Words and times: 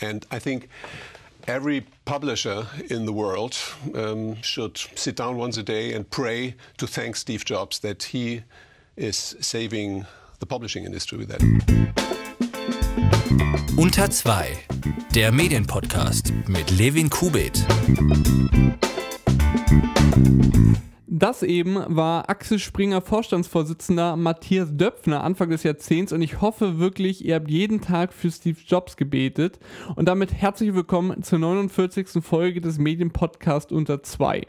And 0.00 0.26
I 0.30 0.38
think 0.38 0.68
every 1.46 1.86
publisher 2.04 2.66
in 2.90 3.06
the 3.06 3.12
world 3.12 3.56
um, 3.94 4.40
should 4.42 4.76
sit 4.76 5.16
down 5.16 5.36
once 5.36 5.56
a 5.56 5.62
day 5.62 5.92
and 5.94 6.08
pray 6.10 6.54
to 6.76 6.86
thank 6.86 7.16
Steve 7.16 7.44
Jobs 7.44 7.78
that 7.80 8.02
he 8.04 8.42
is 8.96 9.36
saving 9.40 10.06
the 10.40 10.46
publishing 10.46 10.84
industry 10.84 11.18
with 11.18 11.28
that. 11.28 11.42
Unter 13.78 14.08
2, 14.08 15.12
der 15.14 15.32
Medienpodcast 15.32 16.32
mit 16.48 16.70
Levin 16.78 17.08
Kubit. 17.08 17.64
Das 21.10 21.42
eben 21.42 21.82
war 21.86 22.28
Axel 22.28 22.58
Springer 22.58 23.00
Vorstandsvorsitzender 23.00 24.14
Matthias 24.16 24.76
Döpfner 24.76 25.24
Anfang 25.24 25.48
des 25.48 25.62
Jahrzehnts 25.62 26.12
und 26.12 26.20
ich 26.20 26.42
hoffe 26.42 26.78
wirklich, 26.78 27.24
ihr 27.24 27.36
habt 27.36 27.50
jeden 27.50 27.80
Tag 27.80 28.12
für 28.12 28.30
Steve 28.30 28.58
Jobs 28.66 28.98
gebetet 28.98 29.58
und 29.96 30.06
damit 30.06 30.34
herzlich 30.34 30.74
willkommen 30.74 31.22
zur 31.22 31.38
49. 31.38 32.22
Folge 32.22 32.60
des 32.60 32.76
Medienpodcasts 32.76 33.72
unter 33.72 34.02
2. 34.02 34.42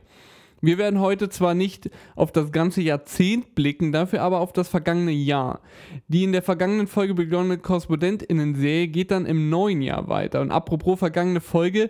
Wir 0.62 0.78
werden 0.78 1.00
heute 1.00 1.30
zwar 1.30 1.54
nicht 1.54 1.90
auf 2.18 2.34
das 2.34 2.52
ganze 2.52 2.82
Jahrzehnt 2.82 3.56
blicken, 3.56 3.94
dafür 3.94 4.22
aber 4.22 4.42
auf 4.42 4.52
das 4.52 4.68
vergangene 4.68 5.12
Jahr. 5.12 5.62
Die 6.10 6.26
in 6.26 6.34
der 6.34 6.42
vergangenen 6.42 6.88
Folge 6.88 7.14
begonnene 7.14 7.58
KorrespondentInnen-Serie 7.58 8.90
geht 8.90 9.12
dann 9.12 9.26
im 9.26 9.50
neuen 9.50 9.82
Jahr 9.82 10.10
weiter. 10.10 10.42
Und 10.42 10.52
apropos 10.52 11.00
vergangene 11.00 11.40
Folge, 11.40 11.90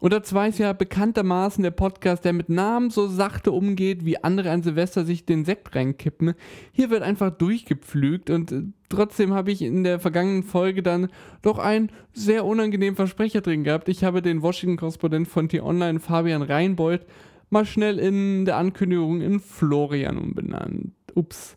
oder 0.00 0.22
zwar 0.22 0.48
ist 0.48 0.58
ja 0.58 0.72
bekanntermaßen 0.72 1.62
der 1.62 1.72
Podcast, 1.72 2.24
der 2.24 2.32
mit 2.32 2.48
Namen 2.48 2.88
so 2.88 3.06
sachte 3.06 3.52
umgeht, 3.52 4.04
wie 4.04 4.22
andere 4.24 4.50
an 4.50 4.62
Silvester 4.62 5.04
sich 5.04 5.26
den 5.26 5.44
Sekt 5.44 5.74
reinkippen. 5.74 6.32
Hier 6.72 6.88
wird 6.88 7.02
einfach 7.02 7.30
durchgepflügt 7.30 8.30
und 8.30 8.50
äh, 8.50 8.62
trotzdem 8.88 9.34
habe 9.34 9.52
ich 9.52 9.60
in 9.60 9.84
der 9.84 10.00
vergangenen 10.00 10.42
Folge 10.42 10.82
dann 10.82 11.08
doch 11.42 11.58
einen 11.58 11.92
sehr 12.14 12.46
unangenehmen 12.46 12.96
Versprecher 12.96 13.42
drin 13.42 13.62
gehabt. 13.62 13.90
Ich 13.90 14.02
habe 14.02 14.22
den 14.22 14.40
Washington-Korrespondent 14.40 15.28
von 15.28 15.50
T-Online, 15.50 16.00
Fabian 16.00 16.42
Reinbold, 16.42 17.04
mal 17.50 17.66
schnell 17.66 17.98
in 17.98 18.46
der 18.46 18.56
Ankündigung 18.56 19.20
in 19.20 19.38
Florian 19.38 20.16
umbenannt. 20.16 20.92
Ups. 21.14 21.56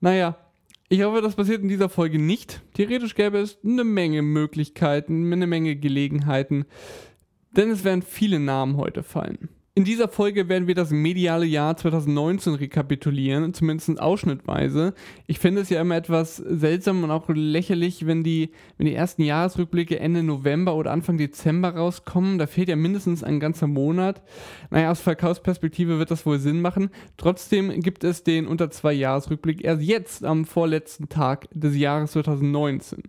Naja, 0.00 0.38
ich 0.88 1.02
hoffe, 1.02 1.20
das 1.20 1.34
passiert 1.34 1.60
in 1.62 1.68
dieser 1.68 1.88
Folge 1.90 2.18
nicht. 2.18 2.62
Theoretisch 2.74 3.14
gäbe 3.14 3.38
es 3.38 3.58
eine 3.64 3.84
Menge 3.84 4.22
Möglichkeiten, 4.22 5.32
eine 5.32 5.46
Menge 5.46 5.76
Gelegenheiten 5.76 6.64
denn 7.56 7.70
es 7.70 7.84
werden 7.84 8.02
viele 8.02 8.40
Namen 8.40 8.76
heute 8.76 9.02
fallen. 9.02 9.48
In 9.76 9.82
dieser 9.82 10.06
Folge 10.06 10.48
werden 10.48 10.68
wir 10.68 10.76
das 10.76 10.90
mediale 10.92 11.46
Jahr 11.46 11.76
2019 11.76 12.54
rekapitulieren, 12.54 13.52
zumindest 13.54 14.00
ausschnittweise. 14.00 14.94
Ich 15.26 15.40
finde 15.40 15.62
es 15.62 15.68
ja 15.68 15.80
immer 15.80 15.96
etwas 15.96 16.36
seltsam 16.36 17.02
und 17.02 17.10
auch 17.10 17.28
lächerlich, 17.28 18.06
wenn 18.06 18.22
die, 18.22 18.50
wenn 18.78 18.86
die 18.86 18.94
ersten 18.94 19.22
Jahresrückblicke 19.22 19.98
Ende 19.98 20.22
November 20.22 20.76
oder 20.76 20.92
Anfang 20.92 21.18
Dezember 21.18 21.70
rauskommen. 21.70 22.38
Da 22.38 22.46
fehlt 22.46 22.68
ja 22.68 22.76
mindestens 22.76 23.24
ein 23.24 23.40
ganzer 23.40 23.66
Monat. 23.66 24.22
Naja, 24.70 24.92
aus 24.92 25.00
Verkaufsperspektive 25.00 25.98
wird 25.98 26.12
das 26.12 26.24
wohl 26.24 26.38
Sinn 26.38 26.60
machen. 26.60 26.90
Trotzdem 27.16 27.80
gibt 27.80 28.04
es 28.04 28.22
den 28.22 28.46
unter 28.46 28.70
zwei 28.70 28.92
Jahresrückblick 28.92 29.64
erst 29.64 29.82
jetzt 29.82 30.24
am 30.24 30.44
vorletzten 30.44 31.08
Tag 31.08 31.48
des 31.52 31.76
Jahres 31.76 32.12
2019 32.12 33.02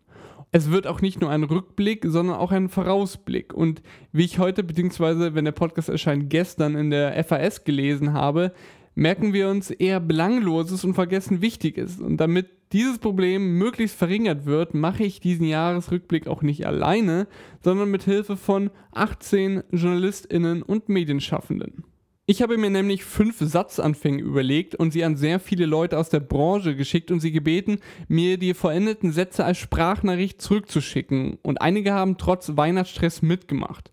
es 0.52 0.72
wird 0.72 0.88
auch 0.88 1.02
nicht 1.02 1.22
nur 1.22 1.30
ein 1.30 1.44
Rückblick, 1.44 2.06
sondern 2.08 2.38
auch 2.38 2.52
ein 2.52 2.70
Vorausblick. 2.70 3.54
Und 3.54 3.82
wie 4.12 4.26
ich 4.26 4.40
heute, 4.40 4.64
beziehungsweise 4.64 5.36
wenn 5.36 5.46
der 5.46 5.52
Podcast 5.52 5.90
erscheint, 5.90 6.30
gestern 6.30 6.76
in 6.76 6.90
der 6.90 7.24
FAS 7.24 7.64
gelesen 7.64 8.14
habe, 8.14 8.54
merken 8.96 9.34
wir 9.34 9.50
uns 9.50 9.70
eher 9.70 10.00
Belangloses 10.00 10.86
und 10.86 10.94
vergessen 10.94 11.42
Wichtiges. 11.42 12.00
Und 12.00 12.18
damit 12.18 12.48
dieses 12.72 12.98
Problem 12.98 13.58
möglichst 13.58 13.98
verringert 13.98 14.46
wird, 14.46 14.74
mache 14.74 15.04
ich 15.04 15.20
diesen 15.20 15.46
Jahresrückblick 15.46 16.28
auch 16.28 16.42
nicht 16.42 16.66
alleine, 16.66 17.28
sondern 17.64 17.92
mit 17.92 18.04
Hilfe 18.04 18.38
von 18.38 18.72
18 18.94 19.64
JournalistInnen 19.72 20.64
und 20.64 20.90
Medienschaffenden. 20.90 21.84
Ich 22.28 22.42
habe 22.42 22.58
mir 22.58 22.72
nämlich 22.72 23.04
fünf 23.04 23.38
Satzanfänge 23.40 24.24
überlegt 24.24 24.74
und 24.74 24.90
sie 24.90 25.04
an 25.04 25.16
sehr 25.16 25.40
viele 25.40 25.68
Leute 25.68 26.00
aus 26.00 26.10
der 26.10 26.22
Branche 26.22 26.76
geschickt 26.76 27.12
und 27.12 27.20
sie 27.20 27.32
gebeten, 27.32 27.78
mir 28.08 28.40
die 28.40 28.56
vollendeten 28.56 29.12
Sätze 29.12 29.46
als 29.46 29.60
Sprachnachricht 29.60 30.42
zurückzuschicken. 30.42 31.38
Und 31.44 31.62
einige 31.62 31.94
haben 31.94 32.18
trotz 32.18 32.58
Weihnachtsstress 32.58 33.22
mitgemacht. 33.22 33.92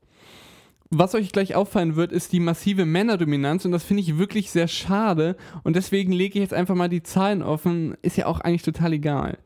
Was 0.89 1.15
euch 1.15 1.31
gleich 1.33 1.55
auffallen 1.55 1.97
wird, 1.97 2.11
ist 2.11 2.33
die 2.33 2.41
massive 2.41 2.87
Männerdominanz 2.87 3.67
und 3.67 3.73
das 3.73 3.85
finde 3.85 4.03
ich 4.03 4.17
wirklich 4.17 4.51
sehr 4.51 4.69
schade 4.69 5.37
und 5.63 5.77
deswegen 5.77 6.13
lege 6.13 6.39
ich 6.39 6.43
jetzt 6.43 6.55
einfach 6.55 6.75
mal 6.75 6.89
die 6.89 7.03
Zahlen 7.03 7.43
offen. 7.43 7.97
Ist 8.01 8.17
ja 8.17 8.27
auch 8.27 8.41
eigentlich 8.41 8.63
total 8.63 8.95
egal. 8.95 9.39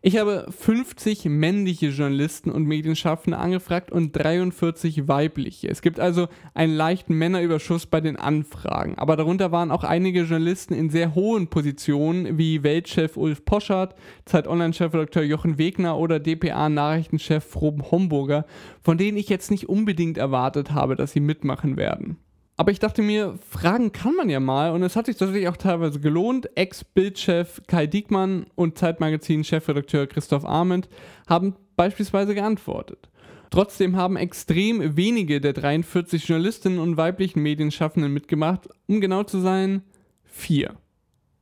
Ich 0.00 0.16
habe 0.16 0.46
50 0.56 1.24
männliche 1.24 1.88
Journalisten 1.88 2.52
und 2.52 2.66
Medienschaffende 2.66 3.36
angefragt 3.36 3.90
und 3.90 4.12
43 4.12 5.08
weibliche. 5.08 5.68
Es 5.68 5.82
gibt 5.82 5.98
also 5.98 6.28
einen 6.54 6.72
leichten 6.72 7.14
Männerüberschuss 7.14 7.86
bei 7.86 8.00
den 8.00 8.14
Anfragen. 8.14 8.96
Aber 8.96 9.16
darunter 9.16 9.50
waren 9.50 9.72
auch 9.72 9.82
einige 9.82 10.20
Journalisten 10.20 10.72
in 10.74 10.88
sehr 10.88 11.16
hohen 11.16 11.48
Positionen 11.48 12.38
wie 12.38 12.62
Weltchef 12.62 13.16
Ulf 13.16 13.44
Poschardt, 13.44 13.96
Zeit 14.24 14.46
Online-Chefredakteur 14.46 15.24
Jochen 15.24 15.58
Wegner 15.58 15.98
oder 15.98 16.20
DPA-Nachrichtenchef 16.20 17.56
Rob 17.56 17.90
Homburger, 17.90 18.46
von 18.80 18.98
denen 18.98 19.18
ich 19.18 19.28
jetzt 19.28 19.50
nicht 19.50 19.68
unbedingt 19.68 20.16
erwartet 20.16 20.70
habe, 20.70 20.94
dass 20.94 21.10
sie 21.10 21.20
mitmachen 21.20 21.76
werden. 21.76 22.18
Aber 22.58 22.72
ich 22.72 22.80
dachte 22.80 23.02
mir, 23.02 23.38
fragen 23.48 23.92
kann 23.92 24.16
man 24.16 24.28
ja 24.28 24.40
mal 24.40 24.72
und 24.72 24.82
es 24.82 24.96
hat 24.96 25.06
sich 25.06 25.16
tatsächlich 25.16 25.46
auch 25.46 25.56
teilweise 25.56 26.00
gelohnt. 26.00 26.50
Ex-Bildchef 26.56 27.62
Kai 27.68 27.86
Diekmann 27.86 28.46
und 28.56 28.76
Zeitmagazin-Chefredakteur 28.76 30.08
Christoph 30.08 30.44
Arment 30.44 30.88
haben 31.28 31.54
beispielsweise 31.76 32.34
geantwortet. 32.34 33.10
Trotzdem 33.50 33.94
haben 33.94 34.16
extrem 34.16 34.96
wenige 34.96 35.40
der 35.40 35.52
43 35.52 36.26
Journalistinnen 36.26 36.80
und 36.80 36.96
weiblichen 36.96 37.42
Medienschaffenden 37.42 38.12
mitgemacht, 38.12 38.68
um 38.88 39.00
genau 39.00 39.22
zu 39.22 39.38
sein, 39.38 39.82
vier. 40.24 40.74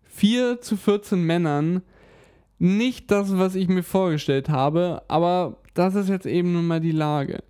Vier 0.04 0.60
zu 0.60 0.76
14 0.76 1.24
Männern. 1.24 1.80
Nicht 2.58 3.10
das, 3.10 3.38
was 3.38 3.54
ich 3.54 3.68
mir 3.68 3.82
vorgestellt 3.82 4.50
habe, 4.50 5.02
aber 5.08 5.62
das 5.72 5.94
ist 5.94 6.10
jetzt 6.10 6.26
eben 6.26 6.52
nun 6.52 6.66
mal 6.66 6.80
die 6.80 6.92
Lage. 6.92 7.42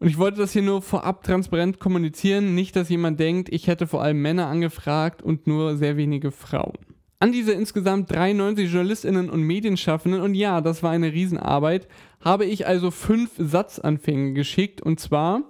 Und 0.00 0.08
ich 0.08 0.18
wollte 0.18 0.38
das 0.38 0.52
hier 0.52 0.62
nur 0.62 0.80
vorab 0.80 1.22
transparent 1.22 1.78
kommunizieren, 1.78 2.54
nicht, 2.54 2.74
dass 2.74 2.88
jemand 2.88 3.20
denkt, 3.20 3.50
ich 3.52 3.66
hätte 3.66 3.86
vor 3.86 4.02
allem 4.02 4.22
Männer 4.22 4.46
angefragt 4.46 5.22
und 5.22 5.46
nur 5.46 5.76
sehr 5.76 5.98
wenige 5.98 6.30
Frauen. 6.30 6.78
An 7.18 7.32
diese 7.32 7.52
insgesamt 7.52 8.10
93 8.10 8.72
JournalistInnen 8.72 9.28
und 9.28 9.42
Medienschaffenden, 9.42 10.22
und 10.22 10.34
ja, 10.34 10.62
das 10.62 10.82
war 10.82 10.90
eine 10.90 11.12
Riesenarbeit, 11.12 11.86
habe 12.22 12.46
ich 12.46 12.66
also 12.66 12.90
fünf 12.90 13.32
Satzanfänge 13.36 14.32
geschickt, 14.32 14.80
und 14.80 14.98
zwar 14.98 15.42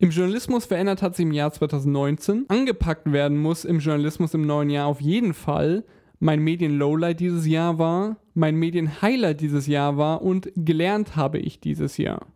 im 0.00 0.10
Journalismus 0.10 0.66
verändert 0.66 1.02
hat 1.02 1.16
sich 1.16 1.24
im 1.24 1.32
Jahr 1.32 1.50
2019. 1.50 2.44
Angepackt 2.48 3.10
werden 3.10 3.38
muss 3.38 3.64
im 3.64 3.80
Journalismus 3.80 4.34
im 4.34 4.46
neuen 4.46 4.68
Jahr 4.70 4.86
auf 4.86 5.00
jeden 5.00 5.32
Fall. 5.32 5.82
Mein 6.20 6.40
Medien-Lowlight 6.40 7.18
dieses 7.18 7.46
Jahr 7.46 7.78
war, 7.78 8.16
mein 8.34 8.54
Medien-Highlight 8.56 9.40
dieses 9.40 9.66
Jahr 9.66 9.96
war 9.96 10.22
und 10.22 10.50
gelernt 10.54 11.16
habe 11.16 11.38
ich 11.38 11.58
dieses 11.58 11.96
Jahr. 11.96 12.26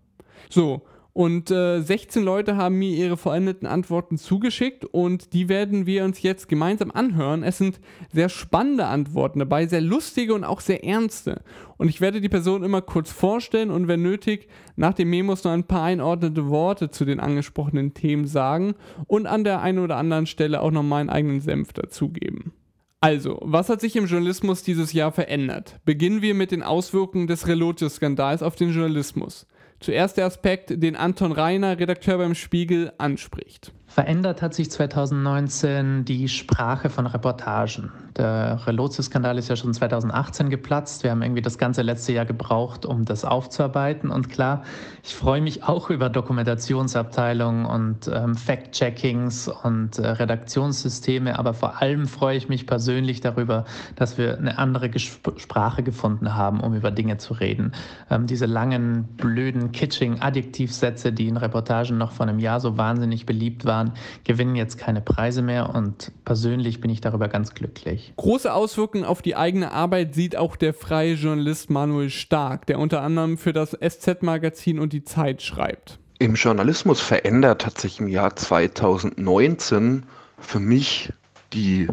So, 0.50 0.82
und 1.14 1.50
äh, 1.50 1.82
16 1.82 2.22
Leute 2.22 2.56
haben 2.56 2.78
mir 2.78 2.90
ihre 2.96 3.18
vollendeten 3.18 3.66
Antworten 3.66 4.16
zugeschickt 4.16 4.86
und 4.86 5.34
die 5.34 5.50
werden 5.50 5.84
wir 5.84 6.04
uns 6.04 6.22
jetzt 6.22 6.48
gemeinsam 6.48 6.90
anhören. 6.90 7.42
Es 7.42 7.58
sind 7.58 7.80
sehr 8.10 8.30
spannende 8.30 8.86
Antworten 8.86 9.38
dabei, 9.38 9.66
sehr 9.66 9.82
lustige 9.82 10.32
und 10.32 10.44
auch 10.44 10.60
sehr 10.60 10.84
ernste. 10.84 11.42
Und 11.76 11.90
ich 11.90 12.00
werde 12.00 12.22
die 12.22 12.30
Person 12.30 12.62
immer 12.62 12.80
kurz 12.80 13.12
vorstellen 13.12 13.70
und 13.70 13.88
wenn 13.88 14.00
nötig 14.00 14.48
nach 14.76 14.94
dem 14.94 15.10
Memos 15.10 15.44
noch 15.44 15.52
ein 15.52 15.64
paar 15.64 15.82
einordnete 15.82 16.48
Worte 16.48 16.90
zu 16.90 17.04
den 17.04 17.20
angesprochenen 17.20 17.92
Themen 17.92 18.26
sagen 18.26 18.74
und 19.06 19.26
an 19.26 19.44
der 19.44 19.60
einen 19.60 19.80
oder 19.80 19.98
anderen 19.98 20.26
Stelle 20.26 20.62
auch 20.62 20.70
noch 20.70 20.82
meinen 20.82 21.10
eigenen 21.10 21.42
Senf 21.42 21.74
dazugeben. 21.74 22.52
Also, 23.00 23.38
was 23.42 23.68
hat 23.68 23.80
sich 23.80 23.96
im 23.96 24.06
Journalismus 24.06 24.62
dieses 24.62 24.92
Jahr 24.92 25.12
verändert? 25.12 25.80
Beginnen 25.84 26.22
wir 26.22 26.34
mit 26.34 26.52
den 26.52 26.62
Auswirkungen 26.62 27.26
des 27.26 27.48
Relotius-Skandals 27.48 28.42
auf 28.42 28.54
den 28.54 28.70
Journalismus. 28.70 29.46
Zuerst 29.82 30.16
der 30.16 30.26
Aspekt, 30.26 30.70
den 30.82 30.94
Anton 30.94 31.32
Reiner, 31.32 31.78
Redakteur 31.78 32.18
beim 32.18 32.34
Spiegel, 32.36 32.92
anspricht. 32.98 33.72
Verändert 33.92 34.40
hat 34.40 34.54
sich 34.54 34.70
2019 34.70 36.06
die 36.06 36.26
Sprache 36.26 36.88
von 36.88 37.06
Reportagen. 37.06 37.92
Der 38.16 38.66
Relotius-Skandal 38.66 39.36
ist 39.36 39.48
ja 39.48 39.56
schon 39.56 39.74
2018 39.74 40.48
geplatzt. 40.48 41.02
Wir 41.02 41.10
haben 41.10 41.20
irgendwie 41.20 41.42
das 41.42 41.58
ganze 41.58 41.82
letzte 41.82 42.12
Jahr 42.12 42.24
gebraucht, 42.24 42.86
um 42.86 43.04
das 43.04 43.26
aufzuarbeiten. 43.26 44.10
Und 44.10 44.30
klar, 44.30 44.62
ich 45.02 45.14
freue 45.14 45.42
mich 45.42 45.64
auch 45.64 45.90
über 45.90 46.08
Dokumentationsabteilungen 46.08 47.66
und 47.66 48.10
ähm, 48.12 48.34
Fact-Checkings 48.34 49.48
und 49.48 49.98
äh, 49.98 50.08
Redaktionssysteme. 50.08 51.38
Aber 51.38 51.52
vor 51.52 51.82
allem 51.82 52.06
freue 52.06 52.38
ich 52.38 52.48
mich 52.48 52.66
persönlich 52.66 53.20
darüber, 53.20 53.66
dass 53.96 54.16
wir 54.16 54.38
eine 54.38 54.56
andere 54.56 54.88
Gesp 54.88 55.32
Sprache 55.36 55.82
gefunden 55.82 56.34
haben, 56.34 56.60
um 56.60 56.74
über 56.74 56.90
Dinge 56.90 57.16
zu 57.16 57.34
reden. 57.34 57.72
Ähm, 58.10 58.26
diese 58.26 58.46
langen, 58.46 59.04
blöden, 59.16 59.72
kitsching 59.72 60.20
Adjektivsätze, 60.20 61.12
die 61.12 61.28
in 61.28 61.36
Reportagen 61.36 61.98
noch 61.98 62.12
vor 62.12 62.26
einem 62.26 62.38
Jahr 62.38 62.60
so 62.60 62.76
wahnsinnig 62.76 63.26
beliebt 63.26 63.64
waren, 63.64 63.81
Jahren, 63.82 63.92
gewinnen 64.24 64.56
jetzt 64.56 64.78
keine 64.78 65.00
Preise 65.00 65.42
mehr 65.42 65.74
und 65.74 66.12
persönlich 66.24 66.80
bin 66.80 66.90
ich 66.90 67.00
darüber 67.00 67.28
ganz 67.28 67.54
glücklich. 67.54 68.12
Große 68.16 68.52
Auswirkungen 68.52 69.04
auf 69.04 69.22
die 69.22 69.36
eigene 69.36 69.72
Arbeit 69.72 70.14
sieht 70.14 70.36
auch 70.36 70.56
der 70.56 70.74
freie 70.74 71.14
Journalist 71.14 71.70
Manuel 71.70 72.10
Stark, 72.10 72.66
der 72.66 72.78
unter 72.78 73.02
anderem 73.02 73.38
für 73.38 73.52
das 73.52 73.70
SZ-Magazin 73.72 74.78
und 74.78 74.92
die 74.92 75.04
Zeit 75.04 75.42
schreibt. 75.42 75.98
Im 76.18 76.34
Journalismus 76.34 77.00
verändert 77.00 77.66
hat 77.66 77.78
sich 77.78 77.98
im 77.98 78.08
Jahr 78.08 78.36
2019 78.36 80.04
für 80.38 80.60
mich 80.60 81.12
die 81.52 81.88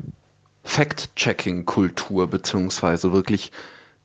Fact-Checking-Kultur 0.63 2.27
beziehungsweise 2.27 3.11
wirklich 3.11 3.51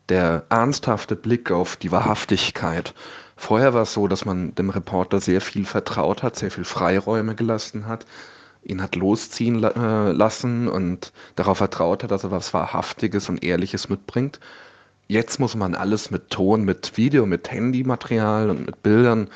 der 0.09 0.45
ernsthafte 0.49 1.17
Blick 1.17 1.51
auf 1.51 1.77
die 1.77 1.93
Wahrhaftigkeit. 1.93 2.95
Vorher 3.37 3.75
war 3.75 3.83
es 3.83 3.93
so, 3.93 4.09
dass 4.09 4.25
man 4.25 4.55
dem 4.55 4.71
Reporter 4.71 5.21
sehr 5.21 5.41
viel 5.41 5.65
vertraut 5.65 6.23
hat, 6.23 6.37
sehr 6.37 6.51
viel 6.51 6.65
Freiräume 6.65 7.35
gelassen 7.35 7.87
hat, 7.87 8.07
ihn 8.63 8.83
hat 8.83 8.97
losziehen 8.97 9.63
äh, 9.63 10.13
lassen 10.13 10.69
und 10.69 11.13
darauf 11.37 11.59
vertraut 11.59 12.03
hat, 12.03 12.11
dass 12.11 12.25
er 12.25 12.31
was 12.31 12.55
Wahrhaftiges 12.55 13.29
und 13.29 13.45
Ehrliches 13.45 13.89
mitbringt. 13.89 14.41
Jetzt 15.07 15.39
muss 15.39 15.55
man 15.55 15.75
alles 15.75 16.11
mit 16.11 16.31
Ton, 16.31 16.65
mit 16.65 16.97
Video, 16.97 17.27
mit 17.27 17.51
Handymaterial 17.51 18.49
und 18.51 18.65
mit 18.67 18.83
Bildern 18.83 19.29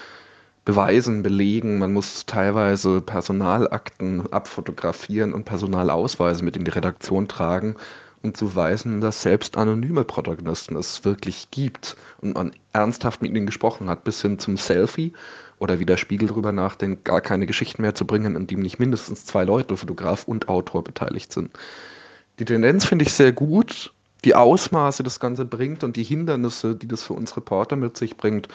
beweisen, 0.65 1.23
belegen. 1.23 1.79
Man 1.79 1.93
muss 1.93 2.25
teilweise 2.27 3.01
Personalakten 3.01 4.33
abfotografieren 4.33 5.35
und 5.35 5.45
Personalausweise 5.45 6.45
mit 6.45 6.57
in 6.57 6.65
die 6.65 6.71
Redaktion 6.71 7.29
tragen, 7.29 7.77
um 8.23 8.35
zu 8.35 8.55
weisen, 8.55 9.01
dass 9.01 9.23
selbst 9.23 9.57
anonyme 9.57 10.05
Protagonisten 10.05 10.77
es 10.77 11.05
wirklich 11.05 11.51
gibt 11.51 11.97
und 12.21 12.35
man 12.35 12.53
ernsthaft 12.73 13.23
mit 13.23 13.35
ihnen 13.35 13.47
gesprochen 13.47 13.89
hat, 13.89 14.05
bis 14.05 14.23
hin 14.23 14.39
zum 14.39 14.57
Selfie 14.57 15.13
oder 15.59 15.79
wie 15.79 15.87
der 15.87 15.97
Spiegel 15.97 16.29
darüber 16.29 16.53
nachdenkt, 16.53 17.05
gar 17.05 17.21
keine 17.21 17.47
Geschichten 17.47 17.83
mehr 17.83 17.95
zu 17.95 18.07
bringen, 18.07 18.37
in 18.37 18.47
dem 18.47 18.61
nicht 18.61 18.79
mindestens 18.79 19.25
zwei 19.25 19.45
Leute, 19.45 19.77
Fotograf 19.77 20.25
und 20.25 20.49
Autor, 20.49 20.85
beteiligt 20.85 21.33
sind. 21.33 21.51
Die 22.39 22.45
Tendenz 22.45 22.85
finde 22.85 23.05
ich 23.05 23.13
sehr 23.13 23.33
gut. 23.33 23.93
Die 24.25 24.35
Ausmaße 24.35 25.03
das 25.03 25.21
Ganze 25.21 25.45
bringt 25.45 25.85
und 25.85 25.97
die 25.97 26.03
Hindernisse, 26.03 26.75
die 26.75 26.89
das 26.89 27.05
für 27.05 27.15
uns 27.15 27.37
Reporter 27.37 27.77
mit 27.77 27.97
sich 27.97 28.17
bringt, 28.17 28.49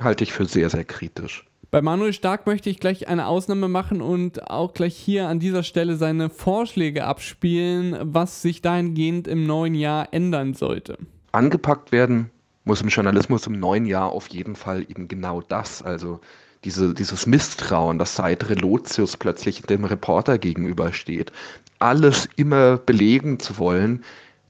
halte 0.00 0.24
ich 0.24 0.32
für 0.32 0.46
sehr, 0.46 0.70
sehr 0.70 0.84
kritisch. 0.84 1.44
Bei 1.70 1.82
Manuel 1.82 2.14
Stark 2.14 2.46
möchte 2.46 2.70
ich 2.70 2.80
gleich 2.80 3.08
eine 3.08 3.26
Ausnahme 3.26 3.68
machen 3.68 4.00
und 4.00 4.50
auch 4.50 4.72
gleich 4.72 4.96
hier 4.96 5.28
an 5.28 5.38
dieser 5.38 5.62
Stelle 5.62 5.96
seine 5.96 6.30
Vorschläge 6.30 7.04
abspielen, 7.04 7.96
was 8.00 8.40
sich 8.40 8.62
dahingehend 8.62 9.28
im 9.28 9.46
neuen 9.46 9.74
Jahr 9.74 10.08
ändern 10.12 10.54
sollte. 10.54 10.96
Angepackt 11.32 11.92
werden 11.92 12.30
muss 12.64 12.80
im 12.80 12.88
Journalismus 12.88 13.46
im 13.46 13.60
neuen 13.60 13.84
Jahr 13.84 14.12
auf 14.12 14.28
jeden 14.28 14.56
Fall 14.56 14.82
eben 14.82 15.08
genau 15.08 15.42
das. 15.42 15.82
Also 15.82 16.20
diese, 16.64 16.94
dieses 16.94 17.26
Misstrauen, 17.26 17.98
das 17.98 18.16
seit 18.16 18.48
Relotius 18.48 19.16
plötzlich 19.16 19.62
dem 19.62 19.84
Reporter 19.84 20.38
gegenübersteht. 20.38 21.32
Alles 21.78 22.28
immer 22.36 22.76
belegen 22.76 23.40
zu 23.40 23.58
wollen, 23.58 24.04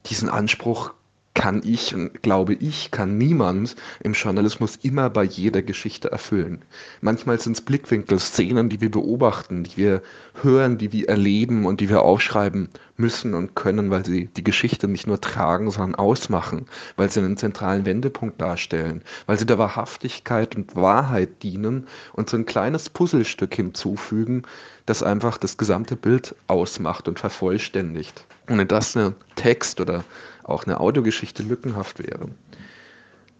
diesen 0.06 0.28
Anspruch 0.28 0.92
kann 1.34 1.62
ich 1.64 1.94
und 1.94 2.22
glaube 2.22 2.54
ich, 2.54 2.90
kann 2.90 3.16
niemand 3.16 3.76
im 4.00 4.14
Journalismus 4.14 4.76
immer 4.82 5.08
bei 5.08 5.22
jeder 5.22 5.62
Geschichte 5.62 6.10
erfüllen. 6.10 6.64
Manchmal 7.00 7.38
sind 7.38 7.52
es 7.52 7.60
Blickwinkel, 7.60 8.18
Szenen, 8.18 8.68
die 8.68 8.80
wir 8.80 8.90
beobachten, 8.90 9.62
die 9.62 9.76
wir 9.76 10.02
hören, 10.42 10.78
die 10.78 10.92
wir 10.92 11.08
erleben 11.08 11.64
und 11.64 11.80
die 11.80 11.88
wir 11.88 12.02
aufschreiben 12.02 12.68
müssen 12.96 13.34
und 13.34 13.54
können, 13.54 13.90
weil 13.90 14.04
sie 14.04 14.26
die 14.26 14.42
Geschichte 14.42 14.88
nicht 14.88 15.06
nur 15.06 15.20
tragen, 15.20 15.70
sondern 15.70 15.94
ausmachen, 15.94 16.66
weil 16.96 17.10
sie 17.10 17.20
einen 17.20 17.36
zentralen 17.36 17.86
Wendepunkt 17.86 18.40
darstellen, 18.40 19.02
weil 19.26 19.38
sie 19.38 19.46
der 19.46 19.58
Wahrhaftigkeit 19.58 20.56
und 20.56 20.74
Wahrheit 20.74 21.42
dienen 21.44 21.86
und 22.14 22.28
so 22.28 22.36
ein 22.36 22.46
kleines 22.46 22.90
Puzzlestück 22.90 23.54
hinzufügen, 23.54 24.42
das 24.86 25.04
einfach 25.04 25.38
das 25.38 25.56
gesamte 25.56 25.94
Bild 25.94 26.34
ausmacht 26.48 27.06
und 27.06 27.20
vervollständigt. 27.20 28.24
Ohne 28.50 28.66
das 28.66 28.96
ein 28.96 29.14
Text 29.36 29.80
oder 29.80 30.02
auch 30.48 30.64
eine 30.64 30.80
Audiogeschichte 30.80 31.42
lückenhaft 31.42 31.98
wäre. 31.98 32.28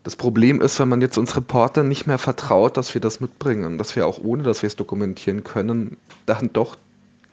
Das 0.03 0.17
Problem 0.17 0.61
ist, 0.61 0.79
wenn 0.79 0.89
man 0.89 1.01
jetzt 1.01 1.19
uns 1.19 1.37
Reporter 1.37 1.83
nicht 1.83 2.07
mehr 2.07 2.19
vertraut, 2.19 2.77
dass 2.77 2.95
wir 2.95 3.01
das 3.01 3.21
mitbringen, 3.21 3.79
dass 3.79 3.97
wir 3.97 4.07
auch 4.07 4.19
ohne, 4.19 4.43
dass 4.43 4.63
wir 4.63 4.69
es 4.69 4.77
dokumentieren 4.77 5.45
können, 5.45 5.97
dann 6.25 6.53
doch 6.53 6.79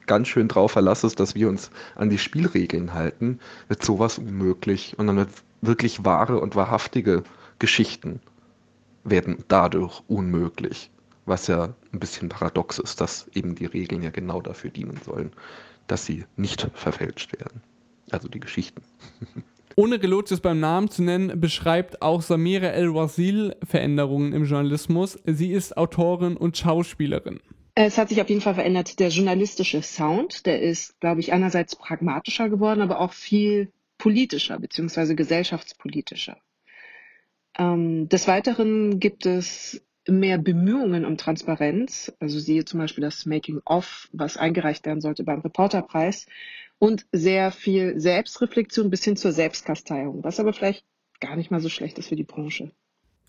ganz 0.07 0.27
schön 0.27 0.47
drauf 0.47 0.71
verlassen 0.71 1.07
ist, 1.07 1.19
dass 1.19 1.35
wir 1.35 1.49
uns 1.49 1.71
an 1.95 2.09
die 2.09 2.17
Spielregeln 2.17 2.93
halten, 2.93 3.39
wird 3.67 3.83
sowas 3.83 4.17
unmöglich 4.17 4.97
und 4.97 5.07
dann 5.07 5.17
wird 5.17 5.29
wirklich 5.61 6.05
wahre 6.05 6.39
und 6.39 6.55
wahrhaftige 6.55 7.23
Geschichten 7.59 8.19
werden 9.03 9.43
dadurch 9.47 10.01
unmöglich, 10.07 10.91
was 11.25 11.47
ja 11.47 11.73
ein 11.93 11.99
bisschen 11.99 12.29
paradox 12.29 12.79
ist, 12.79 12.99
dass 13.01 13.27
eben 13.33 13.55
die 13.55 13.65
Regeln 13.65 14.01
ja 14.01 14.09
genau 14.09 14.41
dafür 14.41 14.69
dienen 14.69 14.99
sollen, 15.03 15.31
dass 15.87 16.05
sie 16.05 16.25
nicht 16.35 16.69
verfälscht 16.73 17.31
werden. 17.39 17.61
Also 18.11 18.27
die 18.27 18.39
Geschichten. 18.39 18.81
Ohne 19.77 20.01
Relotius 20.01 20.39
beim 20.39 20.61
Namen 20.61 20.89
zu 20.89 21.03
nennen, 21.03 21.39
beschreibt 21.39 22.01
auch 22.01 22.21
Samira 22.21 22.67
El-Wazil 22.67 23.55
Veränderungen 23.61 24.31
im 24.31 24.45
Journalismus. 24.45 25.19
Sie 25.25 25.51
ist 25.51 25.75
Autorin 25.75 26.37
und 26.37 26.57
Schauspielerin. 26.57 27.41
Es 27.75 27.97
hat 27.97 28.07
sich 28.07 28.21
auf 28.21 28.29
jeden 28.29 28.39
Fall 28.39 28.55
verändert, 28.55 28.99
der 28.99 29.09
journalistische 29.09 29.81
Sound. 29.81 30.45
Der 30.45 30.61
ist, 30.61 30.97
glaube 31.01 31.19
ich, 31.19 31.33
einerseits 31.33 31.75
pragmatischer 31.75 32.47
geworden, 32.47 32.79
aber 32.79 33.01
auch 33.01 33.11
viel 33.11 33.69
politischer 33.97 34.57
bzw. 34.59 35.13
gesellschaftspolitischer. 35.13 36.37
Ähm, 37.57 38.07
des 38.07 38.29
Weiteren 38.29 39.01
gibt 39.01 39.25
es 39.25 39.81
mehr 40.07 40.37
Bemühungen 40.37 41.03
um 41.03 41.17
Transparenz. 41.17 42.13
Also 42.21 42.39
siehe 42.39 42.63
zum 42.63 42.79
Beispiel 42.79 43.03
das 43.03 43.25
Making-of, 43.25 44.07
was 44.13 44.37
eingereicht 44.37 44.85
werden 44.85 45.01
sollte 45.01 45.25
beim 45.25 45.41
Reporterpreis 45.41 46.27
und 46.85 47.07
sehr 47.11 47.51
viel 47.51 47.99
Selbstreflexion 47.99 48.91
bis 48.91 49.03
hin 49.03 49.17
zur 49.17 49.31
Selbstkasteiung, 49.31 50.23
was 50.23 50.39
aber 50.39 50.53
vielleicht 50.53 50.85
gar 51.19 51.35
nicht 51.35 51.49
mal 51.49 51.59
so 51.59 51.67
schlecht 51.67 51.97
ist 51.97 52.09
für 52.09 52.15
die 52.15 52.23
Branche. 52.23 52.71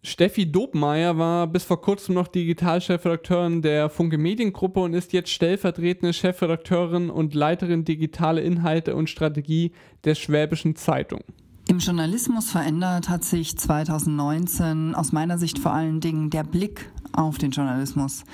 Steffi 0.02 0.52
Dobmeier 0.52 1.16
war 1.16 1.46
bis 1.46 1.64
vor 1.64 1.80
kurzem 1.80 2.14
noch 2.14 2.28
Digitalchefredakteurin 2.28 3.62
der 3.62 3.88
Funke 3.88 4.18
Mediengruppe 4.18 4.80
und 4.80 4.92
ist 4.92 5.14
jetzt 5.14 5.30
stellvertretende 5.30 6.12
Chefredakteurin 6.12 7.08
und 7.08 7.34
Leiterin 7.34 7.86
digitale 7.86 8.42
Inhalte 8.42 8.94
und 8.94 9.08
Strategie 9.08 9.72
der 10.04 10.16
Schwäbischen 10.16 10.76
Zeitung. 10.76 11.22
Im 11.66 11.78
Journalismus 11.78 12.50
verändert 12.50 13.08
hat 13.08 13.24
sich 13.24 13.56
2019 13.56 14.94
aus 14.94 15.12
meiner 15.12 15.38
Sicht 15.38 15.58
vor 15.58 15.72
allen 15.72 16.00
Dingen 16.00 16.28
der 16.28 16.44
Blick 16.44 16.92
auf 17.12 17.38
den 17.38 17.52
Journalismus. 17.52 18.24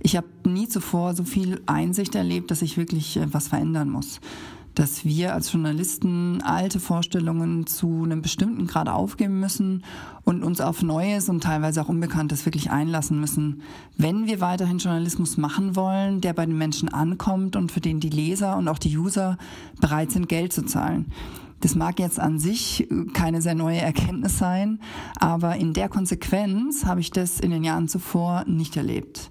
Ich 0.00 0.16
habe 0.16 0.26
nie 0.46 0.68
zuvor 0.68 1.14
so 1.14 1.24
viel 1.24 1.62
Einsicht 1.64 2.14
erlebt, 2.14 2.50
dass 2.50 2.60
ich 2.60 2.76
wirklich 2.76 3.16
äh, 3.16 3.32
was 3.32 3.48
verändern 3.48 3.88
muss. 3.88 4.20
Dass 4.74 5.04
wir 5.04 5.34
als 5.34 5.52
Journalisten 5.52 6.42
alte 6.42 6.80
Vorstellungen 6.80 7.66
zu 7.66 8.02
einem 8.02 8.22
bestimmten 8.22 8.66
Grad 8.66 8.88
aufgeben 8.88 9.38
müssen 9.38 9.84
und 10.24 10.42
uns 10.42 10.60
auf 10.60 10.82
Neues 10.82 11.28
und 11.28 11.44
teilweise 11.44 11.80
auch 11.80 11.88
Unbekanntes 11.88 12.44
wirklich 12.44 12.70
einlassen 12.70 13.20
müssen, 13.20 13.62
wenn 13.96 14.26
wir 14.26 14.40
weiterhin 14.40 14.78
Journalismus 14.78 15.36
machen 15.36 15.76
wollen, 15.76 16.20
der 16.20 16.32
bei 16.32 16.44
den 16.44 16.58
Menschen 16.58 16.88
ankommt 16.88 17.54
und 17.54 17.70
für 17.70 17.80
den 17.80 18.00
die 18.00 18.10
Leser 18.10 18.56
und 18.56 18.66
auch 18.66 18.78
die 18.78 18.96
User 18.96 19.38
bereit 19.80 20.10
sind, 20.10 20.28
Geld 20.28 20.52
zu 20.52 20.64
zahlen. 20.64 21.06
Das 21.64 21.74
mag 21.74 21.98
jetzt 21.98 22.20
an 22.20 22.38
sich 22.38 22.86
keine 23.14 23.40
sehr 23.40 23.54
neue 23.54 23.78
Erkenntnis 23.78 24.36
sein, 24.36 24.80
aber 25.18 25.56
in 25.56 25.72
der 25.72 25.88
Konsequenz 25.88 26.84
habe 26.84 27.00
ich 27.00 27.10
das 27.10 27.40
in 27.40 27.50
den 27.50 27.64
Jahren 27.64 27.88
zuvor 27.88 28.44
nicht 28.46 28.76
erlebt. 28.76 29.30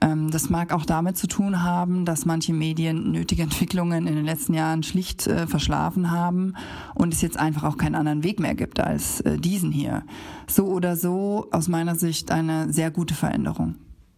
Ähm, 0.00 0.30
das 0.30 0.48
mag 0.48 0.72
auch 0.72 0.84
damit 0.84 1.16
zu 1.16 1.26
tun 1.26 1.64
haben, 1.64 2.04
dass 2.04 2.24
manche 2.24 2.52
Medien 2.52 3.10
nötige 3.10 3.42
Entwicklungen 3.42 4.06
in 4.06 4.14
den 4.14 4.24
letzten 4.24 4.54
Jahren 4.54 4.84
schlicht 4.84 5.26
äh, 5.26 5.48
verschlafen 5.48 6.12
haben 6.12 6.54
und 6.94 7.12
es 7.12 7.20
jetzt 7.20 7.36
einfach 7.36 7.64
auch 7.64 7.78
keinen 7.78 7.96
anderen 7.96 8.22
Weg 8.22 8.38
mehr 8.38 8.54
gibt 8.54 8.78
als 8.78 9.20
äh, 9.22 9.36
diesen 9.36 9.72
hier. 9.72 10.04
So 10.46 10.66
oder 10.66 10.94
so 10.94 11.48
aus 11.50 11.66
meiner 11.66 11.96
Sicht 11.96 12.30
eine 12.30 12.72
sehr 12.72 12.92
gute 12.92 13.14
Veränderung. 13.14 13.74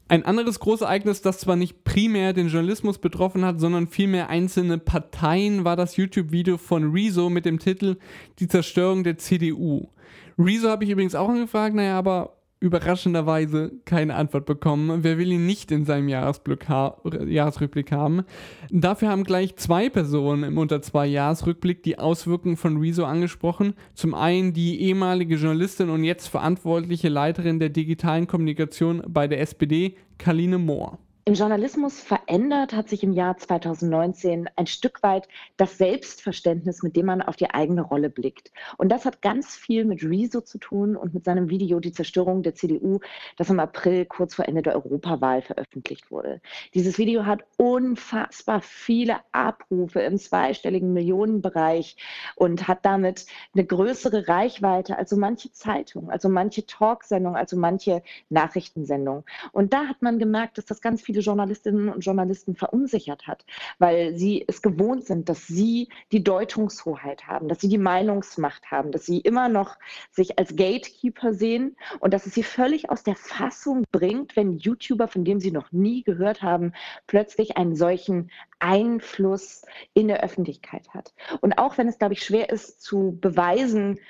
Ein 0.07 0.25
anderes 0.27 0.61
Großereignis, 0.61 1.23
das 1.23 1.39
zwar 1.39 1.57
nicht 1.57 1.83
primär 1.85 2.35
den 2.35 2.49
Journalismus 2.49 2.99
betroffen 2.99 3.45
hat, 3.45 3.59
sondern 3.59 3.89
vielmehr 3.89 4.29
einzelne 4.29 4.77
Parteien, 4.77 5.65
war 5.65 5.77
das 5.77 5.97
YouTube-Video 5.97 6.59
von 6.59 6.93
Rezo 6.93 7.31
mit 7.31 7.47
dem 7.47 7.59
Titel 7.59 7.97
Die 8.39 8.47
Zerstörung 8.47 9.03
der 9.03 9.17
CDU. 9.17 9.89
Rezo 10.39 10.69
habe 10.69 10.85
ich 10.85 10.91
übrigens 10.91 11.15
auch 11.15 11.31
angefragt, 11.31 11.75
naja, 11.75 11.99
aber 11.99 12.34
überraschenderweise 12.65 13.73
keine 13.85 14.15
Antwort 14.15 14.47
bekommen. 14.47 15.05
Wer 15.05 15.19
will 15.19 15.31
ihn 15.31 15.45
nicht 15.45 15.71
in 15.71 15.85
seinem 15.85 16.09
Jahresrückblick 16.09 17.93
haben? 17.93 18.25
Dafür 18.71 19.09
haben 19.11 19.25
gleich 19.25 19.57
zwei 19.57 19.91
Personen 19.91 20.45
im 20.45 20.57
unter 20.57 20.81
zwei 20.81 21.07
Jahresrückblick 21.07 21.83
die 21.83 21.99
Auswirkungen 21.99 22.57
von 22.57 22.79
Rezo 22.79 23.05
angesprochen. 23.05 23.75
Zum 23.93 24.15
einen 24.15 24.55
die 24.55 24.81
ehemalige 24.81 25.37
Journalistin 25.37 25.91
und 25.91 26.05
jetzt 26.05 26.29
verantwortliche 26.29 27.11
Leiterin 27.11 27.59
der 27.59 27.69
digitalen 27.69 28.27
Kommunikation 28.27 29.03
bei 29.07 29.29
der 29.29 29.41
SPD, 29.41 29.97
Kaline 30.17 30.57
Mohr. 30.57 30.99
Im 31.27 31.33
Journalismus 31.33 32.01
verändert 32.01 32.75
hat 32.75 32.91
sich 32.91 33.03
im 33.03 33.15
Jahr 33.15 33.39
2019 33.39 34.51
ein 34.57 34.67
Stück 34.67 35.03
weit 35.03 35.27
das 35.57 35.79
Selbstverständnis, 35.79 36.83
mit 36.83 36.97
dem 36.97 37.07
man 37.07 37.23
auf 37.23 37.37
die 37.37 37.49
eigene 37.49 37.81
Rolle 37.81 38.11
blickt. 38.11 38.53
Und 38.77 38.91
das 38.91 39.07
hat 39.07 39.23
ganz 39.23 39.57
viel 39.57 39.87
mit 39.87 40.03
Rezo 40.03 40.43
zu 40.43 40.59
tun 40.59 40.97
und 40.97 41.15
mit 41.15 41.25
seinem 41.25 41.49
Video 41.49 41.81
Die 41.81 41.93
Zerstörung 41.93 42.43
der 42.43 42.55
CDU, 42.55 43.01
das 43.39 43.49
im 43.49 43.59
April 43.59 44.05
kurz 44.05 44.35
vor 44.35 44.47
Ende 44.47 44.61
der 44.61 44.75
Europawahl 44.75 45.41
veröffentlicht 45.41 46.11
wurde. 46.11 46.43
Dieses 46.75 46.99
Video 46.99 47.25
hat 47.25 47.43
unfassbar 47.57 48.61
viele 48.61 49.17
Abrufe 49.33 50.01
im 50.01 50.19
zweistelligen 50.19 50.93
Millionenbereich 50.93 51.97
und 52.37 52.69
hat 52.69 52.85
damit 52.85 53.25
eine 53.55 53.65
größere 53.65 54.29
Reichweite 54.29 54.99
als 54.99 55.09
so 55.09 55.17
manche 55.17 55.51
Zeitung, 55.53 56.11
also 56.11 56.29
manche 56.29 56.67
Talksendung, 56.67 57.35
also 57.35 57.57
manche 57.57 58.03
Nachrichtensendung. 58.29 59.25
Und 59.53 59.73
da 59.73 59.87
hat 59.87 60.03
man 60.03 60.19
gemerkt, 60.19 60.59
dass 60.59 60.67
das 60.67 60.83
ganz 60.83 61.01
viel 61.01 61.14
viele 61.15 61.23
Journalistinnen 61.23 61.89
und 61.89 62.05
Journalisten 62.05 62.57
verunsichert 62.57 63.29
hat, 63.29 63.45
weil 63.79 64.17
sie 64.17 64.45
es 64.49 64.63
gewohnt 64.63 65.05
sind, 65.05 65.29
dass 65.29 65.47
sie 65.47 65.89
die 66.11 66.25
Deutungshoheit 66.25 67.29
haben, 67.29 67.47
dass 67.47 67.61
sie 67.61 67.69
die 67.69 67.79
Meinungsmacht 67.79 68.71
haben, 68.73 68.91
dass 68.91 69.07
sie 69.07 69.21
immer 69.21 69.49
noch 69.49 69.77
sich 70.11 70.39
als 70.39 70.57
Gatekeeper 70.57 71.33
sehen 71.33 71.77
und 72.01 72.13
dass 72.13 72.27
es 72.27 72.35
sie 72.35 72.43
völlig 72.43 72.91
aus 72.91 73.05
der 73.05 73.15
Fassung 73.15 73.85
bringt, 73.93 74.35
wenn 74.35 74.59
YouTuber, 74.59 75.07
von 75.07 75.25
dem 75.25 75.39
sie 75.39 75.53
noch 75.53 75.71
nie 75.71 76.03
gehört 76.03 76.43
haben, 76.43 76.73
plötzlich 77.07 77.57
einen 77.57 77.77
solchen 77.77 78.31
Einfluss 78.59 79.63
in 79.93 80.09
der 80.09 80.25
Öffentlichkeit 80.25 80.89
hat. 80.91 81.15
Und 81.41 81.59
auch 81.59 81.79
wenn 81.79 81.87
es, 81.87 81.99
glaube 81.99 82.15
ich, 82.15 82.25
schwer 82.25 82.51
ist 82.51 82.83
zu 82.83 83.17
beweisen, 83.21 84.01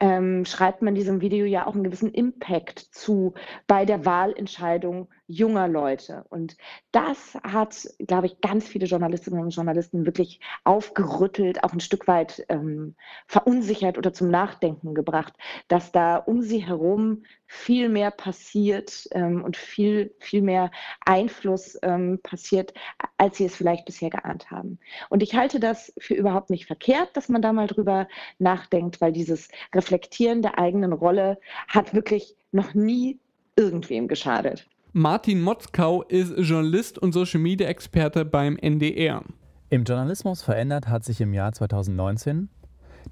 ähm, 0.00 0.44
schreibt 0.44 0.82
man 0.82 0.94
diesem 0.94 1.20
Video 1.20 1.46
ja 1.46 1.66
auch 1.66 1.74
einen 1.74 1.84
gewissen 1.84 2.12
Impact 2.12 2.78
zu 2.78 3.32
bei 3.66 3.84
der 3.84 4.04
Wahlentscheidung 4.04 5.08
junger 5.26 5.68
Leute. 5.68 6.24
Und 6.28 6.56
das 6.92 7.34
hat, 7.42 7.88
glaube 7.98 8.26
ich, 8.26 8.40
ganz 8.40 8.68
viele 8.68 8.86
Journalistinnen 8.86 9.40
und 9.40 9.54
Journalisten 9.54 10.06
wirklich 10.06 10.40
aufgerüttelt, 10.64 11.64
auch 11.64 11.72
ein 11.72 11.80
Stück 11.80 12.06
weit 12.06 12.44
ähm, 12.48 12.94
verunsichert 13.26 13.96
oder 13.98 14.12
zum 14.12 14.30
Nachdenken 14.30 14.94
gebracht, 14.94 15.34
dass 15.68 15.92
da 15.92 16.16
um 16.16 16.42
sie 16.42 16.58
herum 16.58 17.24
viel 17.46 17.88
mehr 17.88 18.10
passiert 18.10 19.08
ähm, 19.12 19.44
und 19.44 19.56
viel, 19.56 20.14
viel 20.18 20.42
mehr 20.42 20.70
Einfluss 21.06 21.78
ähm, 21.82 22.18
passiert, 22.22 22.74
als 23.16 23.38
sie 23.38 23.46
es 23.46 23.56
vielleicht 23.56 23.84
bisher 23.84 24.10
geahnt 24.10 24.50
haben. 24.50 24.78
Und 25.08 25.22
ich 25.22 25.34
halte 25.34 25.60
das 25.60 25.92
für 25.98 26.14
überhaupt 26.14 26.50
nicht 26.50 26.66
verkehrt, 26.66 27.16
dass 27.16 27.28
man 27.28 27.42
da 27.42 27.52
mal 27.52 27.66
drüber 27.66 28.08
nachdenkt, 28.38 29.00
weil 29.00 29.12
dieses 29.12 29.48
Reflektieren 29.74 30.42
der 30.42 30.58
eigenen 30.58 30.92
Rolle 30.92 31.38
hat 31.68 31.94
wirklich 31.94 32.36
noch 32.52 32.74
nie 32.74 33.18
irgendwem 33.56 34.08
geschadet. 34.08 34.68
Martin 34.96 35.42
Motzkau 35.42 36.04
ist 36.04 36.34
Journalist 36.38 37.00
und 37.00 37.10
Social 37.10 37.40
Media 37.40 37.66
Experte 37.66 38.24
beim 38.24 38.56
NDR. 38.56 39.24
Im 39.68 39.82
Journalismus 39.82 40.40
verändert 40.40 40.86
hat 40.86 41.02
sich 41.02 41.20
im 41.20 41.34
Jahr 41.34 41.50
2019 41.50 42.48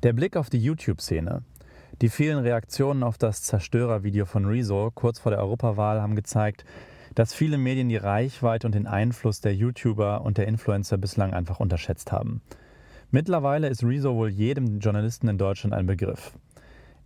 der 0.05 0.12
Blick 0.12 0.37
auf 0.37 0.49
die 0.49 0.62
YouTube-Szene. 0.62 1.43
Die 2.01 2.09
vielen 2.09 2.39
Reaktionen 2.39 3.03
auf 3.03 3.19
das 3.19 3.43
Zerstörervideo 3.43 4.27
von 4.27 4.45
Rezo 4.45 4.93
kurz 4.95 5.19
vor 5.19 5.31
der 5.31 5.41
Europawahl 5.41 6.01
haben 6.01 6.15
gezeigt, 6.15 6.65
dass 7.17 7.35
viele 7.35 7.59
Medien 7.59 7.89
die 7.89 7.97
Reichweite 7.97 8.69
und 8.69 8.77
den 8.77 8.87
Einfluss 8.87 9.41
der 9.41 9.57
YouTuber 9.57 10.23
und 10.23 10.39
der 10.39 10.47
Influencer 10.47 10.99
bislang 10.99 11.35
einfach 11.35 11.59
unterschätzt 11.59 12.12
haben. 12.12 12.43
Mittlerweile 13.11 13.67
ist 13.67 13.83
Rezo 13.83 14.15
wohl 14.15 14.29
jedem 14.29 14.79
Journalisten 14.79 15.27
in 15.27 15.37
Deutschland 15.37 15.75
ein 15.75 15.87
Begriff. 15.87 16.33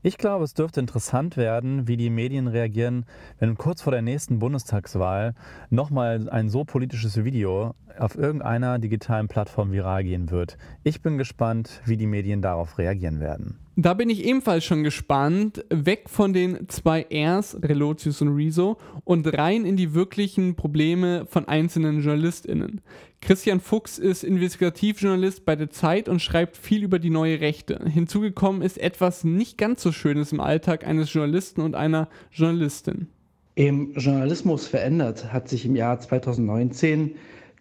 Ich 0.06 0.18
glaube, 0.18 0.44
es 0.44 0.54
dürfte 0.54 0.78
interessant 0.78 1.36
werden, 1.36 1.88
wie 1.88 1.96
die 1.96 2.10
Medien 2.10 2.46
reagieren, 2.46 3.06
wenn 3.40 3.56
kurz 3.56 3.82
vor 3.82 3.90
der 3.90 4.02
nächsten 4.02 4.38
Bundestagswahl 4.38 5.34
nochmal 5.68 6.30
ein 6.30 6.48
so 6.48 6.64
politisches 6.64 7.24
Video 7.24 7.74
auf 7.98 8.14
irgendeiner 8.14 8.78
digitalen 8.78 9.26
Plattform 9.26 9.72
viral 9.72 10.04
gehen 10.04 10.30
wird. 10.30 10.58
Ich 10.84 11.02
bin 11.02 11.18
gespannt, 11.18 11.80
wie 11.86 11.96
die 11.96 12.06
Medien 12.06 12.40
darauf 12.40 12.78
reagieren 12.78 13.18
werden. 13.18 13.58
Da 13.78 13.92
bin 13.92 14.08
ich 14.08 14.24
ebenfalls 14.24 14.64
schon 14.64 14.84
gespannt. 14.84 15.62
Weg 15.68 16.08
von 16.08 16.32
den 16.32 16.66
zwei 16.68 17.06
Rs, 17.12 17.58
Relotius 17.62 18.22
und 18.22 18.34
Rezo, 18.34 18.78
und 19.04 19.26
rein 19.36 19.66
in 19.66 19.76
die 19.76 19.92
wirklichen 19.92 20.54
Probleme 20.54 21.26
von 21.28 21.46
einzelnen 21.46 22.00
JournalistInnen. 22.00 22.80
Christian 23.20 23.60
Fuchs 23.60 23.98
ist 23.98 24.24
Investigativjournalist 24.24 25.44
bei 25.44 25.56
der 25.56 25.68
Zeit 25.68 26.08
und 26.08 26.22
schreibt 26.22 26.56
viel 26.56 26.84
über 26.84 26.98
die 26.98 27.10
neue 27.10 27.40
Rechte. 27.42 27.78
Hinzugekommen 27.86 28.62
ist 28.62 28.78
etwas 28.78 29.24
nicht 29.24 29.58
ganz 29.58 29.82
so 29.82 29.92
Schönes 29.92 30.32
im 30.32 30.40
Alltag 30.40 30.86
eines 30.86 31.12
Journalisten 31.12 31.60
und 31.60 31.74
einer 31.74 32.08
Journalistin. 32.32 33.08
Im 33.56 33.92
Journalismus 33.92 34.66
verändert 34.66 35.34
hat 35.34 35.50
sich 35.50 35.66
im 35.66 35.76
Jahr 35.76 36.00
2019 36.00 37.16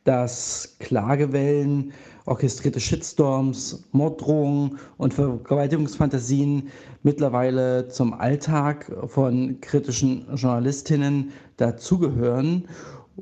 dass 0.05 0.77
Klagewellen, 0.79 1.91
orchestrierte 2.25 2.79
Shitstorms, 2.79 3.83
Morddrohungen 3.91 4.79
und 4.97 5.13
Vergewaltigungsfantasien 5.13 6.69
mittlerweile 7.03 7.87
zum 7.87 8.13
Alltag 8.13 8.91
von 9.07 9.59
kritischen 9.61 10.25
Journalistinnen 10.35 11.31
dazugehören 11.57 12.67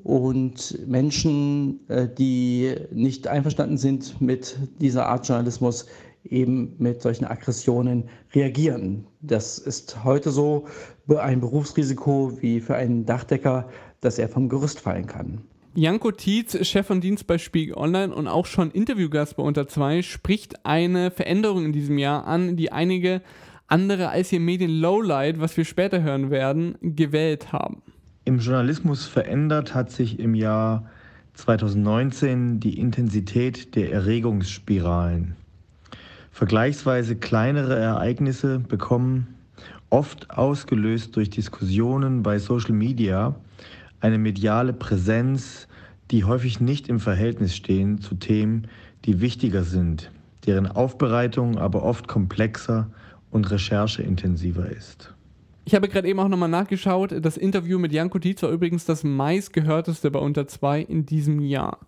und 0.03 0.79
Menschen, 0.87 1.79
äh, 1.89 2.07
die 2.07 2.75
nicht 2.91 3.27
einverstanden 3.27 3.77
sind 3.77 4.19
mit 4.21 4.57
dieser 4.79 5.07
Art 5.07 5.27
Journalismus, 5.27 5.85
eben 6.23 6.75
mit 6.77 7.01
solchen 7.01 7.25
Aggressionen 7.25 8.05
reagieren. 8.33 9.05
Das 9.21 9.57
ist 9.57 10.03
heute 10.03 10.31
so 10.31 10.65
ein 11.17 11.41
Berufsrisiko 11.41 12.31
wie 12.41 12.61
für 12.61 12.75
einen 12.75 13.05
Dachdecker, 13.05 13.67
dass 14.01 14.17
er 14.17 14.29
vom 14.29 14.49
Gerüst 14.49 14.79
fallen 14.79 15.05
kann. 15.05 15.41
Janko 15.75 16.11
Tietz, 16.11 16.55
Chef 16.67 16.85
von 16.85 17.01
Dienst 17.01 17.25
bei 17.25 17.39
Spiegel 17.39 17.75
Online 17.75 18.13
und 18.13 18.27
auch 18.27 18.45
schon 18.45 18.69
Interviewgast 18.69 19.37
bei 19.37 19.41
Unter 19.41 19.67
2, 19.67 20.03
spricht 20.03 20.67
eine 20.67 21.09
Veränderung 21.09 21.65
in 21.65 21.73
diesem 21.73 21.97
Jahr 21.97 22.27
an, 22.27 22.55
die 22.55 22.71
einige 22.71 23.23
andere 23.67 24.09
als 24.09 24.31
ihr 24.31 24.39
Medien 24.39 24.69
Lowlight, 24.69 25.39
was 25.39 25.57
wir 25.57 25.65
später 25.65 26.03
hören 26.03 26.29
werden, 26.29 26.75
gewählt 26.81 27.51
haben. 27.51 27.81
Im 28.23 28.37
Journalismus 28.37 29.07
verändert 29.07 29.73
hat 29.73 29.89
sich 29.89 30.19
im 30.19 30.35
Jahr 30.35 30.85
2019 31.33 32.59
die 32.59 32.77
Intensität 32.77 33.75
der 33.75 33.91
Erregungsspiralen. 33.91 35.35
Vergleichsweise 36.29 37.15
kleinere 37.15 37.79
Ereignisse 37.79 38.59
bekommen, 38.59 39.33
oft 39.89 40.29
ausgelöst 40.29 41.15
durch 41.15 41.31
Diskussionen 41.31 42.21
bei 42.21 42.37
Social 42.37 42.73
Media, 42.73 43.35
eine 44.03 44.17
mediale 44.17 44.73
Präsenz, 44.73 45.67
die 46.11 46.25
häufig 46.25 46.59
nicht 46.59 46.89
im 46.89 46.99
Verhältnis 46.99 47.55
stehen 47.55 48.01
zu 48.01 48.15
Themen, 48.15 48.67
die 49.05 49.21
wichtiger 49.21 49.63
sind, 49.63 50.11
deren 50.45 50.67
Aufbereitung 50.67 51.57
aber 51.57 51.83
oft 51.83 52.09
komplexer 52.09 52.89
und 53.31 53.49
rechercheintensiver 53.49 54.69
ist. 54.69 55.15
Ich 55.63 55.73
habe 55.73 55.87
gerade 55.87 56.09
eben 56.09 56.19
auch 56.19 56.27
nochmal 56.27 56.49
nachgeschaut. 56.49 57.15
Das 57.21 57.37
Interview 57.37 57.79
mit 57.79 57.93
Janko 57.93 58.19
Tietz 58.19 58.43
war 58.43 58.49
übrigens 58.49 58.83
das 58.83 59.05
meistgehörteste 59.05 60.11
bei 60.11 60.19
Unter 60.19 60.47
2 60.47 60.81
in 60.81 61.05
diesem 61.05 61.39
Jahr. 61.39 61.79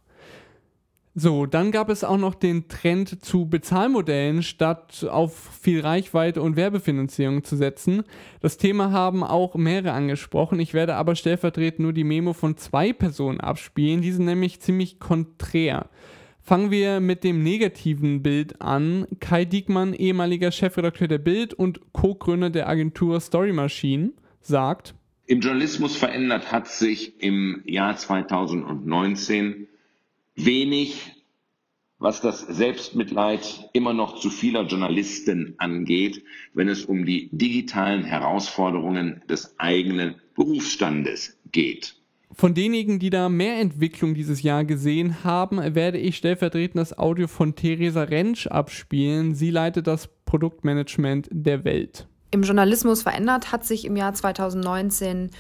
So, 1.18 1.46
dann 1.46 1.72
gab 1.72 1.88
es 1.88 2.04
auch 2.04 2.18
noch 2.18 2.36
den 2.36 2.68
Trend 2.68 3.24
zu 3.24 3.46
Bezahlmodellen, 3.46 4.44
statt 4.44 5.08
auf 5.10 5.50
viel 5.62 5.80
Reichweite 5.80 6.42
und 6.42 6.58
Werbefinanzierung 6.58 7.46
zu 7.46 7.56
setzen. 7.56 8.04
Das 8.42 8.58
Thema 8.58 8.92
haben 8.92 9.24
auch 9.24 9.56
mehrere 9.56 9.94
angesprochen. 9.94 10.60
Ich 10.60 10.74
werde 10.74 10.96
aber 10.96 11.16
stellvertretend 11.16 11.80
nur 11.80 11.94
die 11.94 12.04
Memo 12.04 12.34
von 12.34 12.58
zwei 12.58 12.92
Personen 12.92 13.40
abspielen. 13.40 14.02
Die 14.02 14.12
sind 14.12 14.26
nämlich 14.26 14.60
ziemlich 14.60 15.00
konträr. 15.00 15.90
Fangen 16.42 16.70
wir 16.70 17.00
mit 17.00 17.24
dem 17.24 17.44
negativen 17.44 18.22
Bild 18.22 18.62
an. 18.62 19.08
Kai 19.22 19.46
Diekmann, 19.46 19.94
ehemaliger 19.94 20.52
Chefredakteur 20.52 21.08
der 21.08 21.20
Bild 21.20 21.54
und 21.54 21.80
Co-Gründer 21.94 22.50
der 22.50 22.68
Agentur 22.68 23.22
Story 23.22 23.54
Machine, 23.54 24.12
sagt: 24.42 24.94
Im 25.28 25.40
Journalismus 25.40 25.96
verändert 25.96 26.52
hat 26.52 26.68
sich 26.68 27.22
im 27.24 27.62
Jahr 27.66 27.96
2019 27.96 29.70
wenig, 30.36 31.24
was 31.98 32.22
das 32.22 32.42
Selbstmitleid 32.42 33.70
immer 33.74 33.94
noch 33.94 34.20
zu 34.20 34.30
vieler 34.30 34.64
Journalisten 34.64 35.56
angeht, 35.58 36.24
wenn 36.54 36.68
es 36.68 36.86
um 36.86 37.06
die 37.06 37.30
digitalen 37.32 38.04
Herausforderungen 38.04 39.24
des 39.30 39.58
eigenen 39.60 40.16
Berufsstandes 40.36 41.38
geht. 41.52 41.96
Von 42.34 42.54
denjenigen, 42.54 43.00
die 43.00 43.10
da 43.10 43.30
mehr 43.30 43.62
Entwicklung 43.62 44.14
dieses 44.14 44.42
Jahr 44.42 44.66
gesehen 44.66 45.24
haben, 45.24 45.58
werde 45.74 45.98
ich 46.00 46.18
stellvertretend 46.18 46.76
das 46.76 46.98
Audio 46.98 47.28
von 47.28 47.56
Theresa 47.56 48.04
Rentsch 48.04 48.48
abspielen. 48.48 49.36
Sie 49.36 49.52
leitet 49.52 49.88
das 49.88 50.10
Produktmanagement 50.26 51.30
der 51.32 51.64
Welt. 51.64 52.08
Im 52.32 52.44
Journalismus 52.44 53.04
verändert 53.04 53.54
hat 53.54 53.66
sich 53.66 53.86
im 53.86 53.96
Jahr 53.96 54.14
2019, 54.14 55.32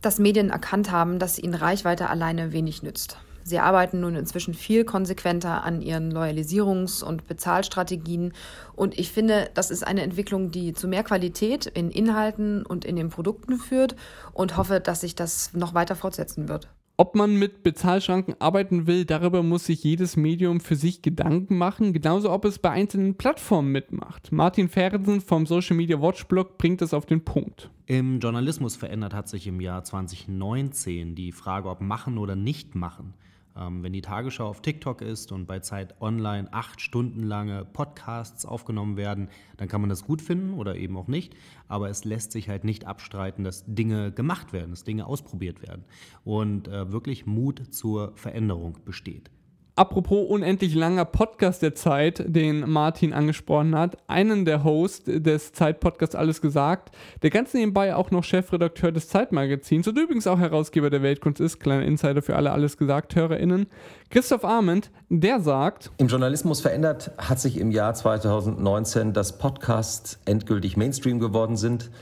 dass 0.00 0.20
Medien 0.20 0.50
erkannt 0.50 0.92
haben, 0.92 1.18
dass 1.18 1.40
ihnen 1.40 1.54
Reichweite 1.54 2.08
alleine 2.08 2.52
wenig 2.52 2.84
nützt. 2.84 3.18
Sie 3.48 3.58
arbeiten 3.58 4.00
nun 4.00 4.14
inzwischen 4.14 4.52
viel 4.52 4.84
konsequenter 4.84 5.64
an 5.64 5.80
ihren 5.80 6.12
Loyalisierungs- 6.12 7.02
und 7.02 7.26
Bezahlstrategien. 7.26 8.34
Und 8.76 8.98
ich 8.98 9.10
finde, 9.10 9.48
das 9.54 9.70
ist 9.70 9.86
eine 9.86 10.02
Entwicklung, 10.02 10.50
die 10.50 10.74
zu 10.74 10.86
mehr 10.86 11.02
Qualität 11.02 11.66
in 11.66 11.90
Inhalten 11.90 12.66
und 12.66 12.84
in 12.84 12.96
den 12.96 13.08
Produkten 13.08 13.56
führt 13.56 13.96
und 14.34 14.56
hoffe, 14.56 14.80
dass 14.80 15.00
sich 15.00 15.14
das 15.14 15.54
noch 15.54 15.72
weiter 15.72 15.96
fortsetzen 15.96 16.48
wird. 16.48 16.68
Ob 17.00 17.14
man 17.14 17.36
mit 17.36 17.62
Bezahlschranken 17.62 18.34
arbeiten 18.40 18.88
will, 18.88 19.04
darüber 19.04 19.44
muss 19.44 19.66
sich 19.66 19.84
jedes 19.84 20.16
Medium 20.16 20.58
für 20.58 20.74
sich 20.74 21.00
Gedanken 21.00 21.56
machen, 21.56 21.92
genauso 21.92 22.32
ob 22.32 22.44
es 22.44 22.58
bei 22.58 22.70
einzelnen 22.70 23.14
Plattformen 23.14 23.70
mitmacht. 23.70 24.32
Martin 24.32 24.68
Ferrensen 24.68 25.20
vom 25.20 25.46
Social 25.46 25.76
Media 25.76 26.02
Watch 26.02 26.24
Blog 26.26 26.58
bringt 26.58 26.82
es 26.82 26.92
auf 26.92 27.06
den 27.06 27.24
Punkt. 27.24 27.70
Im 27.86 28.18
Journalismus 28.18 28.74
verändert 28.74 29.14
hat 29.14 29.28
sich 29.28 29.46
im 29.46 29.60
Jahr 29.60 29.84
2019 29.84 31.14
die 31.14 31.30
Frage, 31.30 31.68
ob 31.68 31.80
machen 31.80 32.18
oder 32.18 32.34
nicht 32.34 32.74
machen. 32.74 33.14
Ähm, 33.58 33.82
wenn 33.82 33.92
die 33.92 34.02
Tagesschau 34.02 34.48
auf 34.48 34.62
TikTok 34.62 35.02
ist 35.02 35.32
und 35.32 35.46
bei 35.46 35.60
Zeit 35.60 36.00
Online 36.00 36.52
acht 36.52 36.80
Stunden 36.80 37.22
lange 37.22 37.64
Podcasts 37.64 38.46
aufgenommen 38.46 38.96
werden, 38.96 39.28
dann 39.56 39.68
kann 39.68 39.80
man 39.80 39.90
das 39.90 40.04
gut 40.04 40.22
finden 40.22 40.54
oder 40.54 40.76
eben 40.76 40.96
auch 40.96 41.08
nicht. 41.08 41.34
Aber 41.66 41.88
es 41.88 42.04
lässt 42.04 42.32
sich 42.32 42.48
halt 42.48 42.64
nicht 42.64 42.86
abstreiten, 42.86 43.44
dass 43.44 43.64
Dinge 43.66 44.12
gemacht 44.12 44.52
werden, 44.52 44.70
dass 44.70 44.84
Dinge 44.84 45.06
ausprobiert 45.06 45.62
werden 45.62 45.84
und 46.24 46.68
äh, 46.68 46.92
wirklich 46.92 47.26
Mut 47.26 47.74
zur 47.74 48.12
Veränderung 48.16 48.78
besteht. 48.84 49.30
Apropos 49.78 50.28
unendlich 50.28 50.74
langer 50.74 51.04
Podcast 51.04 51.62
der 51.62 51.72
Zeit, 51.72 52.24
den 52.26 52.68
Martin 52.68 53.12
angesprochen 53.12 53.78
hat, 53.78 53.96
einen 54.08 54.44
der 54.44 54.64
Hosts 54.64 55.04
des 55.06 55.52
Zeitpodcasts 55.52 56.16
Alles 56.16 56.40
gesagt, 56.40 56.90
der 57.22 57.30
ganz 57.30 57.54
nebenbei 57.54 57.94
auch 57.94 58.10
noch 58.10 58.24
Chefredakteur 58.24 58.90
des 58.90 59.08
Zeitmagazins 59.08 59.86
und 59.86 59.96
übrigens 59.96 60.26
auch 60.26 60.40
Herausgeber 60.40 60.90
der 60.90 61.04
Weltkunst 61.04 61.40
ist, 61.40 61.60
kleiner 61.60 61.84
Insider 61.84 62.22
für 62.22 62.34
alle 62.34 62.50
Alles 62.50 62.76
gesagt 62.76 63.14
HörerInnen, 63.14 63.68
Christoph 64.10 64.44
Arment, 64.44 64.90
der 65.10 65.38
sagt: 65.38 65.92
Im 65.98 66.08
Journalismus 66.08 66.60
verändert 66.60 67.12
hat 67.16 67.38
sich 67.38 67.56
im 67.56 67.70
Jahr 67.70 67.94
2019, 67.94 69.12
dass 69.12 69.38
Podcasts 69.38 70.18
endgültig 70.24 70.76
Mainstream 70.76 71.20
geworden 71.20 71.56
sind, 71.56 71.92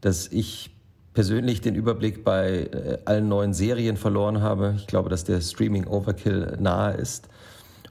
dass 0.00 0.26
ich 0.26 0.72
persönlich 1.14 1.60
den 1.60 1.74
Überblick 1.74 2.24
bei 2.24 2.68
äh, 2.72 2.98
allen 3.04 3.28
neuen 3.28 3.52
Serien 3.52 3.96
verloren 3.96 4.42
habe. 4.42 4.74
Ich 4.76 4.86
glaube, 4.86 5.08
dass 5.08 5.24
der 5.24 5.40
Streaming-Overkill 5.40 6.58
nahe 6.60 6.94
ist 6.94 7.28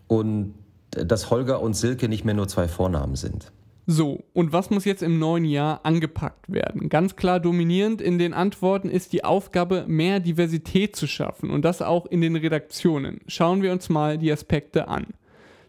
und 0.08 0.56
äh, 0.96 1.06
dass 1.06 1.30
Holger 1.30 1.62
und 1.62 1.76
Silke 1.76 2.08
nicht 2.08 2.26
mehr 2.26 2.34
nur 2.34 2.48
zwei 2.48 2.68
Vornamen 2.68 3.16
sind. 3.16 3.52
So, 3.92 4.24
und 4.34 4.54
was 4.54 4.70
muss 4.70 4.86
jetzt 4.86 5.02
im 5.02 5.18
neuen 5.18 5.46
Jahr 5.46 5.80
angepackt 5.84 6.52
werden? 6.52 6.90
Ganz 6.90 7.16
klar 7.16 7.40
dominierend 7.40 8.02
in 8.04 8.20
den 8.20 8.36
Antworten 8.36 8.88
ist 8.88 9.14
die 9.14 9.24
Aufgabe, 9.24 9.86
mehr 9.88 10.20
Diversität 10.20 10.96
zu 10.96 11.08
schaffen 11.08 11.50
und 11.50 11.66
das 11.66 11.82
auch 11.82 12.06
in 12.06 12.22
den 12.22 12.36
Redaktionen. 12.36 13.22
Schauen 13.26 13.64
wir 13.64 13.72
uns 13.72 13.90
mal 13.90 14.20
die 14.20 14.32
Aspekte 14.32 14.88
an. 14.88 15.08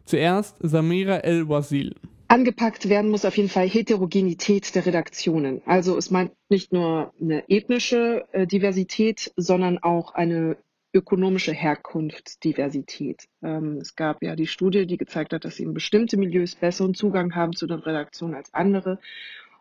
Zuerst 0.05 0.57
Samira 0.61 1.17
El-Wazil. 1.19 1.95
Angepackt 2.31 2.89
werden 2.89 3.11
muss 3.11 3.25
auf 3.25 3.37
jeden 3.37 3.49
Fall 3.49 3.69
Heterogenität 3.69 4.77
der 4.77 4.87
Redaktionen. 4.87 5.63
Also 5.67 5.99
es 5.99 6.13
meint 6.13 6.31
nicht 6.49 6.73
nur 6.73 7.13
eine 7.21 7.43
ethnische 7.49 8.25
äh, 8.31 8.47
Diversität, 8.47 9.33
sondern 9.37 9.79
auch 9.79 10.15
eine 10.15 10.57
ökonomische 10.95 11.53
Herkunftsdiversität. 11.53 13.27
Ähm, 13.43 13.79
es 13.81 13.97
gab 13.97 14.23
ja 14.23 14.37
die 14.37 14.47
Studie, 14.47 14.87
die 14.87 14.97
gezeigt 14.97 15.33
hat, 15.33 15.45
dass 15.45 15.59
eben 15.59 15.75
bestimmte 15.75 16.19
Milieus 16.19 16.55
besseren 16.55 16.95
Zugang 16.95 17.35
haben 17.35 17.53
zu 17.53 17.67
den 17.67 17.81
Redaktionen 17.81 18.37
als 18.37 18.55
andere. 18.55 19.01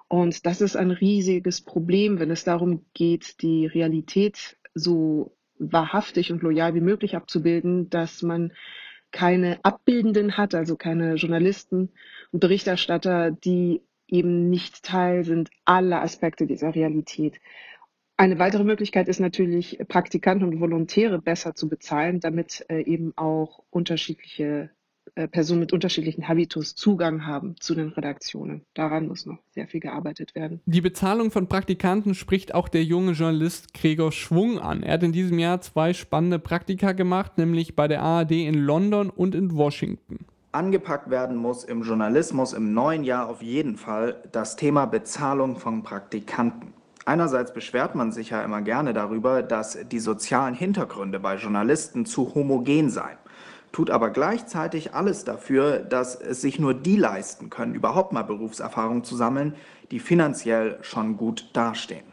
Und 0.07 0.45
das 0.45 0.61
ist 0.61 0.75
ein 0.75 0.91
riesiges 0.91 1.61
Problem, 1.61 2.19
wenn 2.19 2.29
es 2.29 2.43
darum 2.43 2.85
geht, 2.93 3.41
die 3.41 3.65
Realität 3.65 4.57
so 4.75 5.35
wahrhaftig 5.57 6.31
und 6.31 6.43
loyal 6.43 6.75
wie 6.75 6.81
möglich 6.81 7.15
abzubilden, 7.15 7.89
dass 7.89 8.21
man 8.21 8.53
keine 9.11 9.57
Abbildenden 9.63 10.38
hat, 10.38 10.53
also 10.53 10.75
keine 10.75 11.15
Journalisten 11.15 11.89
Berichterstatter, 12.31 13.31
die 13.31 13.81
eben 14.07 14.50
nicht 14.50 14.83
Teil 14.83 15.24
sind 15.24 15.50
aller 15.65 16.01
Aspekte 16.01 16.48
dieser 16.48 16.74
Realität. 16.75 17.39
Eine 18.17 18.38
weitere 18.38 18.63
Möglichkeit 18.63 19.07
ist 19.07 19.19
natürlich, 19.19 19.79
Praktikanten 19.88 20.48
und 20.48 20.59
Volontäre 20.59 21.19
besser 21.19 21.55
zu 21.55 21.69
bezahlen, 21.69 22.19
damit 22.19 22.65
äh, 22.69 22.81
eben 22.81 23.13
auch 23.15 23.63
unterschiedliche 23.69 24.71
äh, 25.15 25.27
Personen 25.27 25.62
mit 25.62 25.74
unterschiedlichen 25.74 26.27
Habitus 26.27 26.75
Zugang 26.75 27.25
haben 27.25 27.55
zu 27.59 27.75
den 27.75 27.89
Redaktionen. 27.89 28.65
Daran 28.74 29.07
muss 29.07 29.25
noch 29.25 29.39
sehr 29.51 29.67
viel 29.67 29.79
gearbeitet 29.79 30.36
werden. 30.36 30.62
Die 30.65 30.81
Bezahlung 30.81 31.31
von 31.31 31.48
Praktikanten 31.48 32.13
spricht 32.13 32.53
auch 32.53 32.67
der 32.67 32.83
junge 32.83 33.13
Journalist 33.13 33.74
Gregor 33.74 34.12
Schwung 34.12 34.59
an. 34.59 34.83
Er 34.83 34.93
hat 34.93 35.03
in 35.03 35.12
diesem 35.12 35.39
Jahr 35.39 35.62
zwei 35.62 35.93
spannende 35.93 36.39
Praktika 36.39 36.91
gemacht, 36.91 37.38
nämlich 37.38 37.75
bei 37.75 37.88
der 37.88 38.01
ARD 38.01 38.31
in 38.31 38.55
London 38.55 39.09
und 39.09 39.36
in 39.36 39.55
Washington. 39.55 40.25
Angepackt 40.51 41.09
werden 41.09 41.37
muss 41.37 41.63
im 41.63 41.83
Journalismus 41.83 42.53
im 42.53 42.73
neuen 42.73 43.03
Jahr 43.03 43.29
auf 43.29 43.41
jeden 43.41 43.77
Fall 43.77 44.23
das 44.31 44.55
Thema 44.55 44.85
Bezahlung 44.85 45.57
von 45.57 45.83
Praktikanten. 45.83 46.73
Einerseits 47.05 47.53
beschwert 47.53 47.95
man 47.95 48.11
sich 48.11 48.31
ja 48.31 48.43
immer 48.43 48.61
gerne 48.61 48.93
darüber, 48.93 49.43
dass 49.43 49.77
die 49.91 49.99
sozialen 49.99 50.55
Hintergründe 50.55 51.19
bei 51.19 51.35
Journalisten 51.35 52.05
zu 52.05 52.33
homogen 52.33 52.89
seien 52.89 53.17
tut 53.71 53.89
aber 53.89 54.09
gleichzeitig 54.09 54.93
alles 54.93 55.23
dafür, 55.23 55.79
dass 55.79 56.15
es 56.15 56.41
sich 56.41 56.59
nur 56.59 56.73
die 56.73 56.95
leisten 56.95 57.49
können, 57.49 57.75
überhaupt 57.75 58.13
mal 58.13 58.23
Berufserfahrung 58.23 59.03
zu 59.03 59.15
sammeln, 59.15 59.53
die 59.91 59.99
finanziell 59.99 60.79
schon 60.81 61.17
gut 61.17 61.49
dastehen. 61.53 62.05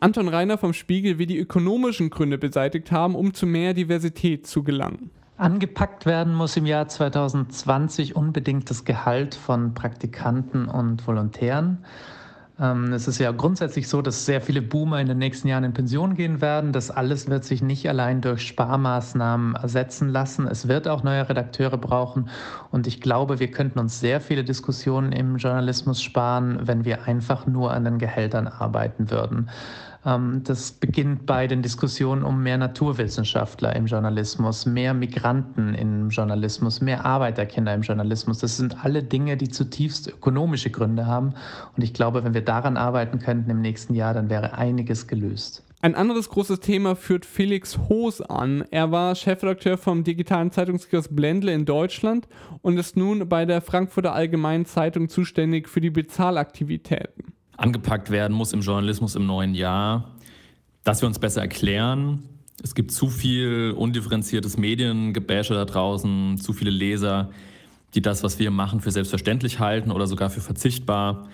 Anton 0.00 0.28
Reiner 0.28 0.58
vom 0.58 0.74
Spiegel 0.74 1.18
will 1.18 1.26
die 1.26 1.38
ökonomischen 1.38 2.10
Gründe 2.10 2.38
beseitigt 2.38 2.92
haben, 2.92 3.14
um 3.16 3.34
zu 3.34 3.46
mehr 3.46 3.74
Diversität 3.74 4.46
zu 4.46 4.62
gelangen. 4.62 5.10
Angepackt 5.38 6.04
werden 6.04 6.34
muss 6.34 6.56
im 6.56 6.66
Jahr 6.66 6.88
2020 6.88 8.16
unbedingt 8.16 8.68
das 8.70 8.84
Gehalt 8.84 9.36
von 9.36 9.72
Praktikanten 9.72 10.66
und 10.66 11.06
Volontären. 11.06 11.84
Ähm, 12.60 12.92
es 12.92 13.06
ist 13.06 13.18
ja 13.18 13.30
grundsätzlich 13.30 13.86
so, 13.86 14.02
dass 14.02 14.26
sehr 14.26 14.40
viele 14.40 14.62
Boomer 14.62 15.00
in 15.00 15.06
den 15.06 15.18
nächsten 15.18 15.46
Jahren 15.46 15.62
in 15.62 15.72
Pension 15.72 16.16
gehen 16.16 16.40
werden. 16.40 16.72
Das 16.72 16.90
alles 16.90 17.30
wird 17.30 17.44
sich 17.44 17.62
nicht 17.62 17.88
allein 17.88 18.20
durch 18.20 18.48
Sparmaßnahmen 18.48 19.54
ersetzen 19.54 20.08
lassen. 20.08 20.48
Es 20.48 20.66
wird 20.66 20.88
auch 20.88 21.04
neue 21.04 21.28
Redakteure 21.28 21.78
brauchen. 21.78 22.30
Und 22.72 22.88
ich 22.88 23.00
glaube, 23.00 23.38
wir 23.38 23.52
könnten 23.52 23.78
uns 23.78 24.00
sehr 24.00 24.20
viele 24.20 24.42
Diskussionen 24.42 25.12
im 25.12 25.36
Journalismus 25.36 26.02
sparen, 26.02 26.66
wenn 26.66 26.84
wir 26.84 27.04
einfach 27.04 27.46
nur 27.46 27.72
an 27.72 27.84
den 27.84 27.98
Gehältern 27.98 28.48
arbeiten 28.48 29.08
würden. 29.12 29.50
Ähm, 30.08 30.42
das 30.44 30.72
beginnt 30.72 31.26
bei 31.26 31.46
den 31.46 31.62
Diskussionen 31.62 32.22
um 32.22 32.42
mehr 32.42 32.58
Naturwissenschaftler 32.58 33.76
im 33.76 33.86
Journalismus, 33.86 34.64
mehr 34.64 34.94
Migranten 34.94 35.74
im 35.74 36.08
Journalismus, 36.08 36.80
mehr 36.80 37.04
Arbeiterkinder 37.04 37.74
im 37.74 37.82
Journalismus. 37.82 38.38
Das 38.38 38.56
sind 38.56 38.84
alle 38.84 39.02
Dinge, 39.02 39.36
die 39.36 39.48
zutiefst 39.48 40.08
ökonomische 40.08 40.70
Gründe 40.70 41.06
haben. 41.06 41.34
Und 41.76 41.82
ich 41.82 41.92
glaube, 41.92 42.24
wenn 42.24 42.34
wir 42.34 42.44
daran 42.44 42.76
arbeiten 42.76 43.18
könnten 43.18 43.50
im 43.50 43.60
nächsten 43.60 43.94
Jahr, 43.94 44.14
dann 44.14 44.30
wäre 44.30 44.54
einiges 44.54 45.06
gelöst. 45.06 45.64
Ein 45.80 45.94
anderes 45.94 46.28
großes 46.28 46.58
Thema 46.58 46.96
führt 46.96 47.24
Felix 47.24 47.78
Hoos 47.88 48.20
an. 48.20 48.64
Er 48.72 48.90
war 48.90 49.14
Chefredakteur 49.14 49.78
vom 49.78 50.02
digitalen 50.02 50.50
Zeitungskiosk 50.50 51.14
Blendle 51.14 51.52
in 51.52 51.66
Deutschland 51.66 52.26
und 52.62 52.78
ist 52.78 52.96
nun 52.96 53.28
bei 53.28 53.44
der 53.44 53.60
Frankfurter 53.60 54.12
Allgemeinen 54.12 54.66
Zeitung 54.66 55.08
zuständig 55.08 55.68
für 55.68 55.80
die 55.80 55.90
Bezahlaktivitäten 55.90 57.37
angepackt 57.58 58.10
werden 58.10 58.34
muss 58.34 58.54
im 58.54 58.60
Journalismus 58.60 59.14
im 59.14 59.26
neuen 59.26 59.54
Jahr, 59.54 60.12
dass 60.84 61.02
wir 61.02 61.08
uns 61.08 61.18
besser 61.18 61.42
erklären. 61.42 62.22
Es 62.62 62.74
gibt 62.74 62.92
zu 62.92 63.08
viel 63.08 63.74
undifferenziertes 63.76 64.56
Mediengebäsche 64.56 65.54
da 65.54 65.64
draußen, 65.64 66.38
zu 66.38 66.52
viele 66.52 66.70
Leser, 66.70 67.30
die 67.94 68.00
das, 68.00 68.22
was 68.22 68.38
wir 68.38 68.50
machen, 68.50 68.80
für 68.80 68.90
selbstverständlich 68.90 69.58
halten 69.58 69.90
oder 69.90 70.06
sogar 70.06 70.30
für 70.30 70.40
verzichtbar, 70.40 71.28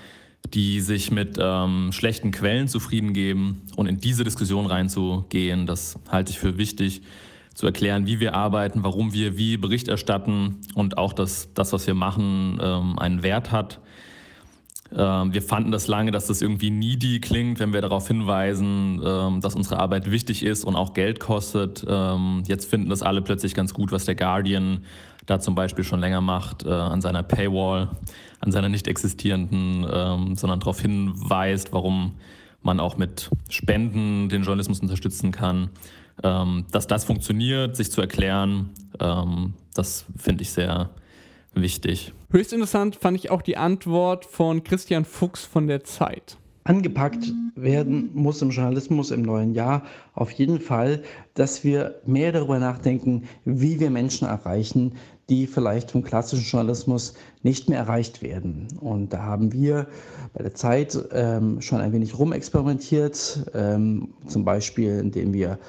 die 0.52 0.80
sich 0.80 1.10
mit 1.10 1.37
ähm, 1.38 1.92
schlechten 1.92 2.30
Quellen 2.30 2.68
zufrieden 2.68 3.12
geben. 3.12 3.62
Und 3.76 3.87
in 3.87 3.98
diese 3.98 4.24
Diskussion 4.24 4.66
reinzugehen, 4.66 5.66
das 5.66 5.98
halte 6.10 6.32
ich 6.32 6.38
für 6.38 6.58
wichtig, 6.58 7.02
zu 7.54 7.66
erklären, 7.66 8.06
wie 8.06 8.18
wir 8.18 8.34
arbeiten, 8.34 8.82
warum 8.82 9.12
wir 9.12 9.38
wie 9.38 9.56
Bericht 9.56 9.88
erstatten 9.88 10.56
und 10.74 10.98
auch, 10.98 11.12
dass 11.12 11.54
das, 11.54 11.72
was 11.72 11.87
wir 11.87 11.94
machen, 11.94 12.58
ähm, 12.60 12.98
einen 12.98 13.22
Wert 13.22 13.52
hat. 13.52 13.80
Ähm, 14.96 15.35
wir 15.35 15.42
fanden 15.42 15.72
das 15.72 15.88
lange, 15.88 16.12
dass 16.12 16.26
das 16.26 16.40
irgendwie 16.40 16.70
needy 16.70 17.20
klingt, 17.20 17.59
wenn 17.59 17.72
wir 17.72 17.83
darauf 17.83 18.07
hinweisen, 18.07 19.02
ähm, 19.04 19.40
dass 19.40 19.54
unsere 19.54 19.78
Arbeit 19.80 20.11
wichtig 20.11 20.44
ist 20.44 20.64
und 20.64 20.76
auch 20.76 20.94
Geld 20.94 21.18
kostet. 21.18 21.85
Ähm, 21.88 22.42
jetzt 22.46 22.70
finden 22.70 22.90
das 22.90 23.02
alle 23.02 23.20
plötzlich 23.20 23.54
ganz 23.54 23.74
gut, 23.74 23.90
was 23.90 24.04
der 24.04 24.14
Guardian 24.14 24.85
da 25.26 25.40
zum 25.40 25.54
Beispiel 25.54 25.85
schon 25.85 26.00
länger 26.00 26.20
macht, 26.20 26.64
äh, 26.64 26.70
an 26.70 27.00
seiner 27.00 27.22
Paywall, 27.22 27.88
an 28.40 28.52
seiner 28.52 28.68
nicht 28.68 28.87
existierenden, 28.87 30.37
sondern 30.37 30.61
darauf 30.61 30.78
hinweist, 30.78 31.72
warum 31.72 32.16
man 32.61 32.78
auch 32.78 32.98
mit 32.98 33.30
Spenden 33.48 34.28
den 34.28 34.42
Journalismus 34.42 34.80
unterstützen 34.80 35.33
kann. 35.33 35.70
dass 36.20 36.87
das 36.87 37.07
funktioniert, 37.07 37.74
sich 37.74 37.90
zu 37.90 38.02
erklären, 38.02 38.68
das 38.98 40.04
finde 40.18 40.42
ich 40.42 40.50
sehr 40.50 40.90
wichtig. 41.54 42.12
Höchst 42.34 42.52
interessant 42.52 42.96
fand 42.96 43.16
ich 43.16 43.30
auch 43.30 43.42
die 43.42 43.56
Antwort 43.56 44.24
von 44.24 44.64
Christian 44.64 45.04
Fuchs 45.04 45.44
von 45.44 45.68
der 45.68 45.84
Zeit. 45.84 46.36
Angepackt 46.64 47.32
werden 47.54 48.10
muss 48.12 48.42
im 48.42 48.50
Journalismus 48.50 49.12
im 49.12 49.22
neuen 49.22 49.54
Jahr 49.54 49.84
auf 50.14 50.32
jeden 50.32 50.58
Fall, 50.58 51.04
dass 51.34 51.62
wir 51.62 52.00
mehr 52.06 52.32
darüber 52.32 52.58
nachdenken, 52.58 53.28
wie 53.44 53.78
wir 53.78 53.88
Menschen 53.88 54.26
erreichen, 54.26 54.94
die 55.28 55.46
vielleicht 55.46 55.92
vom 55.92 56.02
klassischen 56.02 56.44
Journalismus 56.44 57.14
nicht 57.44 57.68
mehr 57.68 57.78
erreicht 57.78 58.20
werden. 58.20 58.66
Und 58.80 59.12
da 59.12 59.22
haben 59.22 59.52
wir 59.52 59.86
bei 60.32 60.42
der 60.42 60.54
Zeit 60.54 60.98
ähm, 61.12 61.60
schon 61.60 61.80
ein 61.80 61.92
wenig 61.92 62.18
rumexperimentiert, 62.18 63.48
ähm, 63.54 64.08
zum 64.26 64.44
Beispiel 64.44 64.98
indem 64.98 65.32
wir 65.32 65.60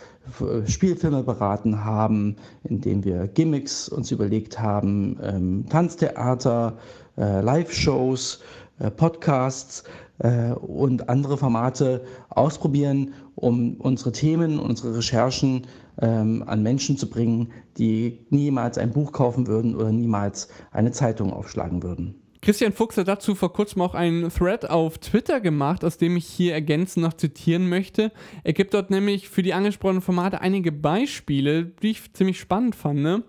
Spielfilme 0.66 1.24
beraten 1.24 1.84
haben, 1.84 2.36
indem 2.64 3.04
wir 3.04 3.28
Gimmicks 3.28 3.90
uns 3.90 4.12
überlegt 4.12 4.60
haben, 4.60 5.20
ähm, 5.22 5.66
Tanztheater, 5.70 6.78
äh, 7.18 7.42
Live-Shows, 7.42 8.42
äh, 8.80 8.92
Podcasts 8.92 9.84
äh, 10.20 10.52
und 10.52 11.10
andere 11.10 11.38
Formate 11.38 12.04
ausprobieren, 12.30 13.14
um 13.36 13.76
unsere 13.76 14.12
Themen, 14.12 14.60
unsere 14.60 14.98
Recherchen 14.98 15.68
ähm, 16.02 16.44
an 16.46 16.64
Menschen 16.64 16.98
zu 16.98 17.10
bringen, 17.10 17.52
die 17.78 18.26
niemals 18.30 18.78
ein 18.78 18.92
Buch 18.92 19.12
kaufen 19.12 19.48
würden 19.48 19.76
oder 19.76 19.92
niemals 19.92 20.50
eine 20.72 20.92
Zeitung 20.92 21.32
aufschlagen 21.32 21.84
würden. 21.84 22.25
Christian 22.46 22.74
Fuchs 22.74 22.96
hat 22.96 23.08
dazu 23.08 23.34
vor 23.34 23.52
kurzem 23.52 23.82
auch 23.82 23.96
einen 23.96 24.30
Thread 24.30 24.70
auf 24.70 25.00
Twitter 25.00 25.42
gemacht, 25.42 25.84
aus 25.84 25.98
dem 25.98 26.16
ich 26.16 26.28
hier 26.28 26.54
ergänzend 26.54 27.04
noch 27.04 27.14
zitieren 27.14 27.68
möchte. 27.68 28.12
Er 28.44 28.54
gibt 28.54 28.76
dort 28.76 28.92
nämlich 28.92 29.30
für 29.30 29.42
die 29.42 29.56
angesprochenen 29.56 30.04
Formate 30.04 30.42
einige 30.42 30.72
Beispiele, 30.72 31.72
die 31.82 31.90
ich 31.90 32.14
ziemlich 32.14 32.40
spannend 32.40 32.76
fand. 32.76 33.00
Ne? 33.00 33.24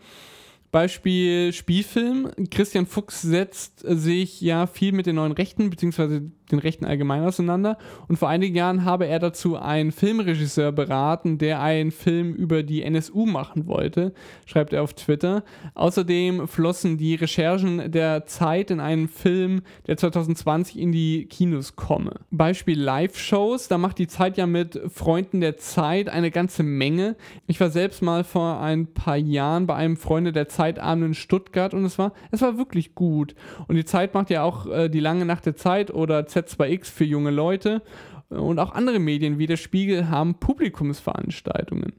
Beispiel 0.73 1.53
Spielfilm. 1.53 2.31
Christian 2.51 2.87
Fuchs 2.87 3.23
setzt 3.23 3.85
sich 3.87 4.41
ja 4.41 4.67
viel 4.67 4.93
mit 4.93 5.07
den 5.07 5.17
neuen 5.17 5.33
Rechten 5.33 5.71
bzw. 5.71 6.23
den 6.51 6.59
Rechten 6.59 6.85
allgemein 6.85 7.23
auseinander 7.23 7.79
und 8.09 8.17
vor 8.17 8.29
einigen 8.29 8.55
Jahren 8.55 8.85
habe 8.85 9.07
er 9.07 9.19
dazu 9.19 9.57
einen 9.57 9.93
Filmregisseur 9.93 10.73
beraten, 10.73 11.39
der 11.39 11.61
einen 11.61 11.91
Film 11.93 12.35
über 12.35 12.63
die 12.63 12.83
NSU 12.83 13.27
machen 13.27 13.67
wollte, 13.67 14.13
schreibt 14.45 14.73
er 14.73 14.83
auf 14.83 14.95
Twitter. 14.95 15.45
Außerdem 15.75 16.47
flossen 16.49 16.99
die 16.99 17.15
Recherchen 17.15 17.91
der 17.91 18.27
Zeit 18.27 18.71
in 18.71 18.81
einen 18.81 19.09
Film, 19.09 19.63
der 19.87 19.97
2020 19.97 20.79
in 20.79 20.93
die 20.93 21.27
Kinos 21.27 21.77
komme. 21.77 22.21
Beispiel 22.31 22.81
Live-Shows, 22.81 23.69
da 23.69 23.79
macht 23.79 23.99
die 23.99 24.09
Zeit 24.09 24.37
ja 24.37 24.47
mit 24.47 24.81
Freunden 24.93 25.41
der 25.41 25.57
Zeit 25.57 26.09
eine 26.09 26.31
ganze 26.31 26.63
Menge. 26.63 27.17
Ich 27.47 27.61
war 27.61 27.71
selbst 27.71 28.03
mal 28.03 28.25
vor 28.25 28.61
ein 28.61 28.93
paar 28.93 29.17
Jahren 29.17 29.67
bei 29.67 29.75
einem 29.75 29.97
Freunde 29.97 30.33
der 30.33 30.49
Zeit 30.49 30.56
Zeitabend 30.57 31.05
in 31.05 31.14
Stuttgart 31.14 31.75
und 31.75 31.85
es 31.85 31.99
war, 31.99 32.12
es 32.31 32.40
war 32.42 32.57
wirklich 32.57 32.95
gut. 32.95 33.35
Und 33.69 33.77
die 33.77 33.85
Zeit 33.85 34.14
macht 34.14 34.31
ja 34.31 34.42
auch 34.42 34.66
äh, 34.66 34.88
die 34.88 35.01
lange 35.01 35.25
Nacht 35.25 35.47
der 35.47 35.57
Zeit 35.57 35.92
oder 35.92 36.21
Z2X 36.21 36.90
für 36.90 37.05
junge 37.05 37.31
Leute. 37.31 37.83
Und 38.29 38.59
auch 38.59 38.73
andere 38.73 38.99
Medien 38.99 39.38
wie 39.38 39.47
der 39.47 39.57
Spiegel 39.57 40.09
haben 40.09 40.35
Publikumsveranstaltungen. 40.35 41.92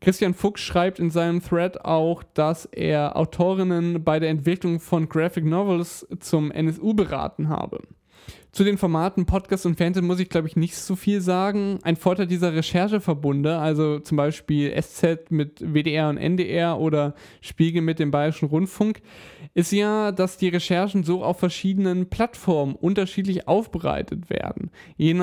Christian 0.00 0.34
Fuchs 0.34 0.60
schreibt 0.60 0.98
in 0.98 1.10
seinem 1.10 1.42
Thread 1.42 1.84
auch, 1.84 2.22
dass 2.34 2.66
er 2.66 3.16
Autorinnen 3.16 4.04
bei 4.04 4.20
der 4.20 4.30
Entwicklung 4.30 4.80
von 4.80 5.08
Graphic 5.08 5.44
Novels 5.44 6.06
zum 6.20 6.50
NSU 6.50 6.94
beraten 6.94 7.48
habe. 7.48 7.80
Zu 8.50 8.64
den 8.64 8.78
Formaten 8.78 9.26
Podcast 9.26 9.66
und 9.66 9.76
Fernsehen 9.76 10.06
muss 10.06 10.20
ich, 10.20 10.30
glaube 10.30 10.48
ich, 10.48 10.56
nicht 10.56 10.74
so 10.74 10.96
viel 10.96 11.20
sagen. 11.20 11.78
Ein 11.82 11.96
Vorteil 11.96 12.26
dieser 12.26 12.54
Rechercheverbunde, 12.54 13.58
also 13.58 13.98
zum 13.98 14.16
Beispiel 14.16 14.74
SZ 14.80 15.30
mit 15.30 15.60
WDR 15.60 16.08
und 16.08 16.16
NDR 16.16 16.78
oder 16.78 17.14
Spiegel 17.42 17.82
mit 17.82 17.98
dem 17.98 18.10
Bayerischen 18.10 18.48
Rundfunk, 18.48 19.00
ist 19.54 19.70
ja, 19.70 20.12
dass 20.12 20.38
die 20.38 20.48
Recherchen 20.48 21.04
so 21.04 21.22
auf 21.22 21.38
verschiedenen 21.38 22.08
Plattformen 22.08 22.74
unterschiedlich 22.74 23.46
aufbereitet 23.46 24.30
werden. 24.30 24.70
Je 24.96 25.14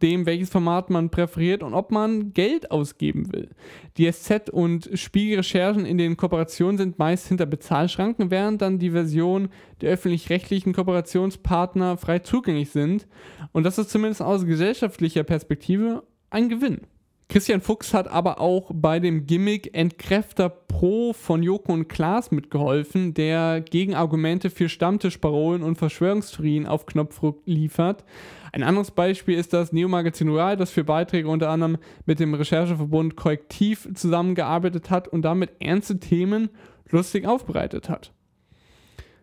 nachdem, 0.00 0.24
welches 0.24 0.48
Format 0.48 0.88
man 0.88 1.10
präferiert 1.10 1.62
und 1.62 1.74
ob 1.74 1.90
man 1.90 2.32
Geld 2.32 2.70
ausgeben 2.70 3.32
will. 3.32 3.50
Die 3.98 4.10
SZ 4.10 4.48
und 4.50 4.88
Spiegelrecherchen 4.94 5.84
in 5.84 5.98
den 5.98 6.16
Kooperationen 6.16 6.78
sind 6.78 6.98
meist 6.98 7.28
hinter 7.28 7.44
Bezahlschranken, 7.44 8.30
während 8.30 8.62
dann 8.62 8.78
die 8.78 8.90
Version 8.90 9.50
der 9.82 9.92
öffentlich-rechtlichen 9.92 10.72
Kooperationspartner 10.72 11.98
frei 11.98 12.20
zugänglich 12.20 12.70
sind. 12.70 13.06
Und 13.52 13.64
das 13.64 13.76
ist 13.76 13.90
zumindest 13.90 14.22
aus 14.22 14.46
gesellschaftlicher 14.46 15.22
Perspektive 15.22 16.02
ein 16.30 16.48
Gewinn. 16.48 16.86
Christian 17.28 17.60
Fuchs 17.60 17.94
hat 17.94 18.08
aber 18.08 18.40
auch 18.40 18.72
bei 18.74 18.98
dem 18.98 19.26
Gimmick 19.26 19.70
Entkräfter 19.72 20.48
Pro 20.48 21.12
von 21.12 21.44
Joko 21.44 21.72
und 21.72 21.88
Klaas 21.88 22.32
mitgeholfen, 22.32 23.14
der 23.14 23.60
Gegenargumente 23.60 24.50
für 24.50 24.68
Stammtischparolen 24.68 25.62
und 25.62 25.76
Verschwörungstheorien 25.76 26.66
auf 26.66 26.86
Knopfdruck 26.86 27.42
liefert. 27.44 28.04
Ein 28.52 28.62
anderes 28.62 28.90
Beispiel 28.90 29.38
ist 29.38 29.52
das 29.52 29.72
Neo-Magazin 29.72 30.28
Royal, 30.28 30.56
das 30.56 30.70
für 30.70 30.84
Beiträge 30.84 31.28
unter 31.28 31.50
anderem 31.50 31.78
mit 32.06 32.20
dem 32.20 32.34
Rechercheverbund 32.34 33.16
Korrektiv 33.16 33.88
zusammengearbeitet 33.94 34.90
hat 34.90 35.08
und 35.08 35.22
damit 35.22 35.52
ernste 35.60 36.00
Themen 36.00 36.50
lustig 36.88 37.26
aufbereitet 37.26 37.88
hat. 37.88 38.12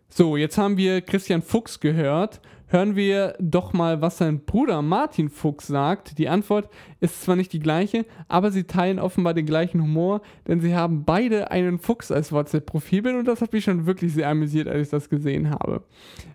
So, 0.09 0.37
jetzt 0.37 0.57
haben 0.57 0.77
wir 0.77 1.01
Christian 1.01 1.41
Fuchs 1.41 1.79
gehört. 1.79 2.41
Hören 2.69 2.97
wir 2.97 3.35
doch 3.39 3.71
mal, 3.71 4.01
was 4.01 4.17
sein 4.17 4.43
Bruder 4.43 4.81
Martin 4.81 5.29
Fuchs 5.29 5.67
sagt. 5.67 6.17
Die 6.17 6.27
Antwort 6.27 6.69
ist 6.99 7.21
zwar 7.21 7.37
nicht 7.37 7.53
die 7.53 7.59
gleiche, 7.59 8.05
aber 8.27 8.51
sie 8.51 8.65
teilen 8.65 8.99
offenbar 8.99 9.33
den 9.33 9.45
gleichen 9.45 9.81
Humor, 9.81 10.21
denn 10.47 10.59
sie 10.59 10.75
haben 10.75 11.05
beide 11.05 11.49
einen 11.49 11.79
Fuchs 11.79 12.11
als 12.11 12.33
WhatsApp-Profilbild 12.33 13.15
und 13.15 13.25
das 13.25 13.41
hat 13.41 13.53
mich 13.53 13.63
schon 13.63 13.85
wirklich 13.85 14.13
sehr 14.13 14.27
amüsiert, 14.27 14.67
als 14.67 14.87
ich 14.87 14.89
das 14.89 15.09
gesehen 15.09 15.49
habe. 15.49 15.83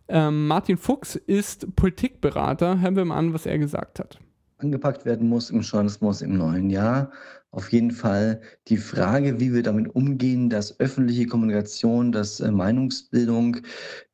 Ähm, 0.09 0.47
Martin 0.47 0.79
Fuchs 0.79 1.17
ist 1.17 1.77
Politikberater. 1.77 2.81
Hören 2.81 2.97
wir 2.97 3.05
mal 3.05 3.19
an, 3.19 3.35
was 3.35 3.45
er 3.45 3.59
gesagt 3.59 3.99
hat. 3.99 4.19
Angepackt 4.57 5.05
werden 5.05 5.29
muss 5.29 5.51
im 5.51 5.61
Journalismus 5.61 6.23
im 6.23 6.39
neuen 6.39 6.71
Jahr 6.71 7.11
auf 7.53 7.71
jeden 7.71 7.91
Fall 7.91 8.41
die 8.69 8.79
Frage, 8.79 9.39
wie 9.39 9.53
wir 9.53 9.63
damit 9.63 9.95
umgehen, 9.95 10.49
dass 10.49 10.81
öffentliche 10.81 11.27
Kommunikation, 11.27 12.11
dass 12.11 12.41
äh, 12.41 12.51
Meinungsbildung 12.51 13.59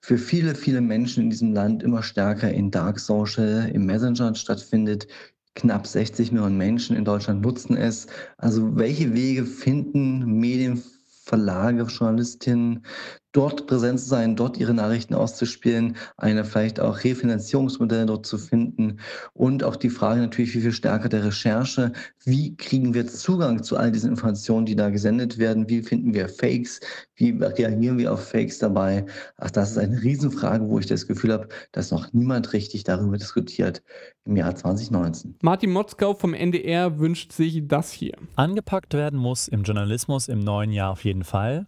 für 0.01 0.19
viele, 0.19 0.57
viele 0.57 0.81
Menschen 0.81 1.25
in 1.25 1.31
diesem 1.31 1.53
Land 1.53 1.85
immer 1.85 2.03
stärker 2.03 2.53
in 2.53 2.73
Dark 2.73 2.99
Social, 2.99 3.71
im 3.73 3.87
Messenger 3.87 4.35
stattfindet. 4.35 5.07
Knapp 5.55 5.87
60 5.87 6.33
Millionen 6.33 6.59
Menschen 6.59 6.97
in 6.97 7.05
Deutschland 7.05 7.41
nutzen 7.43 7.77
es. 7.77 8.09
Also 8.39 8.77
welche 8.77 9.15
Wege 9.15 9.45
finden 9.45 10.25
Medienverlage, 10.41 11.83
Journalistinnen, 11.85 12.85
dort 13.33 13.67
präsent 13.67 14.01
zu 14.01 14.07
sein, 14.07 14.37
dort 14.37 14.57
ihre 14.57 14.75
Nachrichten 14.75 15.15
auszuspielen, 15.15 15.97
eine 16.17 16.45
vielleicht 16.45 16.81
auch 16.81 17.05
Refinanzierungsmodelle 17.05 18.07
dort 18.07 18.27
zu 18.27 18.39
finden 18.39 19.01
und 19.35 19.63
auch 19.65 19.77
die 19.77 19.91
Frage 19.91 20.21
natürlich, 20.21 20.55
wie 20.55 20.61
viel 20.63 20.73
stärker 20.73 21.09
der 21.09 21.25
Recherche, 21.25 21.93
wie 22.25 22.57
kriegen 22.57 22.95
wir 22.95 23.07
Zugang 23.07 23.63
zu 23.63 23.77
all 23.77 23.93
diesen 23.93 24.11
Informationen, 24.11 24.67
die 24.67 24.77
da 24.77 24.89
gesendet 24.89 25.39
werden, 25.39 25.69
wie 25.69 25.83
finden 25.83 26.15
wir 26.15 26.29
Fakes, 26.29 26.81
wie 27.17 27.31
reagieren 27.31 27.99
wir 27.99 28.13
auf 28.13 28.29
Fakes 28.29 28.59
dabei. 28.59 29.05
Ach, 29.37 29.51
das 29.51 29.73
ist 29.73 29.79
eine 29.79 30.03
Riesenfrage, 30.03 30.67
wo 30.69 30.79
ich 30.79 30.87
das 30.87 31.07
Gefühl 31.07 31.33
habe, 31.33 31.49
dass 31.73 31.91
noch 31.91 32.13
niemand 32.13 32.53
richtig 32.53 32.85
darüber 32.85 33.19
diskutiert 33.19 33.83
im 34.25 34.37
Jahr 34.37 34.55
2019. 34.55 35.37
Martin 35.43 35.71
Motzkau 35.71 36.15
vom 36.15 36.35
NDR 36.35 36.99
wünscht 36.99 37.33
sich 37.33 37.67
das 37.67 37.93
hier. 37.93 38.13
Angepackt 38.37 38.95
werden 38.95 39.19
muss 39.19 39.49
im 39.49 39.63
Journalismus 39.65 40.29
im 40.29 40.41
neuen 40.41 40.73
Jahr 40.73 40.93
auf 40.93 41.05
jeden 41.05 41.25
Fall. 41.25 41.67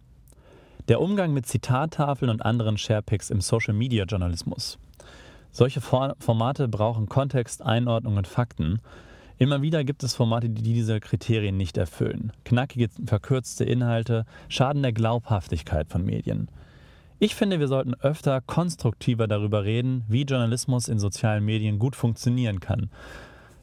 Der 0.91 0.99
Umgang 0.99 1.31
mit 1.31 1.45
Zitattafeln 1.45 2.29
und 2.29 2.45
anderen 2.45 2.77
Sharepics 2.77 3.29
im 3.29 3.39
Social-Media-Journalismus. 3.39 4.77
Solche 5.49 5.79
Formate 5.79 6.67
brauchen 6.67 7.07
Kontext, 7.07 7.61
Einordnung 7.61 8.17
und 8.17 8.27
Fakten. 8.27 8.81
Immer 9.37 9.61
wieder 9.61 9.85
gibt 9.85 10.03
es 10.03 10.15
Formate, 10.15 10.49
die 10.49 10.61
diese 10.61 10.99
Kriterien 10.99 11.55
nicht 11.55 11.77
erfüllen. 11.77 12.33
Knackige, 12.43 12.89
verkürzte 13.05 13.63
Inhalte 13.63 14.25
schaden 14.49 14.81
der 14.81 14.91
Glaubhaftigkeit 14.91 15.87
von 15.87 16.03
Medien. 16.03 16.49
Ich 17.19 17.35
finde, 17.35 17.61
wir 17.61 17.69
sollten 17.69 17.93
öfter 17.93 18.41
konstruktiver 18.41 19.29
darüber 19.29 19.63
reden, 19.63 20.03
wie 20.09 20.23
Journalismus 20.23 20.89
in 20.89 20.99
sozialen 20.99 21.45
Medien 21.45 21.79
gut 21.79 21.95
funktionieren 21.95 22.59
kann. 22.59 22.89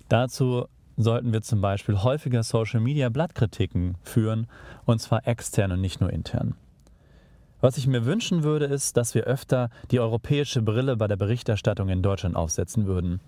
Dazu 0.08 0.64
sollten 0.96 1.34
wir 1.34 1.42
zum 1.42 1.60
Beispiel 1.60 2.02
häufiger 2.02 2.42
Social-Media-Blattkritiken 2.42 3.96
führen, 4.02 4.46
und 4.86 5.02
zwar 5.02 5.28
extern 5.28 5.72
und 5.72 5.82
nicht 5.82 6.00
nur 6.00 6.10
intern. 6.10 6.54
Was 7.60 7.76
ich 7.76 7.88
mir 7.88 8.04
wünschen 8.04 8.44
würde, 8.44 8.66
ist, 8.66 8.96
dass 8.96 9.16
wir 9.16 9.24
öfter 9.24 9.70
die 9.90 9.98
europäische 9.98 10.62
Brille 10.62 10.96
bei 10.96 11.08
der 11.08 11.16
Berichterstattung 11.16 11.88
in 11.88 12.02
Deutschland 12.02 12.36
aufsetzen 12.36 12.86
würden. 12.86 13.20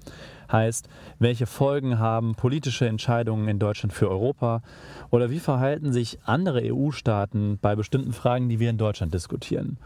Heißt, 0.52 0.88
welche 1.18 1.46
Folgen 1.46 1.98
haben 1.98 2.36
politische 2.36 2.86
Entscheidungen 2.86 3.48
in 3.48 3.58
Deutschland 3.58 3.92
für 3.92 4.08
Europa 4.08 4.62
oder 5.10 5.30
wie 5.30 5.40
verhalten 5.40 5.92
sich 5.92 6.20
andere 6.24 6.62
EU-Staaten 6.62 7.58
bei 7.60 7.74
bestimmten 7.74 8.12
Fragen, 8.12 8.48
die 8.48 8.60
wir 8.60 8.70
in 8.70 8.78
Deutschland 8.78 9.12
diskutieren. 9.12 9.78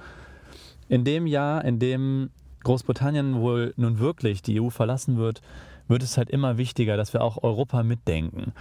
In 0.90 1.04
dem 1.04 1.26
Jahr, 1.26 1.64
in 1.64 1.78
dem 1.78 2.28
Großbritannien 2.64 3.40
wohl 3.40 3.72
nun 3.76 3.98
wirklich 3.98 4.42
die 4.42 4.60
EU 4.60 4.68
verlassen 4.68 5.16
wird, 5.16 5.40
wird 5.88 6.02
es 6.02 6.18
halt 6.18 6.28
immer 6.28 6.58
wichtiger, 6.58 6.98
dass 6.98 7.14
wir 7.14 7.22
auch 7.22 7.42
Europa 7.42 7.82
mitdenken. 7.82 8.52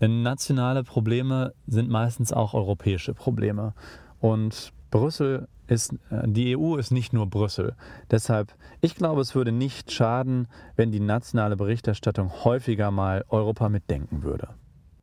Denn 0.00 0.22
nationale 0.22 0.82
Probleme 0.82 1.52
sind 1.66 1.90
meistens 1.90 2.32
auch 2.32 2.54
europäische 2.54 3.12
Probleme. 3.14 3.74
Und 4.20 4.72
Brüssel 4.96 5.48
ist, 5.66 5.92
äh, 6.10 6.22
die 6.26 6.56
EU 6.56 6.76
ist 6.76 6.90
nicht 6.90 7.12
nur 7.12 7.26
Brüssel. 7.26 7.74
Deshalb, 8.10 8.54
ich 8.80 8.94
glaube, 8.94 9.20
es 9.20 9.34
würde 9.34 9.52
nicht 9.52 9.92
schaden, 9.92 10.48
wenn 10.76 10.90
die 10.90 11.00
nationale 11.00 11.56
Berichterstattung 11.56 12.44
häufiger 12.44 12.90
mal 12.90 13.24
Europa 13.28 13.68
mitdenken 13.68 14.22
würde. 14.22 14.48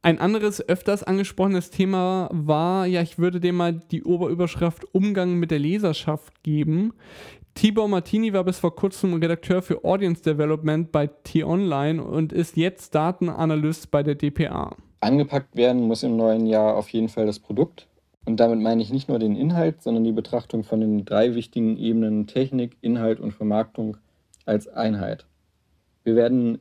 Ein 0.01 0.19
anderes 0.19 0.67
öfters 0.67 1.03
angesprochenes 1.03 1.69
Thema 1.69 2.27
war, 2.31 2.85
ja, 2.87 3.01
ich 3.01 3.17
würde 3.17 3.39
dem 3.39 3.55
mal 3.55 3.73
die 3.73 4.03
Oberüberschrift 4.03 4.83
Umgang 4.93 5.35
mit 5.35 5.49
der 5.49 5.59
Leserschaft 5.59 6.43
geben. 6.43 6.93
Tibor 7.53 7.87
Martini 7.87 8.33
war 8.33 8.43
bis 8.43 8.59
vor 8.59 8.75
kurzem 8.75 9.13
Redakteur 9.13 9.61
für 9.61 9.85
Audience 9.85 10.21
Development 10.23 10.91
bei 10.91 11.07
T-Online 11.07 12.03
und 12.03 12.33
ist 12.33 12.57
jetzt 12.57 12.95
Datenanalyst 12.95 13.91
bei 13.91 14.03
der 14.03 14.15
DPA. 14.15 14.75
Angepackt 15.01 15.55
werden 15.55 15.83
muss 15.83 16.03
im 16.03 16.17
neuen 16.17 16.47
Jahr 16.47 16.75
auf 16.75 16.89
jeden 16.89 17.09
Fall 17.09 17.25
das 17.25 17.39
Produkt. 17.39 17.87
Und 18.25 18.39
damit 18.39 18.59
meine 18.59 18.81
ich 18.81 18.91
nicht 18.91 19.09
nur 19.09 19.19
den 19.19 19.35
Inhalt, 19.35 19.81
sondern 19.81 20.03
die 20.03 20.11
Betrachtung 20.11 20.63
von 20.63 20.79
den 20.79 21.05
drei 21.05 21.35
wichtigen 21.35 21.77
Ebenen 21.77 22.27
Technik, 22.27 22.77
Inhalt 22.81 23.19
und 23.19 23.33
Vermarktung 23.33 23.97
als 24.45 24.67
Einheit. 24.67 25.25
Wir 26.03 26.15
werden 26.15 26.59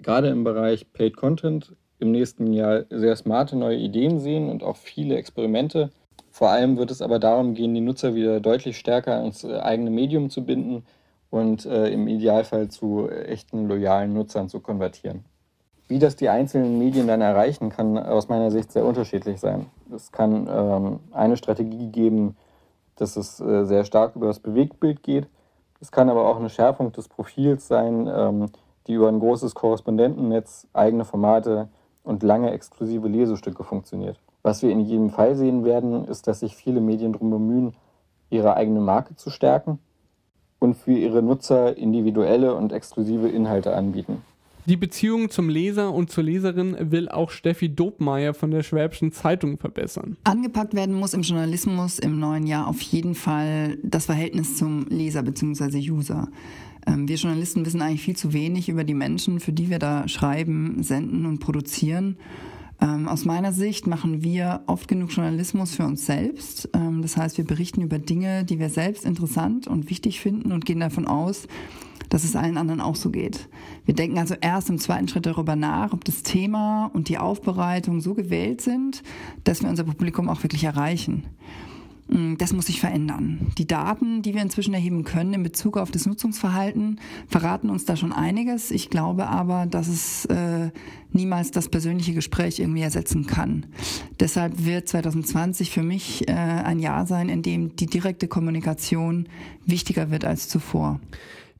gerade 0.00 0.28
im 0.28 0.44
Bereich 0.44 0.92
Paid 0.92 1.16
Content 1.16 1.74
im 1.98 2.10
nächsten 2.10 2.52
Jahr 2.52 2.84
sehr 2.90 3.16
smarte 3.16 3.56
neue 3.56 3.78
Ideen 3.78 4.18
sehen 4.18 4.48
und 4.48 4.62
auch 4.62 4.76
viele 4.76 5.16
Experimente. 5.16 5.90
Vor 6.30 6.50
allem 6.50 6.76
wird 6.76 6.90
es 6.90 7.00
aber 7.00 7.20
darum 7.20 7.54
gehen, 7.54 7.74
die 7.74 7.80
Nutzer 7.80 8.14
wieder 8.14 8.40
deutlich 8.40 8.76
stärker 8.76 9.18
ans 9.18 9.44
äh, 9.44 9.58
eigene 9.58 9.90
Medium 9.90 10.30
zu 10.30 10.44
binden 10.44 10.84
und 11.30 11.64
äh, 11.64 11.88
im 11.88 12.08
Idealfall 12.08 12.68
zu 12.68 13.08
echten 13.08 13.68
loyalen 13.68 14.12
Nutzern 14.12 14.48
zu 14.48 14.60
konvertieren. 14.60 15.24
Wie 15.86 15.98
das 15.98 16.16
die 16.16 16.30
einzelnen 16.30 16.78
Medien 16.78 17.06
dann 17.06 17.20
erreichen, 17.20 17.68
kann 17.68 17.98
aus 17.98 18.28
meiner 18.28 18.50
Sicht 18.50 18.72
sehr 18.72 18.86
unterschiedlich 18.86 19.38
sein. 19.38 19.66
Es 19.94 20.12
kann 20.12 20.48
ähm, 20.50 21.00
eine 21.12 21.36
Strategie 21.36 21.88
geben, 21.88 22.36
dass 22.96 23.16
es 23.16 23.38
äh, 23.40 23.64
sehr 23.64 23.84
stark 23.84 24.16
über 24.16 24.26
das 24.28 24.40
Bewegtbild 24.40 25.02
geht. 25.02 25.26
Es 25.80 25.92
kann 25.92 26.08
aber 26.08 26.26
auch 26.26 26.38
eine 26.38 26.48
Schärfung 26.48 26.92
des 26.92 27.08
Profils 27.08 27.68
sein, 27.68 28.10
ähm, 28.10 28.46
die 28.86 28.94
über 28.94 29.08
ein 29.08 29.20
großes 29.20 29.54
Korrespondentennetz, 29.54 30.66
eigene 30.72 31.04
Formate 31.04 31.68
und 32.02 32.22
lange 32.22 32.50
exklusive 32.52 33.08
Lesestücke 33.08 33.64
funktioniert. 33.64 34.18
Was 34.42 34.62
wir 34.62 34.70
in 34.70 34.80
jedem 34.80 35.10
Fall 35.10 35.36
sehen 35.36 35.64
werden, 35.64 36.06
ist, 36.06 36.26
dass 36.26 36.40
sich 36.40 36.56
viele 36.56 36.80
Medien 36.80 37.12
darum 37.12 37.30
bemühen, 37.30 37.74
ihre 38.30 38.56
eigene 38.56 38.80
Marke 38.80 39.16
zu 39.16 39.30
stärken 39.30 39.78
und 40.58 40.74
für 40.74 40.92
ihre 40.92 41.22
Nutzer 41.22 41.76
individuelle 41.76 42.54
und 42.54 42.72
exklusive 42.72 43.28
Inhalte 43.28 43.74
anbieten. 43.74 44.22
Die 44.66 44.78
Beziehung 44.78 45.28
zum 45.28 45.50
Leser 45.50 45.92
und 45.92 46.10
zur 46.10 46.24
Leserin 46.24 46.74
will 46.80 47.10
auch 47.10 47.30
Steffi 47.30 47.68
Dobmeier 47.68 48.32
von 48.32 48.50
der 48.50 48.62
Schwäbischen 48.62 49.12
Zeitung 49.12 49.58
verbessern. 49.58 50.16
Angepackt 50.24 50.72
werden 50.72 50.94
muss 50.94 51.12
im 51.12 51.20
Journalismus 51.20 51.98
im 51.98 52.18
neuen 52.18 52.46
Jahr 52.46 52.66
auf 52.66 52.80
jeden 52.80 53.14
Fall 53.14 53.76
das 53.82 54.06
Verhältnis 54.06 54.56
zum 54.56 54.86
Leser 54.88 55.22
bzw. 55.22 55.90
User. 55.90 56.28
Ähm, 56.86 57.06
wir 57.08 57.16
Journalisten 57.16 57.66
wissen 57.66 57.82
eigentlich 57.82 58.00
viel 58.00 58.16
zu 58.16 58.32
wenig 58.32 58.70
über 58.70 58.84
die 58.84 58.94
Menschen, 58.94 59.38
für 59.38 59.52
die 59.52 59.68
wir 59.68 59.78
da 59.78 60.08
schreiben, 60.08 60.82
senden 60.82 61.26
und 61.26 61.40
produzieren. 61.40 62.16
Ähm, 62.80 63.06
aus 63.06 63.26
meiner 63.26 63.52
Sicht 63.52 63.86
machen 63.86 64.22
wir 64.22 64.62
oft 64.66 64.88
genug 64.88 65.12
Journalismus 65.12 65.74
für 65.74 65.84
uns 65.84 66.06
selbst. 66.06 66.70
Ähm, 66.72 67.02
das 67.02 67.18
heißt, 67.18 67.36
wir 67.36 67.44
berichten 67.44 67.82
über 67.82 67.98
Dinge, 67.98 68.44
die 68.44 68.58
wir 68.58 68.70
selbst 68.70 69.04
interessant 69.04 69.66
und 69.66 69.90
wichtig 69.90 70.20
finden 70.20 70.52
und 70.52 70.64
gehen 70.64 70.80
davon 70.80 71.06
aus, 71.06 71.46
dass 72.08 72.24
es 72.24 72.36
allen 72.36 72.56
anderen 72.56 72.80
auch 72.80 72.96
so 72.96 73.10
geht. 73.10 73.48
Wir 73.84 73.94
denken 73.94 74.18
also 74.18 74.34
erst 74.40 74.70
im 74.70 74.78
zweiten 74.78 75.08
Schritt 75.08 75.26
darüber 75.26 75.56
nach, 75.56 75.92
ob 75.92 76.04
das 76.04 76.22
Thema 76.22 76.90
und 76.92 77.08
die 77.08 77.18
Aufbereitung 77.18 78.00
so 78.00 78.14
gewählt 78.14 78.60
sind, 78.60 79.02
dass 79.44 79.62
wir 79.62 79.68
unser 79.68 79.84
Publikum 79.84 80.28
auch 80.28 80.42
wirklich 80.42 80.64
erreichen. 80.64 81.24
Mm, 82.08 82.34
das 82.36 82.52
muss 82.52 82.66
sich 82.66 82.80
verändern. 82.80 83.52
Die 83.56 83.66
Daten, 83.66 84.22
die 84.22 84.34
wir 84.34 84.42
inzwischen 84.42 84.74
erheben 84.74 85.04
können 85.04 85.32
in 85.32 85.42
Bezug 85.42 85.76
auf 85.76 85.90
das 85.90 86.06
Nutzungsverhalten, 86.06 87.00
verraten 87.28 87.70
uns 87.70 87.84
da 87.84 87.96
schon 87.96 88.12
einiges. 88.12 88.70
Ich 88.70 88.90
glaube 88.90 89.26
aber, 89.26 89.66
dass 89.66 89.88
es 89.88 90.26
äh, 90.26 90.70
niemals 91.12 91.50
das 91.50 91.68
persönliche 91.68 92.12
Gespräch 92.12 92.58
irgendwie 92.58 92.82
ersetzen 92.82 93.26
kann. 93.26 93.66
Deshalb 94.20 94.64
wird 94.64 94.88
2020 94.88 95.70
für 95.70 95.82
mich 95.82 96.28
äh, 96.28 96.32
ein 96.32 96.78
Jahr 96.78 97.06
sein, 97.06 97.28
in 97.28 97.42
dem 97.42 97.74
die 97.76 97.86
direkte 97.86 98.28
Kommunikation 98.28 99.28
wichtiger 99.64 100.10
wird 100.10 100.24
als 100.24 100.48
zuvor. 100.48 101.00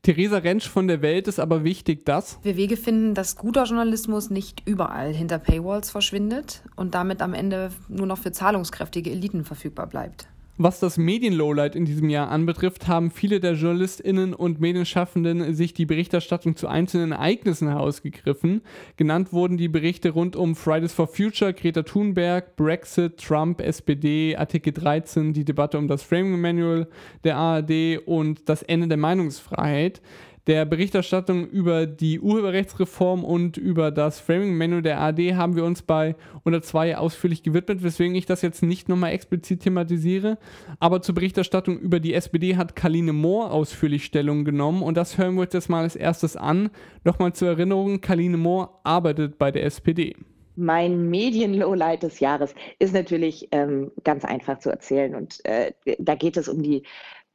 Theresa 0.05 0.37
Rentsch 0.37 0.69
von 0.69 0.87
der 0.87 1.01
Welt 1.01 1.29
ist 1.29 1.40
aber 1.40 1.64
wichtig, 1.64 2.05
dass 2.05 2.38
wir 2.43 2.59
Wege 2.59 2.77
finden, 2.77 3.14
dass 3.14 3.37
guter 3.37 3.64
Journalismus 3.64 4.29
nicht 4.29 4.62
überall 4.67 5.14
hinter 5.14 5.38
Paywalls 5.38 5.90
verschwindet 5.90 6.62
und 6.77 6.95
damit 6.95 7.23
am 7.23 7.33
Ende 7.33 7.71
nur 7.88 8.07
noch 8.07 8.19
für 8.19 8.31
zahlungskräftige 8.31 9.11
Eliten 9.11 9.47
verfügbar 9.47 9.87
bleibt. 9.87 10.27
Was 10.57 10.79
das 10.79 10.99
Medien-Lowlight 10.99 11.75
in 11.75 11.85
diesem 11.85 12.09
Jahr 12.09 12.29
anbetrifft, 12.29 12.87
haben 12.87 13.11
viele 13.11 13.40
der 13.40 13.55
JournalistInnen 13.55 14.35
und 14.35 14.61
Medienschaffenden 14.61 15.53
sich 15.53 15.75
die 15.75 15.85
Berichterstattung 15.85 16.55
zu 16.55 16.69
einzelnen 16.69 17.11
Ereignissen 17.11 17.67
herausgegriffen. 17.67 18.62
Genannt 18.97 19.33
wurden 19.33 19.57
die 19.57 19.67
Berichte 19.67 20.11
rund 20.11 20.37
um 20.37 20.55
Fridays 20.55 20.93
for 20.93 21.09
Future, 21.09 21.53
Greta 21.53 21.83
Thunberg, 21.83 22.55
Brexit, 22.55 23.17
Trump, 23.19 23.61
SPD, 23.61 24.37
Artikel 24.37 24.73
13, 24.73 25.33
die 25.33 25.45
Debatte 25.45 25.77
um 25.77 25.88
das 25.88 26.05
Framing 26.05 26.40
Manual 26.40 26.87
der 27.25 27.37
ARD 27.37 28.07
und 28.07 28.49
das 28.49 28.62
Ende 28.62 28.87
der 28.87 28.97
Meinungsfreiheit 28.97 30.01
der 30.47 30.67
Berichterstattung 30.67 31.47
über 31.47 31.87
die 31.87 32.21
Urheberrechtsreform 32.21 33.25
und 33.25 33.57
über 33.57 33.91
das 33.91 34.21
Framing-Menu 34.21 34.83
der 34.83 35.01
AD 35.01 35.37
haben 35.37 35.57
wir 35.57 35.65
uns 35.65 35.83
bei 35.83 36.17
102 36.41 36.99
ausführlich 36.99 37.43
gewidmet, 37.43 37.83
weswegen 37.83 38.15
ich 38.15 38.27
das 38.27 38.43
jetzt 38.43 38.63
nicht 38.63 38.89
nochmal 38.89 39.13
explizit 39.13 39.61
thematisiere. 39.61 40.37
Aber 40.81 41.01
zur 41.01 41.15
Berichterstattung 41.15 41.79
über 41.79 41.99
die 41.99 42.13
SPD 42.13 42.57
hat 42.57 42.77
Kaline 42.77 43.15
Mohr 43.15 43.53
ausführlich 43.53 44.05
Stellung 44.05 44.45
genommen 44.45 44.83
und 44.83 44.97
das 44.97 45.17
hören 45.17 45.35
wir 45.37 45.43
uns 45.43 45.55
jetzt 45.55 45.71
mal 45.71 45.83
als 45.83 45.97
erstes 45.97 46.37
an. 46.37 46.71
Nochmal 47.05 47.33
zur 47.33 47.49
Erinnerung, 47.49 48.03
Kaline 48.03 48.37
Mohr 48.37 48.81
arbeitet 48.85 49.39
bei 49.39 49.51
der 49.51 49.65
SPD. 49.65 50.15
Mein 50.57 51.11
Medien-Lowlight 51.11 52.05
des 52.05 52.21
Jahres 52.21 52.55
ist 52.79 52.95
natürlich 52.95 53.49
ähm, 53.51 53.91
ganz 54.05 54.25
einfach 54.25 54.59
zu 54.59 54.71
erzählen 54.71 55.15
und 55.15 55.45
äh, 55.45 55.73
da 55.99 56.15
geht 56.15 56.37
es 56.37 56.49
um 56.49 56.63
die 56.63 56.85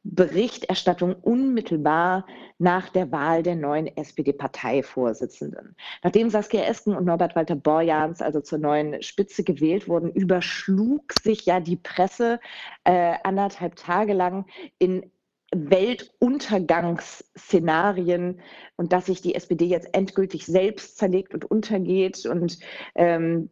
Berichterstattung 0.03 1.13
unmittelbar 1.13 2.25
nach 2.57 2.89
der 2.89 3.11
Wahl 3.11 3.43
der 3.43 3.55
neuen 3.55 3.87
SPD-Parteivorsitzenden. 3.87 5.75
Nachdem 6.03 6.29
Saskia 6.29 6.63
Esken 6.63 6.95
und 6.95 7.05
Norbert 7.05 7.35
Walter 7.35 7.55
Borjans 7.55 8.21
also 8.21 8.41
zur 8.41 8.59
neuen 8.59 9.01
Spitze 9.01 9.43
gewählt 9.43 9.89
wurden, 9.89 10.11
überschlug 10.11 11.13
sich 11.13 11.45
ja 11.45 11.59
die 11.59 11.75
Presse 11.75 12.39
äh, 12.85 13.15
anderthalb 13.23 13.75
Tage 13.75 14.13
lang 14.13 14.45
in 14.77 15.11
Weltuntergangsszenarien 15.51 18.39
und 18.77 18.93
dass 18.93 19.07
sich 19.07 19.21
die 19.21 19.35
SPD 19.35 19.65
jetzt 19.65 19.93
endgültig 19.93 20.45
selbst 20.45 20.97
zerlegt 20.97 21.33
und 21.33 21.43
untergeht 21.49 22.25
und 22.25 22.59
ähm, 22.95 23.49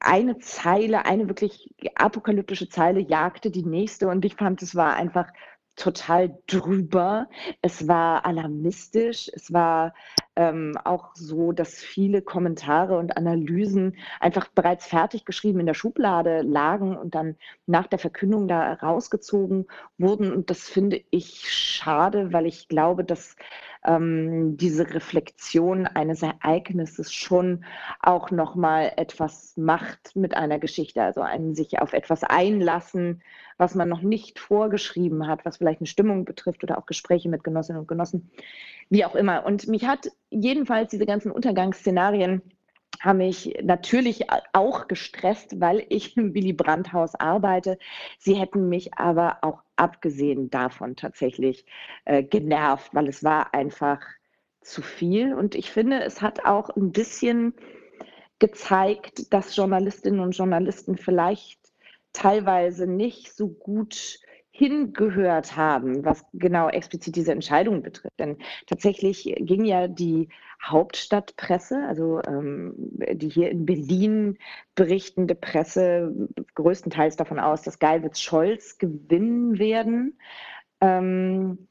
eine 0.00 0.38
Zeile, 0.38 1.06
eine 1.06 1.28
wirklich 1.28 1.74
apokalyptische 1.94 2.68
Zeile 2.68 3.00
jagte 3.00 3.50
die 3.50 3.64
nächste 3.64 4.08
und 4.08 4.24
ich 4.24 4.34
fand, 4.34 4.62
es 4.62 4.74
war 4.74 4.94
einfach 4.94 5.28
total 5.76 6.38
drüber. 6.46 7.28
Es 7.62 7.88
war 7.88 8.24
alarmistisch. 8.26 9.30
Es 9.32 9.52
war 9.52 9.94
ähm, 10.36 10.76
auch 10.84 11.14
so, 11.14 11.52
dass 11.52 11.74
viele 11.74 12.22
Kommentare 12.22 12.98
und 12.98 13.16
Analysen 13.16 13.96
einfach 14.20 14.48
bereits 14.48 14.86
fertig 14.86 15.24
geschrieben 15.24 15.60
in 15.60 15.66
der 15.66 15.74
Schublade 15.74 16.42
lagen 16.42 16.96
und 16.96 17.14
dann 17.14 17.36
nach 17.66 17.86
der 17.86 17.98
Verkündung 17.98 18.48
da 18.48 18.72
rausgezogen 18.74 19.66
wurden. 19.98 20.32
Und 20.32 20.50
das 20.50 20.68
finde 20.68 21.02
ich 21.10 21.50
schade, 21.50 22.32
weil 22.32 22.46
ich 22.46 22.68
glaube, 22.68 23.04
dass 23.04 23.36
ähm, 23.84 24.56
diese 24.56 24.92
Reflexion 24.94 25.86
eines 25.86 26.22
Ereignisses 26.22 27.12
schon 27.12 27.64
auch 28.00 28.30
nochmal 28.30 28.92
etwas 28.96 29.56
macht 29.56 30.16
mit 30.16 30.34
einer 30.34 30.58
Geschichte, 30.58 31.02
also 31.02 31.20
einen 31.20 31.54
sich 31.54 31.80
auf 31.80 31.92
etwas 31.92 32.24
einlassen, 32.24 33.22
was 33.56 33.74
man 33.74 33.88
noch 33.88 34.00
nicht 34.00 34.38
vorgeschrieben 34.38 35.28
hat, 35.28 35.44
was 35.44 35.58
vielleicht 35.58 35.80
eine 35.80 35.86
Stimmung 35.86 36.24
betrifft 36.24 36.64
oder 36.64 36.78
auch 36.78 36.86
Gespräche 36.86 37.28
mit 37.28 37.44
Genossinnen 37.44 37.80
und 37.80 37.88
Genossen, 37.88 38.30
wie 38.90 39.04
auch 39.04 39.14
immer. 39.14 39.44
Und 39.44 39.68
mich 39.68 39.86
hat 39.86 40.10
jedenfalls 40.34 40.90
diese 40.90 41.06
ganzen 41.06 41.30
Untergangsszenarien 41.30 42.42
haben 43.00 43.18
mich 43.18 43.54
natürlich 43.62 44.26
auch 44.52 44.88
gestresst, 44.88 45.60
weil 45.60 45.84
ich 45.88 46.16
im 46.16 46.34
Willy 46.34 46.52
Brandt-Haus 46.52 47.14
arbeite. 47.14 47.78
Sie 48.18 48.34
hätten 48.34 48.68
mich 48.68 48.94
aber 48.94 49.38
auch 49.42 49.62
abgesehen 49.76 50.50
davon 50.50 50.96
tatsächlich 50.96 51.66
äh, 52.04 52.22
genervt, 52.22 52.94
weil 52.94 53.08
es 53.08 53.22
war 53.24 53.52
einfach 53.52 54.00
zu 54.60 54.80
viel. 54.80 55.34
Und 55.34 55.54
ich 55.54 55.70
finde, 55.70 56.02
es 56.02 56.22
hat 56.22 56.44
auch 56.44 56.70
ein 56.70 56.92
bisschen 56.92 57.54
gezeigt, 58.38 59.32
dass 59.32 59.54
Journalistinnen 59.54 60.20
und 60.20 60.36
Journalisten 60.36 60.96
vielleicht 60.96 61.60
teilweise 62.12 62.86
nicht 62.86 63.34
so 63.34 63.48
gut 63.48 64.18
hingehört 64.56 65.56
haben, 65.56 66.04
was 66.04 66.24
genau 66.32 66.68
explizit 66.68 67.16
diese 67.16 67.32
Entscheidung 67.32 67.82
betrifft. 67.82 68.20
Denn 68.20 68.38
tatsächlich 68.68 69.34
ging 69.40 69.64
ja 69.64 69.88
die 69.88 70.28
Hauptstadtpresse, 70.62 71.84
also 71.88 72.20
ähm, 72.24 72.72
die 73.14 73.28
hier 73.28 73.50
in 73.50 73.66
Berlin 73.66 74.38
berichtende 74.76 75.34
Presse, 75.34 76.28
größtenteils 76.54 77.16
davon 77.16 77.40
aus, 77.40 77.62
dass 77.62 77.80
Geilwitz 77.80 78.20
Scholz 78.20 78.78
gewinnen 78.78 79.58
werden. 79.58 80.20
Ähm, 80.80 81.66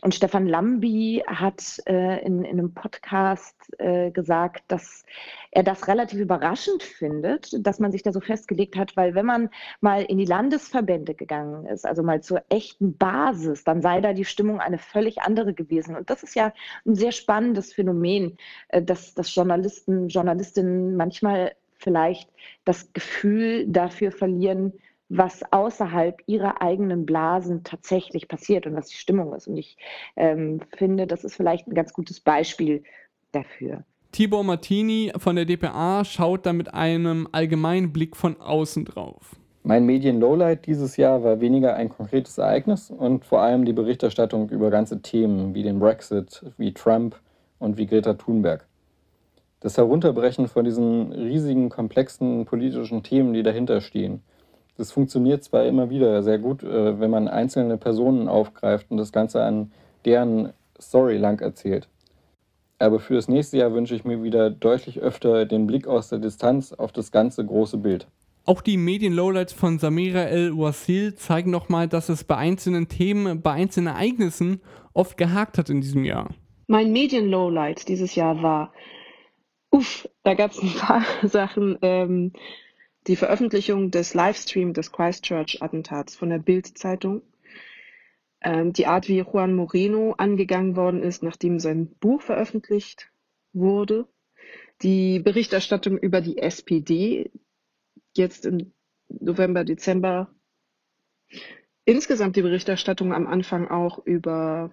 Und 0.00 0.14
Stefan 0.14 0.46
Lambi 0.46 1.22
hat 1.26 1.80
äh, 1.86 2.24
in, 2.24 2.44
in, 2.44 2.58
einem 2.58 2.74
Podcast 2.74 3.56
äh, 3.78 4.10
gesagt, 4.10 4.64
dass 4.68 5.04
er 5.50 5.62
das 5.62 5.88
relativ 5.88 6.20
überraschend 6.20 6.82
findet, 6.82 7.66
dass 7.66 7.78
man 7.78 7.92
sich 7.92 8.02
da 8.02 8.12
so 8.12 8.20
festgelegt 8.20 8.76
hat, 8.76 8.96
weil 8.96 9.14
wenn 9.14 9.26
man 9.26 9.50
mal 9.80 10.02
in 10.02 10.18
die 10.18 10.24
Landesverbände 10.24 11.14
gegangen 11.14 11.66
ist, 11.66 11.86
also 11.86 12.02
mal 12.02 12.22
zur 12.22 12.42
echten 12.48 12.96
Basis, 12.96 13.64
dann 13.64 13.82
sei 13.82 14.00
da 14.00 14.12
die 14.12 14.24
Stimmung 14.24 14.60
eine 14.60 14.78
völlig 14.78 15.22
andere 15.22 15.54
gewesen. 15.54 15.96
Und 15.96 16.10
das 16.10 16.22
ist 16.22 16.34
ja 16.34 16.52
ein 16.84 16.94
sehr 16.94 17.12
spannendes 17.12 17.72
Phänomen, 17.72 18.36
äh, 18.68 18.82
dass, 18.82 19.14
dass 19.14 19.34
Journalisten, 19.34 20.08
Journalistinnen 20.08 20.96
manchmal 20.96 21.54
vielleicht 21.78 22.30
das 22.64 22.92
Gefühl 22.92 23.66
dafür 23.68 24.10
verlieren, 24.10 24.72
was 25.16 25.42
außerhalb 25.52 26.20
ihrer 26.26 26.60
eigenen 26.60 27.06
Blasen 27.06 27.62
tatsächlich 27.62 28.26
passiert 28.26 28.66
und 28.66 28.74
was 28.74 28.88
die 28.88 28.96
Stimmung 28.96 29.32
ist. 29.32 29.46
Und 29.46 29.56
ich 29.56 29.76
ähm, 30.16 30.60
finde, 30.76 31.06
das 31.06 31.24
ist 31.24 31.36
vielleicht 31.36 31.68
ein 31.68 31.74
ganz 31.74 31.92
gutes 31.92 32.18
Beispiel 32.18 32.82
dafür. 33.30 33.84
Tibor 34.10 34.42
Martini 34.42 35.12
von 35.16 35.36
der 35.36 35.44
DPA 35.44 36.04
schaut 36.04 36.46
da 36.46 36.52
mit 36.52 36.74
einem 36.74 37.28
allgemeinen 37.30 37.92
Blick 37.92 38.16
von 38.16 38.40
außen 38.40 38.84
drauf. 38.84 39.36
Mein 39.62 39.86
Medien-Lowlight 39.86 40.66
dieses 40.66 40.96
Jahr 40.96 41.22
war 41.22 41.40
weniger 41.40 41.74
ein 41.74 41.88
konkretes 41.88 42.36
Ereignis 42.38 42.90
und 42.90 43.24
vor 43.24 43.40
allem 43.40 43.64
die 43.64 43.72
Berichterstattung 43.72 44.50
über 44.50 44.70
ganze 44.70 45.00
Themen 45.00 45.54
wie 45.54 45.62
den 45.62 45.78
Brexit, 45.78 46.44
wie 46.58 46.74
Trump 46.74 47.16
und 47.58 47.76
wie 47.76 47.86
Greta 47.86 48.14
Thunberg. 48.14 48.66
Das 49.60 49.78
Herunterbrechen 49.78 50.48
von 50.48 50.64
diesen 50.64 51.12
riesigen, 51.12 51.70
komplexen 51.70 52.44
politischen 52.46 53.04
Themen, 53.04 53.32
die 53.32 53.44
dahinter 53.44 53.80
stehen– 53.80 54.20
das 54.76 54.92
funktioniert 54.92 55.44
zwar 55.44 55.64
immer 55.66 55.90
wieder 55.90 56.22
sehr 56.22 56.38
gut, 56.38 56.62
äh, 56.62 56.98
wenn 57.00 57.10
man 57.10 57.28
einzelne 57.28 57.76
Personen 57.76 58.28
aufgreift 58.28 58.90
und 58.90 58.96
das 58.96 59.12
Ganze 59.12 59.42
an 59.42 59.72
deren 60.04 60.52
Story 60.80 61.16
lang 61.16 61.40
erzählt. 61.40 61.88
Aber 62.78 62.98
für 62.98 63.14
das 63.14 63.28
nächste 63.28 63.58
Jahr 63.58 63.72
wünsche 63.72 63.94
ich 63.94 64.04
mir 64.04 64.22
wieder 64.22 64.50
deutlich 64.50 65.00
öfter 65.00 65.46
den 65.46 65.66
Blick 65.66 65.86
aus 65.86 66.08
der 66.08 66.18
Distanz 66.18 66.72
auf 66.72 66.92
das 66.92 67.12
ganze 67.12 67.44
große 67.44 67.78
Bild. 67.78 68.06
Auch 68.46 68.60
die 68.60 68.76
Medien-Lowlights 68.76 69.54
von 69.54 69.78
Samira 69.78 70.24
El-Wasil 70.24 71.14
zeigen 71.14 71.50
nochmal, 71.50 71.88
dass 71.88 72.10
es 72.10 72.24
bei 72.24 72.36
einzelnen 72.36 72.88
Themen, 72.88 73.40
bei 73.40 73.52
einzelnen 73.52 73.94
Ereignissen 73.94 74.60
oft 74.92 75.16
gehakt 75.16 75.56
hat 75.56 75.70
in 75.70 75.80
diesem 75.80 76.04
Jahr. 76.04 76.28
Mein 76.66 76.92
Medien-Lowlight 76.92 77.88
dieses 77.88 78.14
Jahr 78.14 78.42
war, 78.42 78.72
uff, 79.70 80.06
da 80.24 80.34
gab 80.34 80.50
es 80.50 80.60
ein 80.60 80.74
paar 80.74 81.04
Sachen. 81.22 81.78
Ähm, 81.80 82.32
die 83.06 83.16
Veröffentlichung 83.16 83.90
des 83.90 84.14
Livestream 84.14 84.72
des 84.72 84.92
Christchurch-Attentats 84.92 86.16
von 86.16 86.30
der 86.30 86.38
Bild-Zeitung, 86.38 87.22
ähm, 88.40 88.72
die 88.72 88.86
Art, 88.86 89.08
wie 89.08 89.18
Juan 89.18 89.54
Moreno 89.54 90.14
angegangen 90.16 90.76
worden 90.76 91.02
ist, 91.02 91.22
nachdem 91.22 91.58
sein 91.58 91.88
Buch 92.00 92.22
veröffentlicht 92.22 93.10
wurde, 93.52 94.06
die 94.82 95.20
Berichterstattung 95.20 95.98
über 95.98 96.20
die 96.20 96.38
SPD 96.38 97.30
jetzt 98.16 98.46
im 98.46 98.72
November, 99.08 99.64
Dezember, 99.64 100.30
insgesamt 101.84 102.36
die 102.36 102.42
Berichterstattung 102.42 103.12
am 103.12 103.26
Anfang 103.26 103.68
auch 103.68 104.04
über 104.04 104.70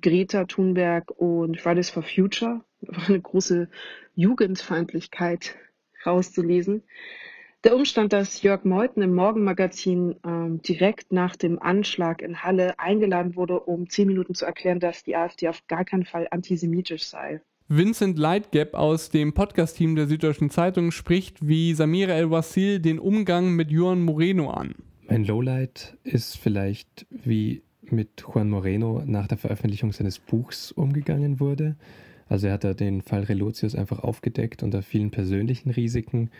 Greta 0.00 0.44
Thunberg 0.44 1.10
und 1.10 1.60
Fridays 1.60 1.90
for 1.90 2.02
Future, 2.02 2.64
eine 3.06 3.20
große 3.20 3.68
Jugendfeindlichkeit 4.14 5.56
rauszulesen. 6.04 6.82
Der 7.64 7.76
Umstand, 7.76 8.12
dass 8.12 8.42
Jörg 8.42 8.64
Meuthen 8.64 9.04
im 9.04 9.14
Morgenmagazin 9.14 10.16
ähm, 10.26 10.60
direkt 10.62 11.12
nach 11.12 11.36
dem 11.36 11.62
Anschlag 11.62 12.20
in 12.20 12.42
Halle 12.42 12.76
eingeladen 12.80 13.36
wurde, 13.36 13.60
um 13.60 13.88
zehn 13.88 14.08
Minuten 14.08 14.34
zu 14.34 14.44
erklären, 14.44 14.80
dass 14.80 15.04
die 15.04 15.14
AfD 15.14 15.46
auf 15.46 15.64
gar 15.68 15.84
keinen 15.84 16.04
Fall 16.04 16.26
antisemitisch 16.32 17.04
sei. 17.04 17.40
Vincent 17.68 18.18
Lightgap 18.18 18.74
aus 18.74 19.10
dem 19.10 19.32
Podcast-Team 19.32 19.94
der 19.94 20.08
Süddeutschen 20.08 20.50
Zeitung 20.50 20.90
spricht 20.90 21.46
wie 21.46 21.72
Samira 21.74 22.14
El-Wasil 22.14 22.80
den 22.80 22.98
Umgang 22.98 23.54
mit 23.54 23.70
Juan 23.70 24.02
Moreno 24.02 24.50
an. 24.50 24.74
Mein 25.08 25.24
Lowlight 25.24 25.96
ist 26.02 26.38
vielleicht, 26.38 27.06
wie 27.10 27.62
mit 27.82 28.24
Juan 28.26 28.50
Moreno 28.50 29.02
nach 29.06 29.28
der 29.28 29.38
Veröffentlichung 29.38 29.92
seines 29.92 30.18
Buchs 30.18 30.72
umgegangen 30.72 31.38
wurde. 31.38 31.76
Also 32.28 32.48
er 32.48 32.54
hat 32.54 32.64
da 32.64 32.74
den 32.74 33.02
Fall 33.02 33.22
Relotius 33.22 33.76
einfach 33.76 34.00
aufgedeckt 34.00 34.64
unter 34.64 34.82
vielen 34.82 35.12
persönlichen 35.12 35.70
Risiken 35.70 36.30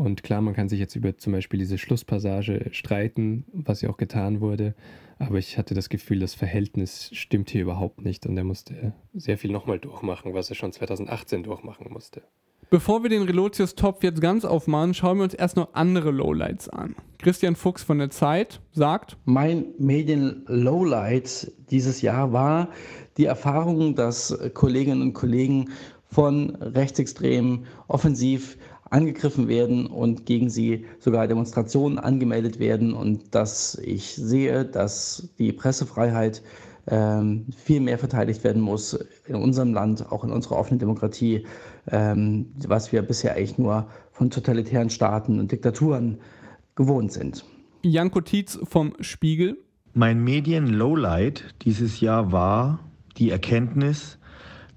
und 0.00 0.22
klar, 0.22 0.40
man 0.40 0.54
kann 0.54 0.70
sich 0.70 0.80
jetzt 0.80 0.96
über 0.96 1.18
zum 1.18 1.34
Beispiel 1.34 1.58
diese 1.58 1.76
Schlusspassage 1.76 2.70
streiten, 2.72 3.44
was 3.52 3.82
ja 3.82 3.90
auch 3.90 3.98
getan 3.98 4.40
wurde. 4.40 4.74
Aber 5.18 5.36
ich 5.36 5.58
hatte 5.58 5.74
das 5.74 5.90
Gefühl, 5.90 6.20
das 6.20 6.32
Verhältnis 6.32 7.10
stimmt 7.12 7.50
hier 7.50 7.60
überhaupt 7.60 8.00
nicht. 8.00 8.24
Und 8.24 8.34
er 8.38 8.44
musste 8.44 8.94
sehr 9.12 9.36
viel 9.36 9.52
nochmal 9.52 9.78
durchmachen, 9.78 10.32
was 10.32 10.48
er 10.48 10.56
schon 10.56 10.72
2018 10.72 11.42
durchmachen 11.42 11.92
musste. 11.92 12.22
Bevor 12.70 13.02
wir 13.02 13.10
den 13.10 13.24
Relotius-Topf 13.24 14.02
jetzt 14.02 14.22
ganz 14.22 14.46
aufmachen, 14.46 14.94
schauen 14.94 15.18
wir 15.18 15.24
uns 15.24 15.34
erst 15.34 15.56
noch 15.56 15.74
andere 15.74 16.12
Lowlights 16.12 16.70
an. 16.70 16.94
Christian 17.18 17.54
Fuchs 17.54 17.82
von 17.82 17.98
der 17.98 18.08
Zeit 18.08 18.62
sagt: 18.72 19.18
Mein 19.26 19.66
Medien-Lowlight 19.78 21.52
dieses 21.70 22.00
Jahr 22.00 22.32
war 22.32 22.70
die 23.18 23.26
Erfahrung, 23.26 23.96
dass 23.96 24.38
Kolleginnen 24.54 25.02
und 25.02 25.12
Kollegen 25.12 25.68
von 26.10 26.56
Rechtsextremen 26.56 27.66
offensiv 27.86 28.56
angegriffen 28.90 29.48
werden 29.48 29.86
und 29.86 30.26
gegen 30.26 30.50
sie 30.50 30.84
sogar 30.98 31.28
Demonstrationen 31.28 31.98
angemeldet 31.98 32.58
werden 32.58 32.92
und 32.92 33.34
dass 33.34 33.76
ich 33.76 34.14
sehe, 34.14 34.64
dass 34.64 35.28
die 35.38 35.52
Pressefreiheit 35.52 36.42
ähm, 36.88 37.46
viel 37.56 37.80
mehr 37.80 37.98
verteidigt 37.98 38.42
werden 38.42 38.60
muss 38.60 38.98
in 39.26 39.36
unserem 39.36 39.72
Land, 39.72 40.10
auch 40.10 40.24
in 40.24 40.32
unserer 40.32 40.56
offenen 40.56 40.80
Demokratie, 40.80 41.46
ähm, 41.88 42.46
was 42.66 42.90
wir 42.90 43.02
bisher 43.02 43.36
eigentlich 43.36 43.58
nur 43.58 43.86
von 44.10 44.30
totalitären 44.30 44.90
Staaten 44.90 45.38
und 45.38 45.52
Diktaturen 45.52 46.18
gewohnt 46.74 47.12
sind. 47.12 47.44
Janko 47.82 48.20
Tietz 48.20 48.58
vom 48.64 48.94
Spiegel. 49.00 49.56
Mein 49.94 50.22
Medien-Lowlight 50.22 51.54
dieses 51.62 52.00
Jahr 52.00 52.32
war 52.32 52.80
die 53.16 53.30
Erkenntnis, 53.30 54.18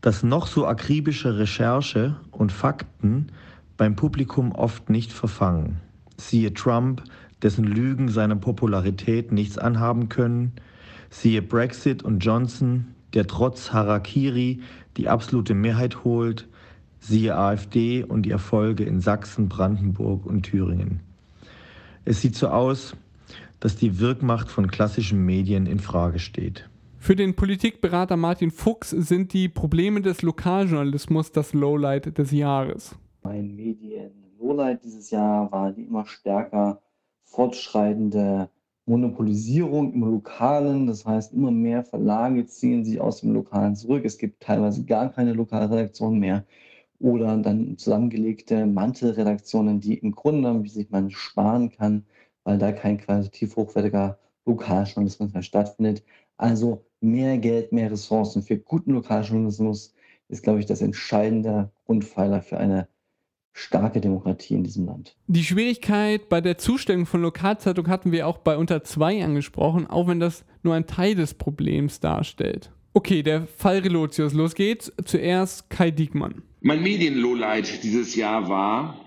dass 0.02 0.21
noch 0.21 0.47
so 0.47 0.65
akribische 0.65 1.38
Recherche 1.38 2.15
und 2.32 2.52
Fakten 2.52 3.28
beim 3.78 3.96
Publikum 3.96 4.52
oft 4.52 4.90
nicht 4.90 5.12
verfangen. 5.12 5.78
Siehe 6.18 6.54
Trump, 6.54 7.04
dessen 7.42 7.66
Lügen 7.66 8.10
seiner 8.10 8.36
Popularität 8.36 9.32
nichts 9.32 9.58
anhaben 9.58 10.10
können. 10.10 10.54
Siehe 11.10 11.42
Brexit 11.42 12.04
und 12.04 12.20
Johnson, 12.20 12.88
der 13.14 13.28
trotz 13.28 13.74
Harakiri 13.74 14.62
die 14.98 15.10
absolute 15.10 15.54
Mehrheit 15.54 16.04
holt. 16.04 16.48
Siehe 17.00 17.36
AfD 17.36 18.04
und 18.04 18.24
die 18.24 18.32
Erfolge 18.32 18.86
in 18.86 19.02
Sachsen, 19.02 19.50
Brandenburg 19.50 20.26
und 20.26 20.44
Thüringen. 20.44 21.02
Es 22.06 22.22
sieht 22.22 22.36
so 22.36 22.48
aus, 22.48 22.96
dass 23.60 23.76
die 23.76 24.00
Wirkmacht 24.00 24.50
von 24.50 24.68
klassischen 24.68 25.26
Medien 25.26 25.66
in 25.66 25.80
Frage 25.80 26.20
steht. 26.20 26.70
Für 27.00 27.16
den 27.18 27.36
Politikberater 27.36 28.16
Martin 28.16 28.52
Fuchs 28.52 28.92
sind 28.92 29.34
die 29.34 29.50
Probleme 29.50 30.02
des 30.02 30.22
Lokaljournalismus 30.22 31.34
das 31.34 31.54
Lowlight 31.54 32.18
des 32.18 32.32
Jahres. 32.32 32.96
Mein 33.24 33.56
Medien-Lowlight 33.56 34.84
dieses 34.84 35.10
Jahr 35.10 35.52
war 35.52 35.72
die 35.72 35.84
immer 35.84 36.06
stärker 36.06 36.82
fortschreitende 37.24 38.50
Monopolisierung 38.86 39.94
im 39.94 40.02
Lokalen. 40.02 40.88
Das 40.88 41.06
heißt, 41.06 41.34
immer 41.34 41.52
mehr 41.52 41.84
Verlage 41.84 42.46
ziehen 42.46 42.84
sich 42.84 43.00
aus 43.00 43.22
dem 43.22 43.34
Lokalen 43.34 43.76
zurück. 43.76 44.04
Es 44.06 44.18
gibt 44.18 44.42
teilweise 44.42 44.84
gar 44.86 45.10
keine 45.10 45.34
Lokalredaktion 45.34 46.20
mehr 46.20 46.46
oder 47.00 47.38
dann 47.38 47.78
zusammengelegte 47.78 48.66
Mantelredaktionen, 48.66 49.80
die 49.80 49.96
im 50.00 50.12
Grunde 50.12 50.64
wie 50.64 50.70
sich 50.70 50.90
man 50.90 51.10
sparen 51.12 51.70
kann, 51.70 52.06
weil 52.44 52.58
da 52.58 52.72
kein 52.74 52.98
qualitativ 52.98 53.56
hochwertiger 53.56 54.20
Lokaljournalismus 54.46 55.34
mehr 55.34 55.44
stattfindet. 55.44 56.04
Also 56.38 56.86
mehr 57.00 57.38
Geld, 57.38 57.72
mehr 57.72 57.92
Ressourcen 57.92 58.42
für 58.42 58.58
guten 58.58 58.92
Lokaljournalismus 58.94 59.94
ist, 60.30 60.44
glaube 60.44 60.60
ich, 60.60 60.66
das 60.66 60.82
entscheidende 60.82 61.72
Grundpfeiler 61.86 62.42
für 62.42 62.58
eine 62.58 62.88
starke 63.54 64.02
Demokratie 64.02 64.56
in 64.56 64.63
diesem 64.63 64.88
Land. 64.88 65.16
Die 65.28 65.44
Schwierigkeit 65.44 66.28
bei 66.28 66.42
der 66.42 66.58
Zustellung 66.58 67.06
von 67.06 67.22
Lokalzeitung 67.22 67.88
hatten 67.88 68.12
wir 68.12 68.28
auch 68.28 68.39
bei 68.39 68.58
unter 68.58 68.84
zwei 68.84 69.24
angesprochen, 69.24 69.88
auch 69.88 70.08
wenn 70.08 70.20
das 70.20 70.44
nur 70.63 70.74
ein 70.74 70.88
Teil 70.88 71.16
des 71.16 71.36
Problems 71.36 72.00
darstellt. 72.00 72.72
Okay, 72.96 73.24
der 73.24 73.48
Fall 73.48 73.80
Relotius, 73.80 74.34
los 74.34 74.56
geht's. 74.56 74.92
Zuerst 75.06 75.70
Kai 75.70 75.92
Diekmann. 75.92 76.44
Mein 76.62 76.84
Medienlowlight 76.84 77.84
dieses 77.84 78.16
Jahr 78.16 78.50
war, 78.50 79.00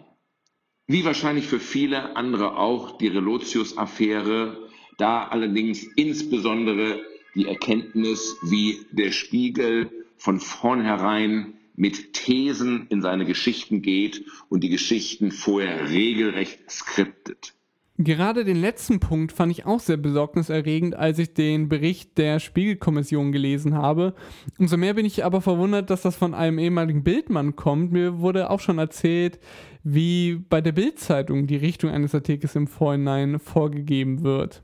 wie 0.87 1.05
wahrscheinlich 1.05 1.47
für 1.47 1.61
viele 1.61 2.17
andere 2.17 2.57
auch, 2.57 2.99
die 2.99 3.09
Relotius-Affäre, 3.09 4.69
da 4.99 5.25
allerdings 5.25 5.85
insbesondere 5.97 7.01
die 7.35 7.47
Erkenntnis, 7.47 8.37
wie 8.43 8.79
der 8.93 9.13
Spiegel 9.13 9.91
von 10.17 10.41
vornherein 10.41 11.55
mit 11.77 12.15
Thesen 12.15 12.87
in 12.89 13.03
seine 13.03 13.25
Geschichten 13.25 13.83
geht 13.83 14.25
und 14.49 14.65
die 14.65 14.71
Geschichten 14.71 15.31
vorher 15.31 15.91
regelrecht 15.91 16.71
skriptet. 16.71 17.53
Gerade 17.99 18.45
den 18.45 18.61
letzten 18.61 19.01
Punkt 19.01 19.33
fand 19.33 19.51
ich 19.51 19.65
auch 19.65 19.81
sehr 19.81 19.97
besorgniserregend, 19.97 20.95
als 20.95 21.19
ich 21.19 21.33
den 21.33 21.71
Bericht 21.71 22.19
der 22.19 22.41
Spiegelkommission 22.41 23.33
gelesen 23.33 23.75
habe. 23.75 24.15
Umso 24.59 24.77
mehr 24.77 24.93
bin 24.93 25.07
ich 25.07 25.25
aber 25.25 25.41
verwundert, 25.41 25.89
dass 25.89 26.03
das 26.03 26.15
von 26.15 26.35
einem 26.35 26.59
ehemaligen 26.59 27.05
Bildmann 27.05 27.57
kommt. 27.57 27.93
Mir 27.93 28.18
wurde 28.18 28.51
auch 28.51 28.61
schon 28.61 28.77
erzählt, 28.77 29.39
wie 29.83 30.35
bei 30.35 30.61
der 30.61 30.72
Bildzeitung 30.72 31.47
die 31.47 31.57
Richtung 31.57 31.89
eines 31.89 32.14
Artikels 32.14 32.55
im 32.55 32.66
Vorhinein 32.66 33.39
vorgegeben 33.39 34.22
wird. 34.22 34.62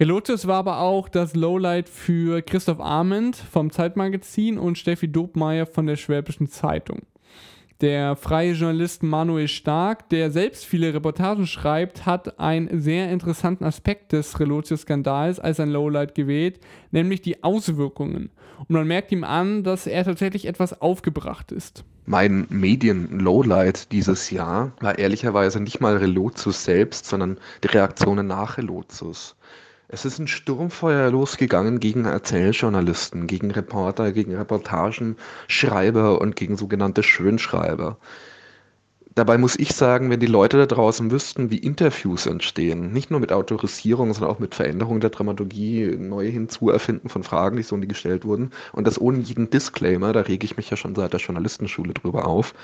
Relotius 0.00 0.46
war 0.46 0.56
aber 0.56 0.78
auch 0.78 1.10
das 1.10 1.36
Lowlight 1.36 1.86
für 1.86 2.40
Christoph 2.40 2.80
Arment 2.80 3.36
vom 3.36 3.70
Zeitmagazin 3.70 4.58
und 4.58 4.78
Steffi 4.78 5.12
Dobmeier 5.12 5.66
von 5.66 5.86
der 5.86 5.96
Schwäbischen 5.96 6.48
Zeitung. 6.48 7.02
Der 7.82 8.16
freie 8.16 8.52
Journalist 8.52 9.02
Manuel 9.02 9.48
Stark, 9.48 10.08
der 10.08 10.30
selbst 10.30 10.64
viele 10.64 10.94
Reportagen 10.94 11.46
schreibt, 11.46 12.06
hat 12.06 12.38
einen 12.40 12.80
sehr 12.80 13.10
interessanten 13.10 13.64
Aspekt 13.64 14.12
des 14.12 14.40
Relotius-Skandals 14.40 15.40
als 15.40 15.60
ein 15.60 15.70
Lowlight 15.70 16.14
gewählt, 16.14 16.60
nämlich 16.90 17.20
die 17.20 17.44
Auswirkungen. 17.44 18.30
Und 18.60 18.70
man 18.70 18.86
merkt 18.86 19.12
ihm 19.12 19.24
an, 19.24 19.62
dass 19.62 19.86
er 19.86 20.04
tatsächlich 20.04 20.46
etwas 20.46 20.80
aufgebracht 20.80 21.52
ist. 21.52 21.84
Mein 22.06 22.46
Medien-Lowlight 22.48 23.92
dieses 23.92 24.30
Jahr 24.30 24.72
war 24.80 24.98
ehrlicherweise 24.98 25.60
nicht 25.60 25.80
mal 25.80 25.98
Relotius 25.98 26.64
selbst, 26.64 27.04
sondern 27.04 27.36
die 27.62 27.68
Reaktionen 27.68 28.26
nach 28.26 28.56
Relotius. 28.56 29.36
Es 29.94 30.06
ist 30.06 30.18
ein 30.18 30.26
Sturmfeuer 30.26 31.10
losgegangen 31.10 31.78
gegen 31.78 32.06
Erzähljournalisten, 32.06 33.26
gegen 33.26 33.50
Reporter, 33.50 34.10
gegen 34.12 34.34
Reportagenschreiber 34.34 36.18
und 36.18 36.34
gegen 36.34 36.56
sogenannte 36.56 37.02
Schönschreiber. 37.02 37.98
Dabei 39.14 39.36
muss 39.36 39.58
ich 39.58 39.74
sagen, 39.74 40.08
wenn 40.08 40.20
die 40.20 40.26
Leute 40.26 40.56
da 40.56 40.64
draußen 40.64 41.10
wüssten, 41.10 41.50
wie 41.50 41.58
Interviews 41.58 42.24
entstehen, 42.24 42.94
nicht 42.94 43.10
nur 43.10 43.20
mit 43.20 43.32
Autorisierung, 43.32 44.14
sondern 44.14 44.30
auch 44.34 44.38
mit 44.38 44.54
Veränderung 44.54 45.00
der 45.00 45.10
Dramaturgie, 45.10 45.94
neue 45.98 46.30
Hinzuerfinden 46.30 47.10
von 47.10 47.22
Fragen, 47.22 47.58
die 47.58 47.62
so 47.62 47.76
nie 47.76 47.86
gestellt 47.86 48.24
wurden, 48.24 48.52
und 48.72 48.86
das 48.86 48.98
ohne 48.98 49.18
jeden 49.18 49.50
Disclaimer, 49.50 50.14
da 50.14 50.22
rege 50.22 50.46
ich 50.46 50.56
mich 50.56 50.70
ja 50.70 50.78
schon 50.78 50.94
seit 50.94 51.12
der 51.12 51.20
Journalistenschule 51.20 51.92
drüber 51.92 52.26
auf, 52.26 52.54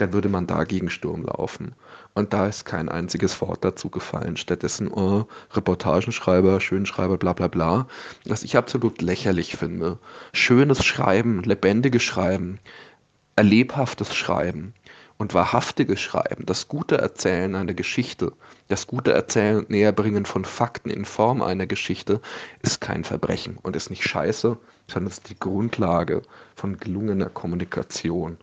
dann 0.00 0.12
würde 0.12 0.28
man 0.28 0.46
dagegen 0.46 0.90
Sturm 0.90 1.24
laufen. 1.24 1.74
Und 2.14 2.32
da 2.32 2.46
ist 2.46 2.64
kein 2.64 2.88
einziges 2.88 3.40
Wort 3.40 3.64
dazu 3.64 3.88
gefallen. 3.88 4.36
Stattdessen 4.36 4.88
oh, 4.88 5.26
Reportagenschreiber, 5.52 6.60
Schönschreiber, 6.60 7.18
bla 7.18 7.32
bla 7.32 7.48
bla. 7.48 7.86
Was 8.24 8.42
ich 8.42 8.56
absolut 8.56 9.02
lächerlich 9.02 9.56
finde. 9.56 9.98
Schönes 10.32 10.84
Schreiben, 10.84 11.42
lebendiges 11.42 12.02
Schreiben, 12.02 12.58
erlebhaftes 13.36 14.14
Schreiben 14.14 14.74
und 15.20 15.34
wahrhaftiges 15.34 16.00
Schreiben, 16.00 16.46
das 16.46 16.66
gute 16.66 16.96
Erzählen 16.96 17.54
einer 17.54 17.74
Geschichte, 17.74 18.32
das 18.68 18.86
gute 18.86 19.12
Erzählen 19.12 19.58
und 19.58 19.68
Näherbringen 19.68 20.24
von 20.24 20.46
Fakten 20.46 20.88
in 20.88 21.04
Form 21.04 21.42
einer 21.42 21.66
Geschichte 21.66 22.22
ist 22.62 22.80
kein 22.80 23.04
Verbrechen 23.04 23.58
und 23.60 23.76
ist 23.76 23.90
nicht 23.90 24.02
scheiße, 24.02 24.56
sondern 24.88 25.10
ist 25.10 25.28
die 25.28 25.38
Grundlage 25.38 26.22
von 26.56 26.78
gelungener 26.78 27.28
Kommunikation 27.28 28.38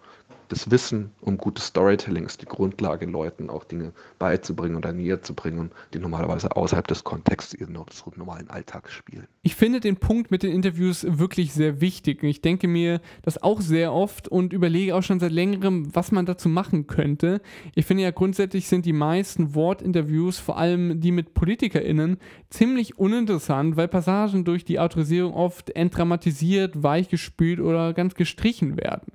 das 0.50 0.72
Wissen 0.72 1.12
um 1.22 1.38
gutes 1.38 1.68
Storytelling 1.68 2.26
ist 2.26 2.42
die 2.42 2.46
Grundlage, 2.46 3.06
Leuten 3.06 3.50
auch 3.50 3.64
Dinge 3.64 3.92
beizubringen 4.20 4.76
oder 4.76 4.94
näher 4.94 5.22
zu 5.22 5.34
bringen, 5.34 5.72
die 5.94 6.00
normalerweise 6.00 6.56
außerhalb 6.56 6.88
des 6.88 7.04
Kontexts 7.04 7.54
ihres 7.54 7.68
normalen 8.16 8.50
Alltags 8.50 8.94
spielen. 8.94 9.28
Ich 9.44 9.56
finde 9.56 9.80
den 9.80 9.98
Punkt 9.98 10.32
mit 10.32 10.44
den 10.44 10.52
Interviews 10.52 11.06
wirklich 11.08 11.54
sehr 11.54 11.82
wichtig. 11.82 12.24
Ich 12.24 12.42
denke 12.42 12.68
mir 12.68 13.02
das 13.22 13.42
auch 13.42 13.62
sehr 13.62 13.94
oft 13.94 14.28
und 14.28 14.54
überlege 14.54 14.96
auch 14.96 15.04
schon 15.04 15.20
seit 15.20 15.32
längerem, 15.32 15.94
was 15.94 16.12
man 16.12 16.26
dazu 16.26 16.50
machen 16.50 16.88
könnte. 16.88 17.42
Ich 17.76 17.86
finde 17.86 18.04
ja 18.04 18.12
grundsätzlich 18.12 18.68
sind 18.68 18.86
die 18.86 18.94
meisten 18.94 19.56
Wortinterviews, 19.56 20.40
vor 20.40 20.58
allem 20.58 21.02
die 21.02 21.12
mit 21.12 21.34
PolitikerInnen, 21.34 22.18
ziemlich 22.50 22.98
uninteressant, 22.98 23.76
weil 23.76 23.88
Passagen 23.88 24.46
durch 24.46 24.66
die 24.66 24.80
Autorisierung 24.80 25.34
oft 25.34 25.70
entdramatisiert, 25.72 26.82
weichgespült 26.84 27.60
oder 27.60 27.94
ganz 27.94 28.16
gestrichen 28.16 28.78
werden. 28.78 29.12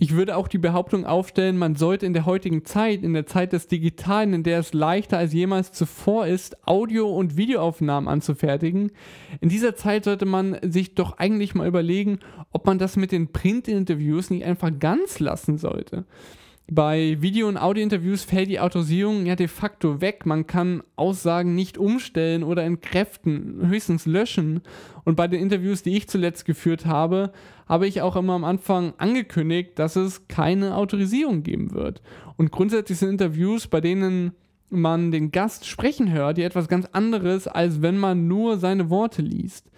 Ich 0.00 0.14
würde 0.14 0.36
auch 0.36 0.46
die 0.46 0.58
Behauptung 0.58 1.04
aufstellen, 1.04 1.58
man 1.58 1.74
sollte 1.74 2.06
in 2.06 2.12
der 2.12 2.24
heutigen 2.24 2.64
Zeit, 2.64 3.02
in 3.02 3.14
der 3.14 3.26
Zeit 3.26 3.52
des 3.52 3.66
Digitalen, 3.66 4.32
in 4.32 4.44
der 4.44 4.60
es 4.60 4.72
leichter 4.72 5.18
als 5.18 5.32
jemals 5.32 5.72
zuvor 5.72 6.28
ist, 6.28 6.68
Audio- 6.68 7.10
und 7.10 7.36
Videoaufnahmen 7.36 8.08
anzufertigen, 8.08 8.92
in 9.40 9.48
dieser 9.48 9.74
Zeit 9.74 10.04
sollte 10.04 10.24
man 10.24 10.56
sich 10.62 10.94
doch 10.94 11.18
eigentlich 11.18 11.56
mal 11.56 11.66
überlegen, 11.66 12.20
ob 12.52 12.64
man 12.64 12.78
das 12.78 12.94
mit 12.94 13.10
den 13.10 13.32
Print-Interviews 13.32 14.30
nicht 14.30 14.44
einfach 14.44 14.70
ganz 14.78 15.18
lassen 15.18 15.58
sollte. 15.58 16.04
Bei 16.70 17.16
Video- 17.20 17.48
und 17.48 17.56
Audiointerviews 17.56 18.24
fällt 18.24 18.50
die 18.50 18.60
Autorisierung 18.60 19.24
ja 19.24 19.36
de 19.36 19.48
facto 19.48 20.02
weg. 20.02 20.26
Man 20.26 20.46
kann 20.46 20.82
Aussagen 20.96 21.54
nicht 21.54 21.78
umstellen 21.78 22.42
oder 22.42 22.62
entkräften, 22.62 23.66
höchstens 23.68 24.04
löschen. 24.04 24.60
Und 25.04 25.16
bei 25.16 25.28
den 25.28 25.40
Interviews, 25.40 25.82
die 25.82 25.96
ich 25.96 26.08
zuletzt 26.08 26.44
geführt 26.44 26.84
habe, 26.84 27.32
habe 27.68 27.86
ich 27.86 28.00
auch 28.00 28.16
immer 28.16 28.32
am 28.32 28.44
Anfang 28.44 28.94
angekündigt, 28.98 29.78
dass 29.78 29.96
es 29.96 30.26
keine 30.28 30.76
Autorisierung 30.76 31.42
geben 31.42 31.72
wird. 31.72 32.02
Und 32.36 32.50
grundsätzlich 32.50 32.98
sind 32.98 33.10
Interviews, 33.10 33.66
bei 33.66 33.80
denen 33.80 34.32
man 34.70 35.10
den 35.10 35.30
Gast 35.30 35.66
sprechen 35.66 36.12
hört, 36.12 36.38
ja 36.38 36.46
etwas 36.46 36.68
ganz 36.68 36.86
anderes, 36.92 37.46
als 37.46 37.82
wenn 37.82 37.98
man 37.98 38.28
nur 38.28 38.58
seine 38.58 38.90
Worte 38.90 39.22
liest. 39.22 39.70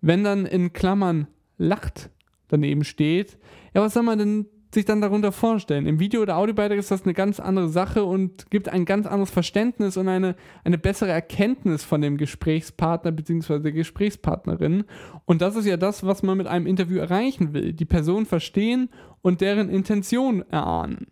Wenn 0.00 0.24
dann 0.24 0.46
in 0.46 0.72
Klammern 0.72 1.26
lacht 1.56 2.10
daneben 2.48 2.84
steht, 2.84 3.38
ja, 3.74 3.82
was 3.82 3.94
soll 3.94 4.02
man 4.02 4.18
denn 4.18 4.46
sich 4.74 4.84
dann 4.84 5.00
darunter 5.00 5.32
vorstellen. 5.32 5.86
Im 5.86 5.98
Video- 5.98 6.22
oder 6.22 6.36
Audiobeitrag 6.36 6.78
ist 6.78 6.90
das 6.90 7.04
eine 7.04 7.14
ganz 7.14 7.40
andere 7.40 7.68
Sache 7.68 8.04
und 8.04 8.50
gibt 8.50 8.68
ein 8.68 8.84
ganz 8.84 9.06
anderes 9.06 9.30
Verständnis 9.30 9.96
und 9.96 10.08
eine, 10.08 10.36
eine 10.64 10.78
bessere 10.78 11.10
Erkenntnis 11.10 11.82
von 11.82 12.00
dem 12.00 12.16
Gesprächspartner 12.16 13.12
bzw. 13.12 13.60
der 13.60 13.72
Gesprächspartnerin. 13.72 14.84
Und 15.24 15.42
das 15.42 15.56
ist 15.56 15.66
ja 15.66 15.76
das, 15.76 16.04
was 16.04 16.22
man 16.22 16.36
mit 16.36 16.46
einem 16.46 16.66
Interview 16.66 16.98
erreichen 16.98 17.54
will. 17.54 17.72
Die 17.72 17.84
Person 17.84 18.26
verstehen 18.26 18.90
und 19.22 19.40
deren 19.40 19.70
Intention 19.70 20.44
erahnen. 20.50 21.06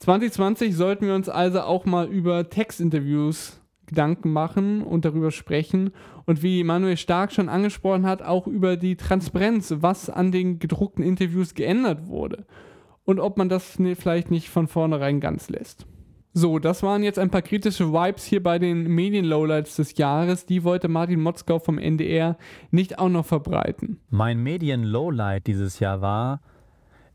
2020 0.00 0.74
sollten 0.74 1.06
wir 1.06 1.14
uns 1.14 1.28
also 1.28 1.60
auch 1.60 1.84
mal 1.84 2.08
über 2.08 2.50
Textinterviews 2.50 3.61
Gedanken 3.92 4.32
machen 4.32 4.82
und 4.82 5.04
darüber 5.04 5.30
sprechen 5.30 5.90
und 6.24 6.42
wie 6.42 6.64
Manuel 6.64 6.96
Stark 6.96 7.30
schon 7.30 7.50
angesprochen 7.50 8.06
hat, 8.06 8.22
auch 8.22 8.46
über 8.46 8.76
die 8.76 8.96
Transparenz, 8.96 9.74
was 9.78 10.08
an 10.08 10.32
den 10.32 10.58
gedruckten 10.58 11.04
Interviews 11.04 11.54
geändert 11.54 12.06
wurde 12.06 12.46
und 13.04 13.20
ob 13.20 13.36
man 13.36 13.48
das 13.48 13.78
vielleicht 13.94 14.30
nicht 14.30 14.48
von 14.48 14.66
vornherein 14.66 15.20
ganz 15.20 15.50
lässt. 15.50 15.86
So, 16.34 16.58
das 16.58 16.82
waren 16.82 17.02
jetzt 17.02 17.18
ein 17.18 17.28
paar 17.28 17.42
kritische 17.42 17.92
Vibes 17.92 18.24
hier 18.24 18.42
bei 18.42 18.58
den 18.58 18.84
Medien-Lowlights 18.84 19.76
des 19.76 19.98
Jahres. 19.98 20.46
Die 20.46 20.64
wollte 20.64 20.88
Martin 20.88 21.20
Motzkau 21.20 21.58
vom 21.58 21.76
NDR 21.76 22.38
nicht 22.70 22.98
auch 22.98 23.10
noch 23.10 23.26
verbreiten. 23.26 24.00
Mein 24.08 24.42
Medien-Lowlight 24.42 25.46
dieses 25.46 25.78
Jahr 25.78 26.00
war 26.00 26.40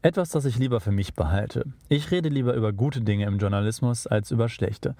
etwas, 0.03 0.29
das 0.29 0.45
ich 0.45 0.59
lieber 0.59 0.79
für 0.81 0.91
mich 0.91 1.15
behalte. 1.15 1.65
Ich 1.89 2.11
rede 2.11 2.29
lieber 2.29 2.53
über 2.53 2.73
gute 2.73 3.01
Dinge 3.01 3.25
im 3.25 3.39
Journalismus 3.39 4.05
als 4.05 4.29
über 4.29 4.49
schlechte. 4.49 4.95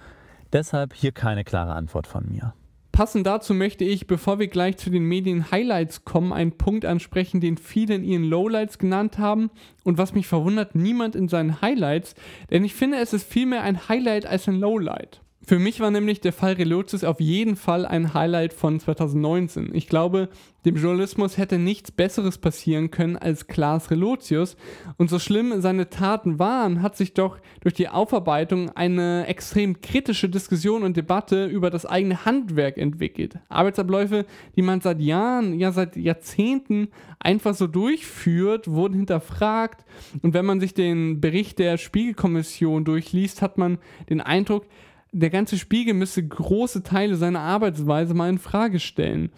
Deshalb 0.54 0.94
hier 0.94 1.12
keine 1.12 1.44
klare 1.44 1.74
Antwort 1.74 2.08
von 2.08 2.26
mir. 2.28 2.54
Passend 2.98 3.28
dazu 3.28 3.54
möchte 3.54 3.84
ich, 3.84 4.08
bevor 4.08 4.40
wir 4.40 4.48
gleich 4.48 4.78
zu 4.78 4.90
den 4.90 5.04
Medien-Highlights 5.04 6.04
kommen, 6.04 6.34
einen 6.34 6.58
Punkt 6.58 6.84
ansprechen, 6.84 7.42
den 7.42 7.58
viele 7.58 7.94
in 7.94 8.04
ihren 8.04 8.24
Lowlights 8.24 8.80
genannt 8.80 9.20
haben 9.20 9.52
und 9.84 10.00
was 10.00 10.16
mich 10.16 10.26
verwundert, 10.26 10.74
niemand 10.74 11.16
in 11.16 11.28
seinen 11.28 11.62
Highlights, 11.62 12.16
denn 12.50 12.66
ich 12.66 12.74
finde, 12.74 12.98
es 12.98 13.14
ist 13.14 13.32
vielmehr 13.32 13.62
ein 13.62 13.88
Highlight 13.88 14.26
als 14.26 14.48
ein 14.48 14.60
Lowlight. 14.60 15.22
Für 15.48 15.60
mich 15.60 15.80
war 15.80 15.92
nämlich 15.92 16.20
der 16.20 16.34
Fall 16.34 16.56
Relotius 16.56 17.06
auf 17.06 17.22
jeden 17.22 17.56
Fall 17.56 17.86
ein 17.86 18.14
Highlight 18.14 18.52
von 18.52 18.82
2019. 18.82 19.74
Ich 19.74 19.88
glaube, 19.88 20.28
dem 20.66 20.76
Journalismus 20.76 21.38
hätte 21.38 21.58
nichts 21.58 21.90
Besseres 21.90 22.38
passieren 22.38 22.92
können 22.92 23.16
als 23.16 23.48
Klaas 23.48 23.90
Relotius. 23.90 24.58
Und 24.98 25.10
so 25.10 25.20
schlimm 25.20 25.62
seine 25.62 25.90
Taten 25.90 26.38
waren, 26.38 26.82
hat 26.82 26.98
sich 26.98 27.14
doch 27.14 27.38
durch 27.62 27.74
die 27.74 27.88
Aufarbeitung 27.88 28.72
eine 28.72 29.26
extrem 29.28 29.80
kritische 29.80 30.28
Diskussion 30.28 30.84
und 30.84 30.98
Debatte 30.98 31.46
über 31.46 31.70
das 31.70 31.86
eigene 31.86 32.26
Handwerk 32.26 32.78
entwickelt. 32.78 33.40
Arbeitsabläufe, 33.48 34.26
die 34.58 34.62
man 34.64 34.82
seit 34.82 35.00
Jahren, 35.00 35.58
ja 35.58 35.72
seit 35.72 35.96
Jahrzehnten 35.96 36.90
einfach 37.20 37.56
so 37.56 37.68
durchführt, 37.68 38.68
wurden 38.68 38.96
hinterfragt. 38.96 39.86
Und 40.22 40.34
wenn 40.34 40.46
man 40.46 40.60
sich 40.60 40.74
den 40.74 41.22
Bericht 41.22 41.58
der 41.60 41.78
Spiegelkommission 41.78 42.84
durchliest, 42.84 43.42
hat 43.42 43.58
man 43.58 43.78
den 44.10 44.20
Eindruck, 44.20 44.66
der 45.12 45.30
ganze 45.30 45.58
Spiegel 45.58 45.94
müsste 45.94 46.26
große 46.26 46.84
Teile 46.84 47.16
seiner 47.16 47.40
Arbeitsweise 47.40 48.14
mal 48.14 48.30
in 48.30 48.40
Frage 48.40 48.80
stellen. 48.80 49.32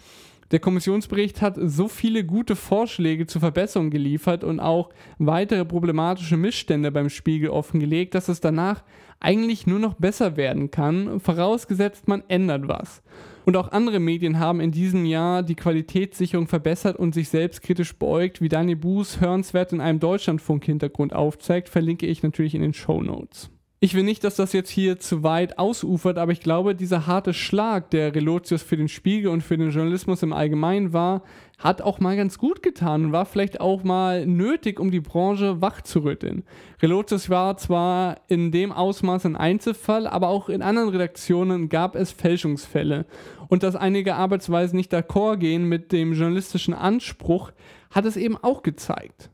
Der 0.50 0.58
Kommissionsbericht 0.58 1.42
hat 1.42 1.56
so 1.62 1.86
viele 1.86 2.24
gute 2.24 2.56
Vorschläge 2.56 3.26
zur 3.26 3.40
Verbesserung 3.40 3.90
geliefert 3.90 4.42
und 4.42 4.58
auch 4.58 4.90
weitere 5.18 5.64
problematische 5.64 6.36
Missstände 6.36 6.90
beim 6.90 7.08
Spiegel 7.08 7.50
offengelegt, 7.50 8.16
dass 8.16 8.28
es 8.28 8.40
danach 8.40 8.82
eigentlich 9.20 9.68
nur 9.68 9.78
noch 9.78 9.94
besser 9.94 10.36
werden 10.36 10.72
kann, 10.72 11.20
vorausgesetzt 11.20 12.08
man 12.08 12.24
ändert 12.26 12.66
was. 12.66 13.00
Und 13.44 13.56
auch 13.56 13.70
andere 13.70 14.00
Medien 14.00 14.40
haben 14.40 14.60
in 14.60 14.72
diesem 14.72 15.04
Jahr 15.04 15.44
die 15.44 15.54
Qualitätssicherung 15.54 16.48
verbessert 16.48 16.96
und 16.96 17.14
sich 17.14 17.28
selbstkritisch 17.28 17.94
beugt, 17.94 18.40
wie 18.40 18.48
Daniel 18.48 18.76
Buß 18.76 19.20
hörenswert 19.20 19.72
in 19.72 19.80
einem 19.80 20.00
Deutschlandfunk-Hintergrund 20.00 21.14
aufzeigt, 21.14 21.68
verlinke 21.68 22.06
ich 22.06 22.22
natürlich 22.22 22.54
in 22.54 22.62
den 22.62 22.74
Show 22.74 23.02
Notes. 23.02 23.50
Ich 23.82 23.94
will 23.94 24.02
nicht, 24.02 24.24
dass 24.24 24.36
das 24.36 24.52
jetzt 24.52 24.68
hier 24.68 24.98
zu 24.98 25.22
weit 25.22 25.58
ausufert, 25.58 26.18
aber 26.18 26.32
ich 26.32 26.40
glaube, 26.40 26.74
dieser 26.74 27.06
harte 27.06 27.32
Schlag, 27.32 27.88
der 27.88 28.14
Relotius 28.14 28.62
für 28.62 28.76
den 28.76 28.88
Spiegel 28.88 29.30
und 29.30 29.40
für 29.40 29.56
den 29.56 29.70
Journalismus 29.70 30.22
im 30.22 30.34
Allgemeinen 30.34 30.92
war, 30.92 31.22
hat 31.56 31.80
auch 31.80 31.98
mal 31.98 32.14
ganz 32.14 32.36
gut 32.36 32.62
getan 32.62 33.06
und 33.06 33.12
war 33.12 33.24
vielleicht 33.24 33.62
auch 33.62 33.82
mal 33.82 34.26
nötig, 34.26 34.78
um 34.78 34.90
die 34.90 35.00
Branche 35.00 35.62
wachzurütteln. 35.62 36.42
Relotius 36.82 37.30
war 37.30 37.56
zwar 37.56 38.20
in 38.28 38.52
dem 38.52 38.70
Ausmaß 38.70 39.24
ein 39.24 39.36
Einzelfall, 39.36 40.06
aber 40.06 40.28
auch 40.28 40.50
in 40.50 40.60
anderen 40.60 40.90
Redaktionen 40.90 41.70
gab 41.70 41.96
es 41.96 42.12
Fälschungsfälle. 42.12 43.06
Und 43.48 43.62
dass 43.62 43.76
einige 43.76 44.14
Arbeitsweisen 44.14 44.76
nicht 44.76 44.92
d'accord 44.92 45.38
gehen 45.38 45.64
mit 45.64 45.90
dem 45.90 46.12
journalistischen 46.12 46.74
Anspruch, 46.74 47.50
hat 47.90 48.04
es 48.04 48.18
eben 48.18 48.36
auch 48.36 48.62
gezeigt. 48.62 49.30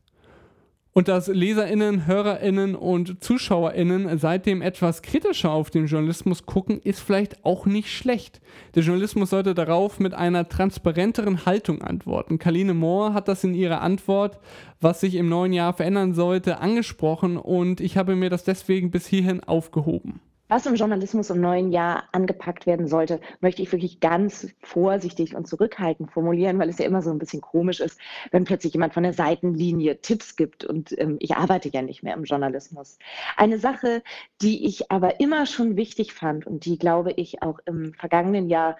Und 0.97 1.09
dass 1.09 1.27
LeserInnen, 1.27 2.07
HörerInnen 2.07 2.73
und 2.73 3.23
ZuschauerInnen 3.23 4.17
seitdem 4.17 4.63
etwas 4.63 5.03
kritischer 5.03 5.51
auf 5.51 5.69
den 5.69 5.85
Journalismus 5.85 6.47
gucken, 6.47 6.81
ist 6.83 7.01
vielleicht 7.01 7.45
auch 7.45 7.67
nicht 7.67 7.95
schlecht. 7.95 8.41
Der 8.73 8.81
Journalismus 8.81 9.29
sollte 9.29 9.53
darauf 9.53 9.99
mit 9.99 10.15
einer 10.15 10.49
transparenteren 10.49 11.45
Haltung 11.45 11.83
antworten. 11.83 12.39
Kaline 12.39 12.73
Mohr 12.73 13.13
hat 13.13 13.27
das 13.27 13.43
in 13.43 13.53
ihrer 13.53 13.81
Antwort, 13.81 14.39
was 14.81 14.99
sich 14.99 15.13
im 15.13 15.29
neuen 15.29 15.53
Jahr 15.53 15.73
verändern 15.73 16.15
sollte, 16.15 16.61
angesprochen 16.61 17.37
und 17.37 17.79
ich 17.79 17.95
habe 17.95 18.15
mir 18.15 18.31
das 18.31 18.43
deswegen 18.43 18.89
bis 18.89 19.05
hierhin 19.05 19.43
aufgehoben 19.43 20.19
was 20.47 20.65
im 20.65 20.75
Journalismus 20.75 21.29
im 21.29 21.41
neuen 21.41 21.71
Jahr 21.71 22.03
angepackt 22.11 22.65
werden 22.65 22.87
sollte, 22.87 23.19
möchte 23.41 23.61
ich 23.61 23.71
wirklich 23.71 23.99
ganz 23.99 24.47
vorsichtig 24.61 25.35
und 25.35 25.47
zurückhaltend 25.47 26.11
formulieren, 26.11 26.59
weil 26.59 26.69
es 26.69 26.77
ja 26.77 26.85
immer 26.85 27.01
so 27.01 27.11
ein 27.11 27.19
bisschen 27.19 27.41
komisch 27.41 27.79
ist, 27.79 27.99
wenn 28.31 28.45
plötzlich 28.45 28.73
jemand 28.73 28.93
von 28.93 29.03
der 29.03 29.13
Seitenlinie 29.13 30.01
Tipps 30.01 30.35
gibt 30.35 30.65
und 30.65 30.97
ähm, 30.99 31.17
ich 31.19 31.35
arbeite 31.35 31.69
ja 31.69 31.81
nicht 31.81 32.03
mehr 32.03 32.15
im 32.15 32.23
Journalismus. 32.23 32.97
Eine 33.35 33.59
Sache, 33.59 34.03
die 34.41 34.65
ich 34.65 34.91
aber 34.91 35.19
immer 35.19 35.45
schon 35.45 35.75
wichtig 35.75 36.13
fand 36.13 36.47
und 36.47 36.65
die, 36.65 36.77
glaube 36.77 37.11
ich, 37.11 37.41
auch 37.41 37.59
im 37.65 37.93
vergangenen 37.93 38.49
Jahr 38.49 38.77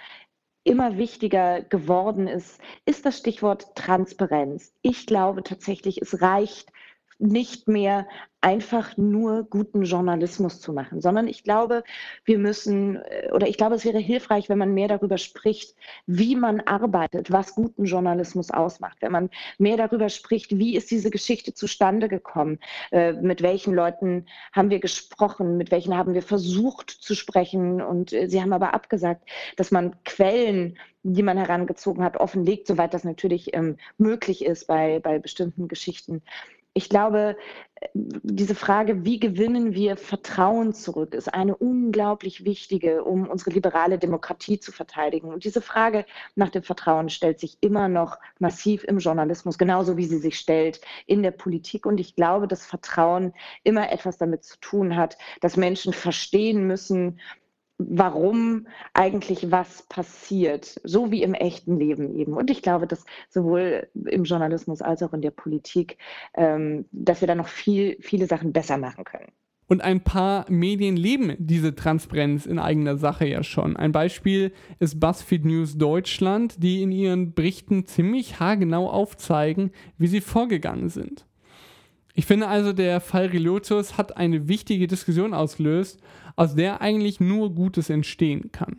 immer 0.67 0.97
wichtiger 0.97 1.61
geworden 1.61 2.27
ist, 2.27 2.59
ist 2.85 3.05
das 3.05 3.17
Stichwort 3.17 3.73
Transparenz. 3.75 4.73
Ich 4.81 5.05
glaube 5.05 5.43
tatsächlich, 5.43 6.01
es 6.01 6.21
reicht 6.21 6.71
nicht 7.19 7.67
mehr 7.67 8.07
einfach 8.41 8.95
nur 8.97 9.43
guten 9.43 9.83
Journalismus 9.83 10.61
zu 10.61 10.71
machen, 10.71 11.01
sondern 11.01 11.27
ich 11.27 11.43
glaube, 11.43 11.83
wir 12.23 12.37
müssen 12.37 12.97
äh, 12.97 13.31
oder 13.33 13.47
ich 13.47 13.57
glaube, 13.57 13.75
es 13.75 13.83
wäre 13.83 13.97
hilfreich, 13.97 14.47
wenn 14.47 14.59
man 14.59 14.73
mehr 14.73 14.87
darüber 14.87 15.17
spricht, 15.17 15.75
wie 16.05 16.35
man 16.35 16.61
arbeitet, 16.61 17.31
was 17.31 17.55
guten 17.55 17.85
Journalismus 17.85 18.51
ausmacht, 18.51 18.97
wenn 19.01 19.11
man 19.11 19.29
mehr 19.57 19.75
darüber 19.75 20.09
spricht, 20.09 20.57
wie 20.57 20.75
ist 20.75 20.91
diese 20.91 21.09
Geschichte 21.09 21.53
zustande 21.55 22.07
gekommen, 22.09 22.59
äh, 22.91 23.13
mit 23.13 23.41
welchen 23.41 23.73
Leuten 23.73 24.27
haben 24.53 24.69
wir 24.69 24.79
gesprochen, 24.79 25.57
mit 25.57 25.71
welchen 25.71 25.97
haben 25.97 26.13
wir 26.13 26.23
versucht 26.23 26.91
zu 26.91 27.15
sprechen. 27.15 27.81
Und 27.81 28.13
äh, 28.13 28.29
sie 28.29 28.41
haben 28.41 28.53
aber 28.53 28.73
abgesagt, 28.73 29.27
dass 29.55 29.71
man 29.71 29.95
Quellen 30.03 30.77
die 31.03 31.23
man 31.23 31.37
herangezogen 31.37 32.03
hat, 32.03 32.17
offenlegt, 32.17 32.67
soweit 32.67 32.93
das 32.93 33.05
natürlich 33.05 33.55
ähm, 33.55 33.77
möglich 33.97 34.43
ist 34.43 34.67
bei, 34.67 34.99
bei 34.99 35.19
bestimmten 35.19 35.69
Geschichten 35.69 36.21
ich 36.77 36.89
glaube, 36.89 37.35
diese 37.93 38.53
Frage, 38.53 39.03
wie 39.03 39.19
gewinnen 39.19 39.73
wir 39.73 39.97
Vertrauen 39.97 40.73
zurück, 40.73 41.15
ist 41.15 41.33
eine 41.33 41.55
unglaublich 41.55 42.45
wichtige, 42.45 43.03
um 43.03 43.27
unsere 43.27 43.49
liberale 43.49 43.97
Demokratie 43.97 44.59
zu 44.59 44.71
verteidigen. 44.71 45.33
Und 45.33 45.43
diese 45.43 45.61
Frage 45.61 46.05
nach 46.35 46.49
dem 46.49 46.61
Vertrauen 46.61 47.09
stellt 47.09 47.39
sich 47.39 47.57
immer 47.61 47.87
noch 47.87 48.19
massiv 48.37 48.83
im 48.83 48.99
Journalismus, 48.99 49.57
genauso 49.57 49.97
wie 49.97 50.05
sie 50.05 50.19
sich 50.19 50.37
stellt 50.37 50.79
in 51.07 51.23
der 51.23 51.31
Politik. 51.31 51.87
Und 51.87 51.99
ich 51.99 52.15
glaube, 52.15 52.47
dass 52.47 52.63
Vertrauen 52.63 53.33
immer 53.63 53.91
etwas 53.91 54.19
damit 54.19 54.43
zu 54.43 54.59
tun 54.59 54.95
hat, 54.95 55.17
dass 55.41 55.57
Menschen 55.57 55.93
verstehen 55.93 56.67
müssen, 56.67 57.19
warum 57.77 58.67
eigentlich 58.93 59.51
was 59.51 59.83
passiert, 59.83 60.79
so 60.83 61.11
wie 61.11 61.23
im 61.23 61.33
echten 61.33 61.77
Leben 61.77 62.17
eben. 62.17 62.33
Und 62.33 62.49
ich 62.49 62.61
glaube, 62.61 62.87
dass 62.87 63.05
sowohl 63.29 63.87
im 63.93 64.23
Journalismus 64.23 64.81
als 64.81 65.03
auch 65.03 65.13
in 65.13 65.21
der 65.21 65.31
Politik, 65.31 65.97
ähm, 66.33 66.85
dass 66.91 67.21
wir 67.21 67.27
da 67.27 67.35
noch 67.35 67.47
viel, 67.47 67.97
viele 68.01 68.25
Sachen 68.25 68.51
besser 68.51 68.77
machen 68.77 69.03
können. 69.03 69.31
Und 69.69 69.81
ein 69.83 70.01
paar 70.01 70.45
Medien 70.49 70.95
leben 70.95 71.35
diese 71.37 71.75
Transparenz 71.75 72.45
in 72.45 72.57
eigener 72.57 72.95
Sache 72.97 73.27
ja 73.27 73.43
schon. 73.43 73.75
Ein 73.75 73.91
Beispiel 73.91 74.53
ist 74.79 74.99
BuzzFeed 74.99 75.43
News 75.43 75.77
Deutschland, 75.77 76.63
die 76.63 76.81
in 76.81 76.91
ihren 76.91 77.33
Berichten 77.33 77.85
ziemlich 77.85 78.39
haargenau 78.39 78.89
aufzeigen, 78.89 79.71
wie 79.97 80.07
sie 80.07 80.21
vorgegangen 80.21 80.87
sind. 80.87 81.25
Ich 82.17 82.25
finde 82.25 82.47
also, 82.47 82.73
der 82.73 82.99
Fall 82.99 83.27
Relotius 83.27 83.95
hat 83.95 84.17
eine 84.17 84.47
wichtige 84.47 84.87
Diskussion 84.87 85.35
ausgelöst, 85.35 85.99
aus 86.35 86.55
der 86.55 86.81
eigentlich 86.81 87.19
nur 87.19 87.53
Gutes 87.53 87.91
entstehen 87.91 88.51
kann. 88.51 88.77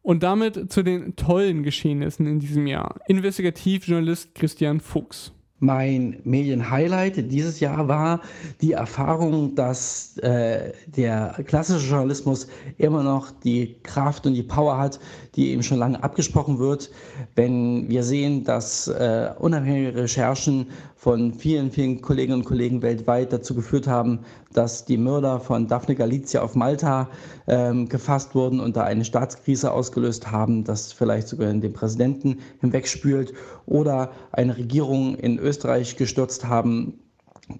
Und 0.00 0.22
damit 0.22 0.72
zu 0.72 0.82
den 0.82 1.14
tollen 1.14 1.62
Geschehnissen 1.62 2.26
in 2.26 2.40
diesem 2.40 2.66
Jahr. 2.66 3.00
Investigativjournalist 3.06 4.34
Christian 4.34 4.80
Fuchs. 4.80 5.34
Mein 5.60 6.20
Medienhighlight 6.22 7.32
dieses 7.32 7.58
Jahr 7.58 7.88
war 7.88 8.20
die 8.60 8.72
Erfahrung, 8.72 9.56
dass 9.56 10.16
äh, 10.18 10.72
der 10.86 11.34
klassische 11.44 11.84
Journalismus 11.84 12.46
immer 12.78 13.02
noch 13.02 13.32
die 13.42 13.74
Kraft 13.82 14.24
und 14.24 14.34
die 14.34 14.44
Power 14.44 14.78
hat, 14.78 15.00
die 15.34 15.50
eben 15.50 15.64
schon 15.64 15.78
lange 15.78 16.00
abgesprochen 16.00 16.60
wird. 16.60 16.92
Wenn 17.34 17.88
wir 17.88 18.04
sehen, 18.04 18.44
dass 18.44 18.86
äh, 18.86 19.30
unabhängige 19.40 19.96
Recherchen 19.96 20.68
von 20.98 21.32
vielen, 21.32 21.70
vielen 21.70 22.02
Kolleginnen 22.02 22.40
und 22.40 22.44
Kollegen 22.44 22.82
weltweit 22.82 23.32
dazu 23.32 23.54
geführt 23.54 23.86
haben, 23.86 24.18
dass 24.52 24.84
die 24.84 24.98
Mörder 24.98 25.38
von 25.38 25.68
Daphne 25.68 25.94
Galizia 25.94 26.42
auf 26.42 26.56
Malta 26.56 27.08
ähm, 27.46 27.88
gefasst 27.88 28.34
wurden 28.34 28.58
und 28.58 28.76
da 28.76 28.82
eine 28.82 29.04
Staatskrise 29.04 29.70
ausgelöst 29.70 30.32
haben, 30.32 30.64
das 30.64 30.92
vielleicht 30.92 31.28
sogar 31.28 31.52
den 31.52 31.72
Präsidenten 31.72 32.38
hinwegspült 32.60 33.32
oder 33.64 34.10
eine 34.32 34.56
Regierung 34.56 35.14
in 35.14 35.38
Österreich 35.38 35.96
gestürzt 35.96 36.48
haben 36.48 36.94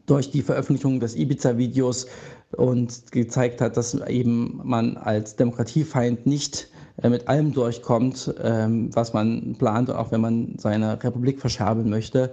durch 0.06 0.32
die 0.32 0.42
Veröffentlichung 0.42 0.98
des 0.98 1.14
Ibiza-Videos 1.14 2.08
und 2.56 3.12
gezeigt 3.12 3.60
hat, 3.60 3.76
dass 3.76 3.94
eben 3.94 4.60
man 4.64 4.96
als 4.96 5.36
Demokratiefeind 5.36 6.26
nicht 6.26 6.70
äh, 7.02 7.08
mit 7.08 7.28
allem 7.28 7.52
durchkommt, 7.52 8.34
ähm, 8.42 8.90
was 8.96 9.12
man 9.12 9.54
plant, 9.58 9.90
auch 9.92 10.10
wenn 10.10 10.22
man 10.22 10.54
seine 10.58 11.00
Republik 11.04 11.40
verscherbeln 11.40 11.88
möchte. 11.88 12.32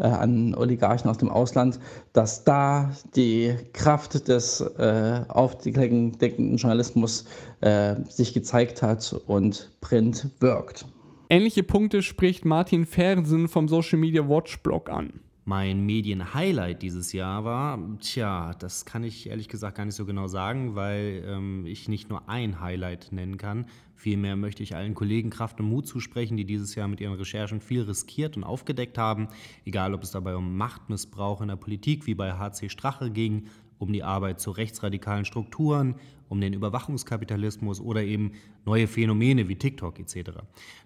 Äh, 0.00 0.04
an 0.04 0.54
Oligarchen 0.54 1.10
aus 1.10 1.18
dem 1.18 1.28
Ausland, 1.28 1.78
dass 2.14 2.44
da 2.44 2.90
die 3.14 3.54
Kraft 3.74 4.28
des 4.28 4.62
äh, 4.62 5.20
aufdeckenden 5.28 6.56
Journalismus 6.56 7.26
äh, 7.60 7.96
sich 8.08 8.32
gezeigt 8.32 8.80
hat 8.80 9.14
und 9.26 9.70
Print 9.82 10.28
wirkt. 10.40 10.86
Ähnliche 11.28 11.62
Punkte 11.62 12.00
spricht 12.00 12.46
Martin 12.46 12.86
Fersen 12.86 13.48
vom 13.48 13.68
Social 13.68 13.98
Media 13.98 14.26
Watch 14.26 14.62
Blog 14.62 14.88
an. 14.88 15.20
Mein 15.50 15.84
Medienhighlight 15.84 16.80
dieses 16.80 17.12
Jahr 17.12 17.44
war, 17.44 17.76
tja, 17.98 18.54
das 18.60 18.84
kann 18.84 19.02
ich 19.02 19.28
ehrlich 19.28 19.48
gesagt 19.48 19.76
gar 19.78 19.84
nicht 19.84 19.96
so 19.96 20.06
genau 20.06 20.28
sagen, 20.28 20.76
weil 20.76 21.24
ähm, 21.26 21.66
ich 21.66 21.88
nicht 21.88 22.08
nur 22.08 22.28
ein 22.28 22.60
Highlight 22.60 23.10
nennen 23.10 23.36
kann. 23.36 23.66
Vielmehr 23.96 24.36
möchte 24.36 24.62
ich 24.62 24.76
allen 24.76 24.94
Kollegen 24.94 25.28
Kraft 25.28 25.58
und 25.58 25.66
Mut 25.66 25.88
zusprechen, 25.88 26.36
die 26.36 26.44
dieses 26.44 26.76
Jahr 26.76 26.86
mit 26.86 27.00
ihren 27.00 27.14
Recherchen 27.14 27.60
viel 27.60 27.82
riskiert 27.82 28.36
und 28.36 28.44
aufgedeckt 28.44 28.96
haben, 28.96 29.26
egal 29.64 29.92
ob 29.92 30.04
es 30.04 30.12
dabei 30.12 30.36
um 30.36 30.56
Machtmissbrauch 30.56 31.40
in 31.40 31.48
der 31.48 31.56
Politik 31.56 32.06
wie 32.06 32.14
bei 32.14 32.34
HC 32.34 32.68
Strache 32.68 33.10
ging, 33.10 33.48
um 33.80 33.92
die 33.92 34.04
Arbeit 34.04 34.40
zu 34.40 34.52
rechtsradikalen 34.52 35.24
Strukturen, 35.24 35.96
um 36.28 36.40
den 36.40 36.52
Überwachungskapitalismus 36.52 37.80
oder 37.80 38.04
eben 38.04 38.34
neue 38.64 38.86
Phänomene 38.86 39.48
wie 39.48 39.56
TikTok 39.56 39.98
etc. 39.98 40.30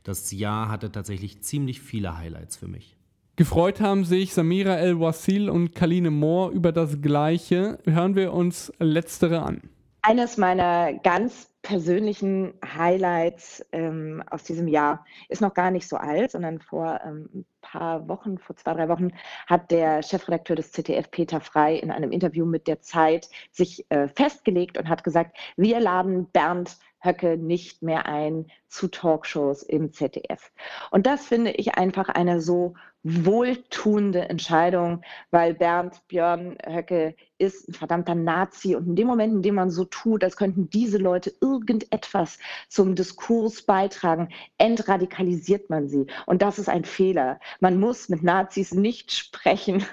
Das 0.05 0.33
Jahr 0.33 0.71
hatte 0.71 0.91
tatsächlich 0.91 1.43
ziemlich 1.43 1.83
viele 1.83 2.17
Highlights 2.17 2.57
für 2.57 2.67
mich. 2.67 2.94
Gefreut 3.37 3.81
haben 3.81 4.05
sich 4.05 4.33
Samira 4.33 4.77
El-Wasil 4.77 5.51
und 5.51 5.75
Kaline 5.75 6.13
Mohr 6.13 6.53
über 6.53 6.71
das 6.71 7.03
Gleiche. 7.03 7.81
Hören 7.85 8.15
wir 8.15 8.33
uns 8.33 8.73
letztere 8.79 9.43
an. 9.43 9.61
Eines 10.03 10.37
meiner 10.37 10.95
ganz 11.03 11.51
persönlichen 11.63 12.55
Highlights 12.65 13.67
ähm, 13.73 14.23
aus 14.31 14.45
diesem 14.45 14.69
Jahr 14.69 15.05
ist 15.29 15.41
noch 15.41 15.53
gar 15.53 15.73
nicht 15.73 15.89
so 15.89 15.97
alt, 15.97 16.31
sondern 16.31 16.61
vor 16.61 17.01
ähm, 17.05 17.29
ein 17.33 17.47
paar 17.61 18.07
Wochen, 18.07 18.39
vor 18.39 18.55
zwei, 18.55 18.75
drei 18.75 18.89
Wochen, 18.89 19.11
hat 19.49 19.73
der 19.73 20.05
Chefredakteur 20.05 20.55
des 20.55 20.71
ZDF, 20.71 21.11
Peter 21.11 21.41
Frei, 21.41 21.75
in 21.75 21.91
einem 21.91 22.13
Interview 22.13 22.47
mit 22.47 22.69
der 22.69 22.83
Zeit 22.83 23.29
sich 23.51 23.85
äh, 23.89 24.07
festgelegt 24.07 24.79
und 24.79 24.89
hat 24.89 25.03
gesagt, 25.03 25.37
wir 25.57 25.81
laden 25.81 26.31
Bernd 26.31 26.77
Höcke 27.05 27.37
nicht 27.37 27.83
mehr 27.83 28.07
ein 28.07 28.47
zu 28.69 28.89
Talkshows 28.89 29.63
im 29.63 29.93
ZDF. 29.93 30.51
Und 30.91 31.07
das 31.07 31.27
finde 31.27 31.53
ich 31.53 31.75
einfach 31.77 32.09
eine 32.09 32.41
so 32.41 32.75
wohltuende 33.05 34.29
Entscheidung, 34.31 35.03
weil 35.31 35.55
Bernd 35.55 36.01
Björn 36.09 36.57
Höcke 36.67 37.15
ist 37.37 37.69
ein 37.69 37.75
verdammter 37.75 38.15
Nazi 38.15 38.75
und 38.75 38.87
in 38.87 38.97
dem 38.97 39.07
Moment, 39.07 39.35
in 39.35 39.43
dem 39.43 39.57
man 39.57 39.71
so 39.71 39.85
tut, 39.85 40.25
als 40.25 40.37
könnten 40.37 40.71
diese 40.71 40.97
Leute 40.97 41.33
irgendetwas 41.43 42.39
zum 42.69 42.95
Diskurs 42.95 43.63
beitragen, 43.63 44.31
entradikalisiert 44.57 45.69
man 45.69 45.89
sie. 45.89 46.07
Und 46.25 46.41
das 46.41 46.59
ist 46.59 46.71
ein 46.71 46.85
Fehler. 46.85 47.39
Man 47.61 47.79
muss 47.79 48.09
mit 48.09 48.23
Nazis 48.23 48.73
nicht 48.73 49.13
sprechen, 49.13 49.85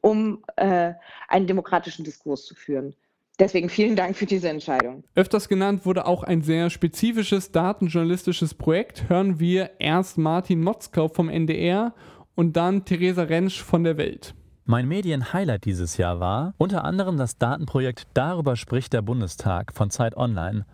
um 0.00 0.42
äh, 0.56 0.94
einen 1.28 1.46
demokratischen 1.46 2.04
Diskurs 2.04 2.44
zu 2.44 2.56
führen. 2.56 2.96
Deswegen 3.38 3.68
vielen 3.68 3.96
Dank 3.96 4.16
für 4.16 4.24
diese 4.24 4.48
Entscheidung. 4.48 5.04
Öfters 5.14 5.48
genannt 5.48 5.84
wurde 5.84 6.06
auch 6.06 6.22
ein 6.22 6.40
sehr 6.40 6.70
spezifisches 6.70 7.52
datenjournalistisches 7.52 8.54
Projekt. 8.54 9.10
Hören 9.10 9.38
wir 9.38 9.72
erst 9.78 10.16
Martin 10.16 10.62
Motzkau 10.62 11.08
vom 11.08 11.28
NDR 11.28 11.92
und 12.34 12.56
dann 12.56 12.86
Theresa 12.86 13.24
Rentsch 13.24 13.60
von 13.60 13.84
der 13.84 13.98
Welt. 13.98 14.34
Mein 14.64 14.88
Medienhighlight 14.88 15.64
dieses 15.66 15.98
Jahr 15.98 16.18
war 16.18 16.54
unter 16.56 16.84
anderem 16.84 17.18
das 17.18 17.36
Datenprojekt 17.36 18.08
Darüber 18.14 18.56
spricht 18.56 18.94
der 18.94 19.02
Bundestag 19.02 19.72
von 19.74 19.90
Zeit 19.90 20.16
Online. 20.16 20.64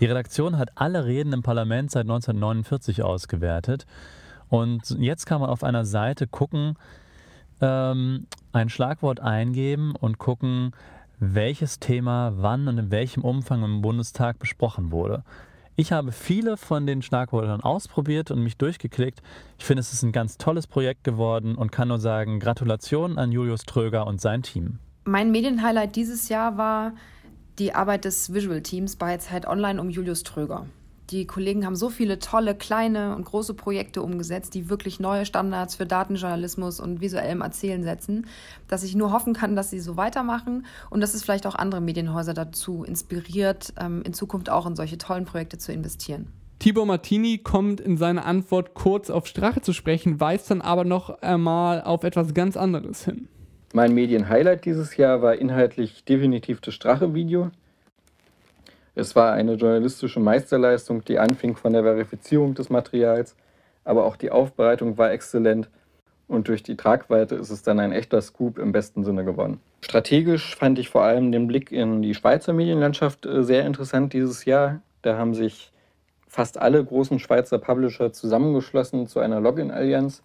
Die 0.00 0.06
Redaktion 0.06 0.56
hat 0.56 0.70
alle 0.76 1.04
Reden 1.04 1.34
im 1.34 1.42
Parlament 1.42 1.90
seit 1.90 2.04
1949 2.04 3.02
ausgewertet 3.02 3.86
und 4.48 4.96
jetzt 4.98 5.26
kann 5.26 5.42
man 5.42 5.50
auf 5.50 5.62
einer 5.62 5.84
Seite 5.84 6.26
gucken, 6.26 6.76
ähm, 7.60 8.26
ein 8.52 8.68
Schlagwort 8.70 9.20
eingeben 9.20 9.94
und 9.94 10.18
gucken, 10.18 10.72
welches 11.20 11.78
Thema 11.78 12.32
wann 12.36 12.66
und 12.66 12.78
in 12.78 12.90
welchem 12.90 13.22
Umfang 13.22 13.62
im 13.62 13.82
Bundestag 13.82 14.38
besprochen 14.38 14.90
wurde. 14.90 15.22
Ich 15.76 15.92
habe 15.92 16.12
viele 16.12 16.56
von 16.56 16.86
den 16.86 17.00
Schlagwörtern 17.02 17.60
ausprobiert 17.60 18.30
und 18.30 18.42
mich 18.42 18.56
durchgeklickt. 18.56 19.22
Ich 19.58 19.64
finde, 19.64 19.80
es 19.80 19.92
ist 19.92 20.02
ein 20.02 20.12
ganz 20.12 20.36
tolles 20.36 20.66
Projekt 20.66 21.04
geworden 21.04 21.54
und 21.54 21.72
kann 21.72 21.88
nur 21.88 21.98
sagen, 21.98 22.40
Gratulation 22.40 23.18
an 23.18 23.32
Julius 23.32 23.62
Tröger 23.62 24.06
und 24.06 24.20
sein 24.20 24.42
Team. 24.42 24.78
Mein 25.04 25.30
Medienhighlight 25.30 25.96
dieses 25.96 26.28
Jahr 26.28 26.58
war 26.58 26.92
die 27.58 27.74
Arbeit 27.74 28.04
des 28.04 28.32
Visual 28.32 28.62
Teams 28.62 28.96
bei 28.96 29.16
Zeit 29.18 29.46
Online 29.46 29.80
um 29.80 29.90
Julius 29.90 30.22
Tröger. 30.22 30.66
Die 31.10 31.26
Kollegen 31.26 31.66
haben 31.66 31.74
so 31.74 31.90
viele 31.90 32.20
tolle 32.20 32.54
kleine 32.54 33.16
und 33.16 33.24
große 33.24 33.54
Projekte 33.54 34.00
umgesetzt, 34.00 34.54
die 34.54 34.70
wirklich 34.70 35.00
neue 35.00 35.26
Standards 35.26 35.74
für 35.74 35.84
Datenjournalismus 35.84 36.78
und 36.78 37.00
visuellem 37.00 37.40
Erzählen 37.40 37.82
setzen, 37.82 38.26
dass 38.68 38.84
ich 38.84 38.94
nur 38.94 39.10
hoffen 39.10 39.34
kann, 39.34 39.56
dass 39.56 39.70
sie 39.70 39.80
so 39.80 39.96
weitermachen 39.96 40.66
und 40.88 41.00
dass 41.00 41.14
es 41.14 41.24
vielleicht 41.24 41.48
auch 41.48 41.56
andere 41.56 41.80
Medienhäuser 41.80 42.32
dazu 42.32 42.84
inspiriert, 42.84 43.74
ähm, 43.80 44.02
in 44.02 44.12
Zukunft 44.12 44.50
auch 44.50 44.66
in 44.66 44.76
solche 44.76 44.98
tollen 44.98 45.24
Projekte 45.24 45.58
zu 45.58 45.72
investieren. 45.72 46.28
Tibor 46.60 46.86
Martini 46.86 47.38
kommt 47.38 47.80
in 47.80 47.96
seiner 47.96 48.24
Antwort 48.24 48.74
kurz 48.74 49.10
auf 49.10 49.26
Strache 49.26 49.62
zu 49.62 49.72
sprechen, 49.72 50.20
weist 50.20 50.50
dann 50.50 50.60
aber 50.60 50.84
noch 50.84 51.22
einmal 51.22 51.82
auf 51.82 52.04
etwas 52.04 52.34
ganz 52.34 52.56
anderes 52.56 53.04
hin. 53.04 53.28
Mein 53.72 53.94
Medienhighlight 53.94 54.64
dieses 54.64 54.96
Jahr 54.96 55.22
war 55.22 55.36
inhaltlich 55.36 56.04
definitiv 56.04 56.60
das 56.60 56.74
Strache-Video. 56.74 57.50
Es 59.00 59.16
war 59.16 59.32
eine 59.32 59.54
journalistische 59.54 60.20
Meisterleistung, 60.20 61.02
die 61.06 61.18
anfing 61.18 61.56
von 61.56 61.72
der 61.72 61.82
Verifizierung 61.84 62.52
des 62.52 62.68
Materials, 62.68 63.34
aber 63.82 64.04
auch 64.04 64.14
die 64.14 64.30
Aufbereitung 64.30 64.98
war 64.98 65.10
exzellent 65.10 65.70
und 66.28 66.48
durch 66.48 66.62
die 66.62 66.76
Tragweite 66.76 67.34
ist 67.36 67.48
es 67.48 67.62
dann 67.62 67.80
ein 67.80 67.92
echter 67.92 68.20
Scoop 68.20 68.58
im 68.58 68.72
besten 68.72 69.02
Sinne 69.02 69.24
geworden. 69.24 69.58
Strategisch 69.80 70.54
fand 70.54 70.78
ich 70.78 70.90
vor 70.90 71.02
allem 71.02 71.32
den 71.32 71.46
Blick 71.46 71.72
in 71.72 72.02
die 72.02 72.12
Schweizer 72.12 72.52
Medienlandschaft 72.52 73.24
äh, 73.24 73.42
sehr 73.42 73.64
interessant 73.64 74.12
dieses 74.12 74.44
Jahr. 74.44 74.82
Da 75.00 75.16
haben 75.16 75.32
sich 75.32 75.72
fast 76.28 76.58
alle 76.58 76.84
großen 76.84 77.20
Schweizer 77.20 77.58
Publisher 77.58 78.12
zusammengeschlossen 78.12 79.06
zu 79.06 79.18
einer 79.20 79.40
Login-Allianz. 79.40 80.22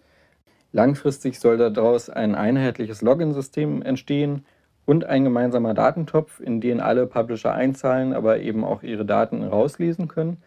Langfristig 0.72 1.40
soll 1.40 1.56
daraus 1.56 2.10
ein 2.10 2.34
einheitliches 2.34 3.00
Login-System 3.00 3.80
entstehen, 3.80 4.44
und 4.86 5.04
ein 5.04 5.24
gemeinsamer 5.24 5.74
Datentopf, 5.74 6.40
in 6.40 6.60
den 6.60 6.80
alle 6.80 7.06
Publisher 7.06 7.52
einzahlen, 7.52 8.14
aber 8.14 8.40
eben 8.40 8.64
auch 8.64 8.82
ihre 8.82 9.04
Daten 9.04 9.42
rauslesen 9.42 10.08
können. 10.08 10.38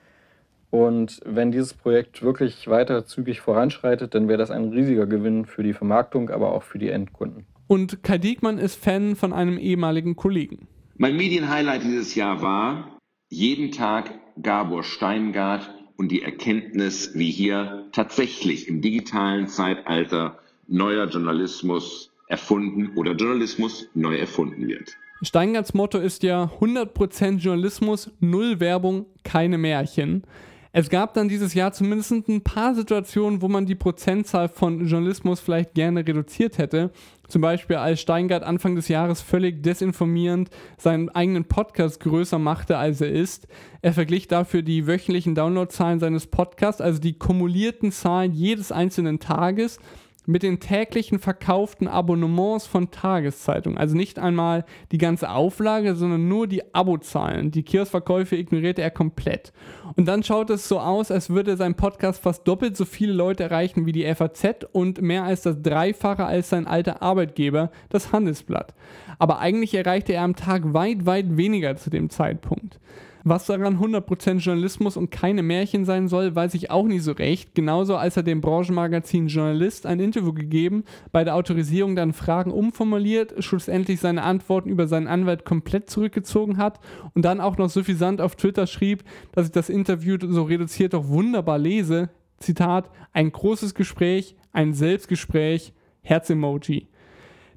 Und 0.72 1.20
wenn 1.26 1.52
dieses 1.52 1.74
Projekt 1.74 2.22
wirklich 2.22 2.68
weiter 2.68 3.06
zügig 3.06 3.42
voranschreitet, 3.42 4.16
dann 4.16 4.28
wäre 4.28 4.38
das 4.38 4.52
ein 4.52 4.70
riesiger 4.70 5.06
Gewinn 5.06 5.46
für 5.46 5.64
die 5.64 5.74
Vermarktung, 5.74 6.30
aber 6.30 6.54
auch 6.54 6.64
für 6.64 6.80
die 6.80 6.90
Endkunden. 6.90 7.46
Und 7.68 8.02
Kai 8.02 8.18
Diekmann 8.18 8.58
ist 8.58 8.84
Fan 8.84 9.16
von 9.16 9.34
einem 9.34 9.58
ehemaligen 9.58 10.16
Kollegen. 10.16 10.68
Mein 10.98 11.18
Medienhighlight 11.18 11.84
dieses 11.84 12.16
Jahr 12.16 12.42
war 12.42 12.98
jeden 13.30 13.72
Tag 13.72 14.12
Gabor 14.42 14.84
Steingart 14.84 15.70
und 15.98 16.12
die 16.12 16.22
Erkenntnis, 16.22 17.12
wie 17.14 17.30
hier 17.30 17.88
tatsächlich 17.92 18.68
im 18.68 18.82
digitalen 18.82 19.48
Zeitalter 19.48 20.40
neuer 20.68 21.08
Journalismus 21.08 22.09
erfunden 22.30 22.92
oder 22.96 23.12
Journalismus 23.12 23.90
neu 23.94 24.16
erfunden 24.18 24.68
wird. 24.68 24.96
Steingarts 25.22 25.74
Motto 25.74 25.98
ist 25.98 26.24
ja 26.24 26.50
100% 26.62 27.40
Journalismus, 27.40 28.10
null 28.22 28.62
Werbung, 28.62 29.06
keine 29.24 29.58
Märchen. 29.58 30.24
Es 30.72 30.90
gab 30.90 31.16
dann 31.16 31.28
dieses 31.28 31.56
Jahr 31.56 31.74
zumindest 31.74 32.12
ein 32.12 32.44
paar 32.44 32.76
Situationen, 32.76 33.42
wo 33.42 33.48
man 33.48 33.66
die 33.66 33.76
Prozentzahl 33.76 34.48
von 34.48 34.86
Journalismus 34.86 35.40
vielleicht 35.40 35.74
gerne 35.74 36.08
reduziert 36.08 36.60
hätte. 36.60 36.92
Zum 37.28 37.42
Beispiel 37.42 37.78
als 37.78 38.00
Steingart 38.00 38.44
Anfang 38.44 38.76
des 38.76 38.88
Jahres 38.88 39.22
völlig 39.22 39.64
desinformierend 39.64 40.52
seinen 40.78 41.10
eigenen 41.10 41.46
Podcast 41.46 42.00
größer 42.00 42.38
machte, 42.38 42.78
als 42.78 43.02
er 43.02 43.12
ist. 43.12 43.48
Er 43.82 43.94
verglich 43.94 44.28
dafür 44.28 44.62
die 44.62 44.86
wöchentlichen 44.86 45.34
Downloadzahlen 45.34 46.00
seines 46.00 46.28
Podcasts, 46.28 46.82
also 46.82 47.00
die 47.00 47.18
kumulierten 47.18 47.92
Zahlen 47.92 48.32
jedes 48.32 48.72
einzelnen 48.72 49.20
Tages 49.20 49.80
mit 50.26 50.44
den 50.44 50.60
täglichen 50.60 51.20
verkauften 51.20 51.88
Abonnements 51.88 52.68
von 52.68 52.92
Tageszeitungen. 52.92 53.78
Also 53.78 53.96
nicht 53.96 54.20
einmal 54.20 54.66
die 54.92 54.98
ganze 54.98 55.30
Auflage, 55.30 55.96
sondern 55.96 56.28
nur 56.28 56.48
die 56.48 56.74
Abozahlen. 56.74 57.52
Die 57.52 57.64
Kioskverkäufe 57.64 58.36
ignorierte 58.36 58.82
er 58.82 58.92
komplett. 58.92 59.52
Und 59.96 60.08
dann 60.08 60.24
schaut 60.24 60.50
es 60.50 60.68
so 60.68 60.80
aus, 60.80 61.12
als 61.12 61.30
würde 61.30 61.58
sein 61.58 61.76
Podcast 61.76 62.22
fast 62.22 62.48
doppelt 62.48 62.78
so 62.78 62.86
viele 62.86 63.14
Leute 63.14 63.44
erreichen 63.44 63.86
wie 63.86 63.92
die 63.92 64.14
FAZ 64.14 64.66
und 64.72 65.02
mehr 65.02 65.24
als 65.24 65.42
das 65.42 65.62
Dreifache 65.62 66.26
als 66.26 66.50
sein 66.50 66.68
alter 66.68 67.02
Arbeitgeber, 67.02 67.72
das 67.90 68.12
Handelsblatt. 68.12 68.74
Aber 69.18 69.40
eigentlich 69.40 69.74
erreichte 69.74 70.14
er 70.14 70.24
am 70.24 70.36
Tag 70.36 70.74
weit, 70.74 71.06
weit 71.06 71.38
weniger 71.38 71.76
zu 71.76 71.90
dem 71.90 72.10
Zeitpunkt. 72.10 72.80
Was 73.30 73.46
daran 73.46 73.78
100% 73.78 74.40
Journalismus 74.40 74.98
und 74.98 75.12
keine 75.12 75.44
Märchen 75.44 75.86
sein 75.86 76.08
soll, 76.08 76.34
weiß 76.34 76.56
ich 76.56 76.72
auch 76.72 76.88
nicht 76.88 77.04
so 77.04 77.12
recht. 77.12 77.54
Genauso 77.54 77.96
als 77.96 78.18
er 78.18 78.24
dem 78.24 78.42
Branchenmagazin 78.42 79.28
Journalist 79.28 79.86
ein 79.86 80.00
Interview 80.00 80.34
gegeben, 80.34 80.84
bei 81.12 81.24
der 81.24 81.36
Autorisierung 81.36 81.96
dann 81.96 82.14
Fragen 82.14 82.50
umformuliert, 82.50 83.44
schlussendlich 83.44 84.00
seine 84.00 84.24
Antworten 84.24 84.70
über 84.70 84.88
seinen 84.88 85.06
Anwalt 85.06 85.46
komplett 85.46 85.92
zurückgezogen 85.92 86.58
hat 86.58 86.80
und 87.14 87.24
dann 87.24 87.40
auch 87.40 87.60
noch 87.60 87.70
suffisant 87.70 88.20
auf 88.20 88.36
Twitter 88.36 88.66
schrieb, 88.66 89.04
dass 89.32 89.46
ich 89.46 89.52
das 89.52 89.70
Interview 89.70 90.18
so 90.20 90.42
reduziert 90.42 90.96
doch 90.96 91.08
wunderbar 91.08 91.60
lese. 91.60 92.10
Zitat, 92.40 92.90
ein 93.14 93.32
großes 93.32 93.76
Gespräch, 93.76 94.38
ein 94.54 94.74
Selbstgespräch, 94.74 95.74
Herz-Emoji. 96.02 96.88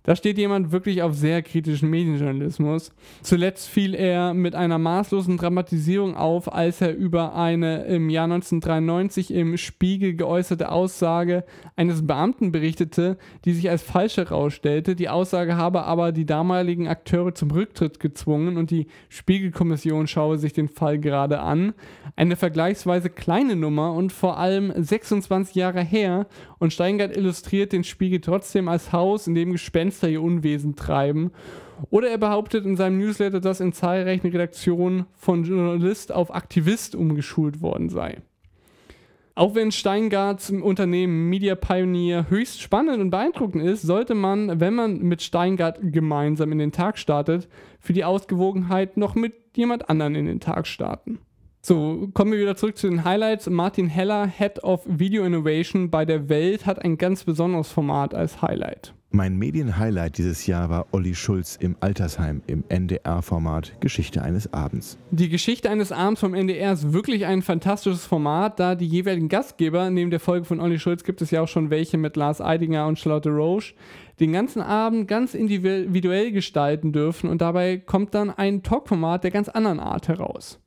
Da 0.04 0.16
steht 0.16 0.36
jemand 0.36 0.72
wirklich 0.72 1.02
auf 1.02 1.14
sehr 1.14 1.42
kritischen 1.42 1.88
Medienjournalismus. 1.88 2.92
Zuletzt 3.22 3.68
fiel 3.68 3.94
er 3.94 4.34
mit 4.34 4.56
einer 4.56 4.78
maßlosen 4.78 5.36
Dramatisierung 5.36 6.16
auf, 6.16 6.52
als 6.52 6.80
er 6.80 6.96
über 6.96 7.36
eine 7.36 7.84
im 7.84 8.10
Jahr 8.10 8.24
1993 8.24 9.32
im 9.32 9.56
Spiegel 9.56 10.14
geäußerte 10.14 10.72
Aussage 10.72 11.44
eines 11.76 12.04
Beamten 12.04 12.50
berichtete, 12.50 13.16
die 13.44 13.52
sich 13.52 13.70
als 13.70 13.82
falsch 13.82 14.16
herausstellte. 14.16 14.96
Die 14.96 15.08
Aussage 15.08 15.56
habe 15.56 15.84
aber 15.84 16.10
die 16.10 16.26
damaligen 16.26 16.88
Akteure 16.88 17.34
zum 17.34 17.52
Rücktritt 17.52 18.00
gezwungen 18.00 18.56
und 18.56 18.72
die 18.72 18.88
Spiegelkommission 19.08 20.08
schaue 20.08 20.36
sich 20.38 20.52
den 20.52 20.68
Fall 20.68 20.98
gerade 20.98 21.38
an. 21.38 21.74
Eine 22.16 22.34
vergleichsweise 22.34 23.08
kleine 23.08 23.54
Nummer 23.54 23.92
und 23.92 24.12
vor 24.12 24.36
allem 24.38 24.72
26 24.76 25.54
Jahre 25.54 25.82
her 25.82 26.26
und 26.58 26.72
Steingart 26.72 27.16
illustriert 27.16 27.72
den 27.72 27.84
Spiegel 27.84 28.20
trotzdem 28.20 28.68
als 28.68 28.92
Haus, 28.92 29.28
in 29.28 29.34
dem 29.34 29.52
Gespenster 29.52 29.91
ihr 30.02 30.22
Unwesen 30.22 30.76
treiben. 30.76 31.32
Oder 31.90 32.10
er 32.10 32.18
behauptet 32.18 32.64
in 32.64 32.76
seinem 32.76 32.98
Newsletter, 32.98 33.40
dass 33.40 33.60
in 33.60 33.72
zahlreichen 33.72 34.28
Redaktionen 34.28 35.06
von 35.16 35.44
Journalist 35.44 36.12
auf 36.12 36.34
Aktivist 36.34 36.94
umgeschult 36.94 37.60
worden 37.60 37.88
sei. 37.88 38.22
Auch 39.34 39.54
wenn 39.54 39.72
Steingarts 39.72 40.50
Unternehmen 40.50 41.30
Media 41.30 41.54
Pioneer 41.54 42.28
höchst 42.28 42.60
spannend 42.60 43.00
und 43.00 43.10
beeindruckend 43.10 43.64
ist, 43.64 43.82
sollte 43.82 44.14
man, 44.14 44.60
wenn 44.60 44.74
man 44.74 44.98
mit 44.98 45.22
Steingart 45.22 45.78
gemeinsam 45.80 46.52
in 46.52 46.58
den 46.58 46.72
Tag 46.72 46.98
startet, 46.98 47.48
für 47.80 47.94
die 47.94 48.04
Ausgewogenheit 48.04 48.98
noch 48.98 49.14
mit 49.14 49.34
jemand 49.56 49.88
anderen 49.88 50.14
in 50.16 50.26
den 50.26 50.40
Tag 50.40 50.66
starten. 50.66 51.18
So, 51.62 52.08
kommen 52.12 52.32
wir 52.32 52.40
wieder 52.40 52.56
zurück 52.56 52.76
zu 52.76 52.90
den 52.90 53.04
Highlights. 53.04 53.48
Martin 53.48 53.86
Heller, 53.86 54.26
Head 54.26 54.64
of 54.64 54.82
Video 54.86 55.24
Innovation 55.24 55.90
bei 55.90 56.04
der 56.04 56.28
Welt, 56.28 56.66
hat 56.66 56.84
ein 56.84 56.98
ganz 56.98 57.24
besonderes 57.24 57.70
Format 57.70 58.14
als 58.14 58.42
Highlight. 58.42 58.92
Mein 59.14 59.36
Medienhighlight 59.36 60.16
dieses 60.16 60.46
Jahr 60.46 60.70
war 60.70 60.86
Olli 60.92 61.14
Schulz 61.14 61.56
im 61.60 61.76
Altersheim 61.80 62.40
im 62.46 62.64
NDR-Format 62.70 63.78
Geschichte 63.78 64.22
eines 64.22 64.54
Abends. 64.54 64.96
Die 65.10 65.28
Geschichte 65.28 65.68
eines 65.68 65.92
Abends 65.92 66.20
vom 66.20 66.32
NDR 66.32 66.72
ist 66.72 66.94
wirklich 66.94 67.26
ein 67.26 67.42
fantastisches 67.42 68.06
Format, 68.06 68.58
da 68.58 68.74
die 68.74 68.86
jeweiligen 68.86 69.28
Gastgeber, 69.28 69.90
neben 69.90 70.10
der 70.10 70.18
Folge 70.18 70.46
von 70.46 70.60
Olli 70.60 70.78
Schulz 70.78 71.04
gibt 71.04 71.20
es 71.20 71.30
ja 71.30 71.42
auch 71.42 71.48
schon 71.48 71.68
welche 71.68 71.98
mit 71.98 72.16
Lars 72.16 72.40
Eidinger 72.40 72.86
und 72.86 72.98
Charlotte 72.98 73.28
Roche, 73.28 73.74
den 74.18 74.32
ganzen 74.32 74.62
Abend 74.62 75.08
ganz 75.08 75.34
individuell 75.34 76.32
gestalten 76.32 76.94
dürfen 76.94 77.28
und 77.28 77.42
dabei 77.42 77.76
kommt 77.76 78.14
dann 78.14 78.30
ein 78.30 78.62
Talkformat 78.62 79.24
der 79.24 79.30
ganz 79.30 79.50
anderen 79.50 79.78
Art 79.78 80.08
heraus. 80.08 80.58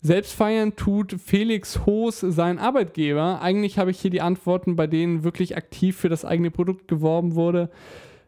Selbst 0.00 0.32
feiern 0.32 0.76
tut 0.76 1.16
Felix 1.20 1.84
Hoos 1.84 2.20
sein 2.20 2.58
Arbeitgeber. 2.58 3.40
Eigentlich 3.42 3.78
habe 3.78 3.90
ich 3.90 4.00
hier 4.00 4.12
die 4.12 4.20
Antworten, 4.20 4.76
bei 4.76 4.86
denen 4.86 5.24
wirklich 5.24 5.56
aktiv 5.56 5.96
für 5.96 6.08
das 6.08 6.24
eigene 6.24 6.50
Produkt 6.50 6.86
geworben 6.88 7.34
wurde. 7.34 7.70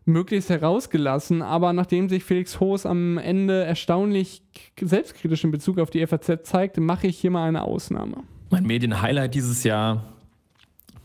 möglichst 0.05 0.51
herausgelassen. 0.51 1.43
Aber 1.43 1.73
nachdem 1.73 2.09
sich 2.09 2.25
Felix 2.25 2.61
Hoos 2.61 2.87
am 2.87 3.19
Ende 3.19 3.65
erstaunlich 3.65 4.43
selbstkritisch 4.81 5.45
in 5.45 5.51
Bezug 5.51 5.79
auf 5.79 5.91
die 5.91 6.07
FAZ 6.07 6.43
zeigte, 6.45 6.81
mache 6.81 7.07
ich 7.07 7.19
hier 7.19 7.31
mal 7.31 7.47
eine 7.47 7.63
Ausnahme. 7.63 8.25
Mein 8.51 8.65
Medienhighlight 8.65 9.35
dieses 9.35 9.63
Jahr, 9.63 10.05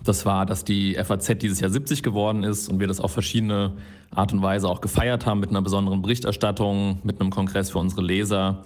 das 0.04 0.26
war, 0.26 0.46
dass 0.46 0.64
die 0.66 0.96
FAZ 0.96 1.38
dieses 1.40 1.60
Jahr 1.60 1.70
70 1.70 2.04
geworden 2.04 2.44
ist 2.44 2.70
und 2.70 2.80
wir 2.80 2.88
das 2.88 3.00
auf 3.00 3.12
verschiedene 3.12 3.74
Art 4.12 4.34
und 4.34 4.42
Weise 4.42 4.68
auch 4.68 4.82
gefeiert 4.82 5.26
haben 5.26 5.40
mit 5.40 5.50
einer 5.50 5.62
besonderen 5.62 6.02
Berichterstattung, 6.02 7.00
mit 7.04 7.22
einem 7.22 7.30
Kongress 7.30 7.72
für 7.72 7.80
unsere 7.80 8.02
Leser. 8.02 8.64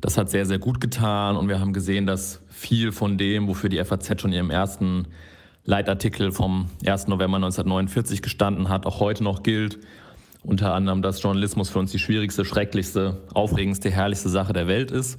Das 0.00 0.16
hat 0.16 0.30
sehr, 0.30 0.46
sehr 0.46 0.58
gut 0.58 0.80
getan 0.80 1.36
und 1.36 1.48
wir 1.48 1.60
haben 1.60 1.72
gesehen, 1.72 2.06
dass 2.06 2.40
viel 2.48 2.90
von 2.90 3.18
dem, 3.18 3.48
wofür 3.48 3.68
die 3.68 3.82
FAZ 3.84 4.20
schon 4.20 4.30
in 4.30 4.36
ihrem 4.36 4.50
ersten 4.50 5.08
Leitartikel 5.64 6.32
vom 6.32 6.70
1. 6.86 7.08
November 7.08 7.36
1949 7.36 8.22
gestanden 8.22 8.70
hat, 8.70 8.86
auch 8.86 9.00
heute 9.00 9.22
noch 9.22 9.42
gilt. 9.42 9.78
Unter 10.42 10.72
anderem, 10.74 11.02
dass 11.02 11.22
Journalismus 11.22 11.68
für 11.68 11.80
uns 11.80 11.90
die 11.92 11.98
schwierigste, 11.98 12.46
schrecklichste, 12.46 13.20
aufregendste, 13.34 13.90
herrlichste 13.90 14.30
Sache 14.30 14.54
der 14.54 14.66
Welt 14.66 14.90
ist. 14.90 15.18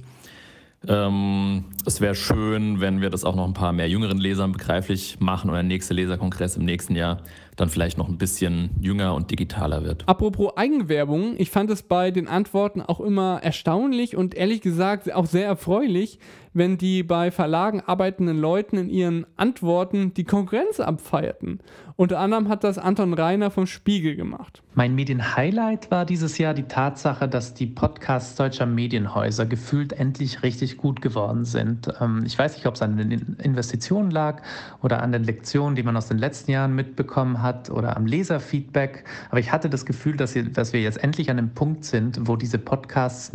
Ähm, 0.88 1.66
es 1.86 2.00
wäre 2.00 2.16
schön, 2.16 2.80
wenn 2.80 3.00
wir 3.00 3.08
das 3.08 3.24
auch 3.24 3.36
noch 3.36 3.46
ein 3.46 3.54
paar 3.54 3.72
mehr 3.72 3.88
jüngeren 3.88 4.18
Lesern 4.18 4.50
begreiflich 4.50 5.20
machen 5.20 5.48
und 5.48 5.54
der 5.54 5.62
nächste 5.62 5.94
Leserkongress 5.94 6.56
im 6.56 6.64
nächsten 6.64 6.96
Jahr 6.96 7.18
dann 7.56 7.68
vielleicht 7.68 7.98
noch 7.98 8.08
ein 8.08 8.18
bisschen 8.18 8.70
jünger 8.80 9.14
und 9.14 9.30
digitaler 9.30 9.84
wird. 9.84 10.08
Apropos 10.08 10.56
Eigenwerbung, 10.56 11.34
ich 11.36 11.50
fand 11.50 11.70
es 11.70 11.82
bei 11.82 12.10
den 12.10 12.28
Antworten 12.28 12.80
auch 12.80 13.00
immer 13.00 13.40
erstaunlich 13.42 14.16
und 14.16 14.34
ehrlich 14.34 14.62
gesagt 14.62 15.12
auch 15.12 15.26
sehr 15.26 15.46
erfreulich, 15.46 16.18
wenn 16.54 16.76
die 16.76 17.02
bei 17.02 17.30
Verlagen 17.30 17.80
arbeitenden 17.80 18.38
Leuten 18.38 18.76
in 18.76 18.90
ihren 18.90 19.26
Antworten 19.36 20.12
die 20.12 20.24
Konkurrenz 20.24 20.80
abfeierten. 20.80 21.60
Unter 21.96 22.18
anderem 22.18 22.48
hat 22.48 22.64
das 22.64 22.78
Anton 22.78 23.14
Reiner 23.14 23.50
vom 23.50 23.66
Spiegel 23.66 24.16
gemacht. 24.16 24.62
Mein 24.74 24.94
Medienhighlight 24.94 25.90
war 25.90 26.04
dieses 26.04 26.38
Jahr 26.38 26.52
die 26.52 26.64
Tatsache, 26.64 27.28
dass 27.28 27.54
die 27.54 27.66
Podcasts 27.66 28.34
deutscher 28.36 28.66
Medienhäuser 28.66 29.46
gefühlt 29.46 29.92
endlich 29.92 30.42
richtig 30.42 30.78
gut 30.78 31.00
geworden 31.00 31.44
sind. 31.44 31.88
Ähm, 32.00 32.24
ich 32.26 32.38
weiß 32.38 32.56
nicht, 32.56 32.66
ob 32.66 32.74
es 32.74 32.82
an 32.82 32.96
den 32.96 33.36
Investitionen 33.38 34.10
lag 34.10 34.42
oder 34.82 35.02
an 35.02 35.12
den 35.12 35.24
Lektionen, 35.24 35.76
die 35.76 35.82
man 35.82 35.96
aus 35.96 36.08
den 36.08 36.18
letzten 36.18 36.50
Jahren 36.50 36.74
mitbekommen 36.74 37.41
hat 37.41 37.41
oder 37.70 37.96
am 37.96 38.06
Leserfeedback. 38.06 39.04
Aber 39.30 39.40
ich 39.40 39.52
hatte 39.52 39.68
das 39.68 39.86
Gefühl, 39.86 40.16
dass 40.16 40.34
wir, 40.34 40.44
dass 40.44 40.72
wir 40.72 40.80
jetzt 40.80 41.02
endlich 41.02 41.30
an 41.30 41.38
einem 41.38 41.50
Punkt 41.50 41.84
sind, 41.84 42.26
wo 42.26 42.36
diese 42.36 42.58
Podcasts 42.58 43.32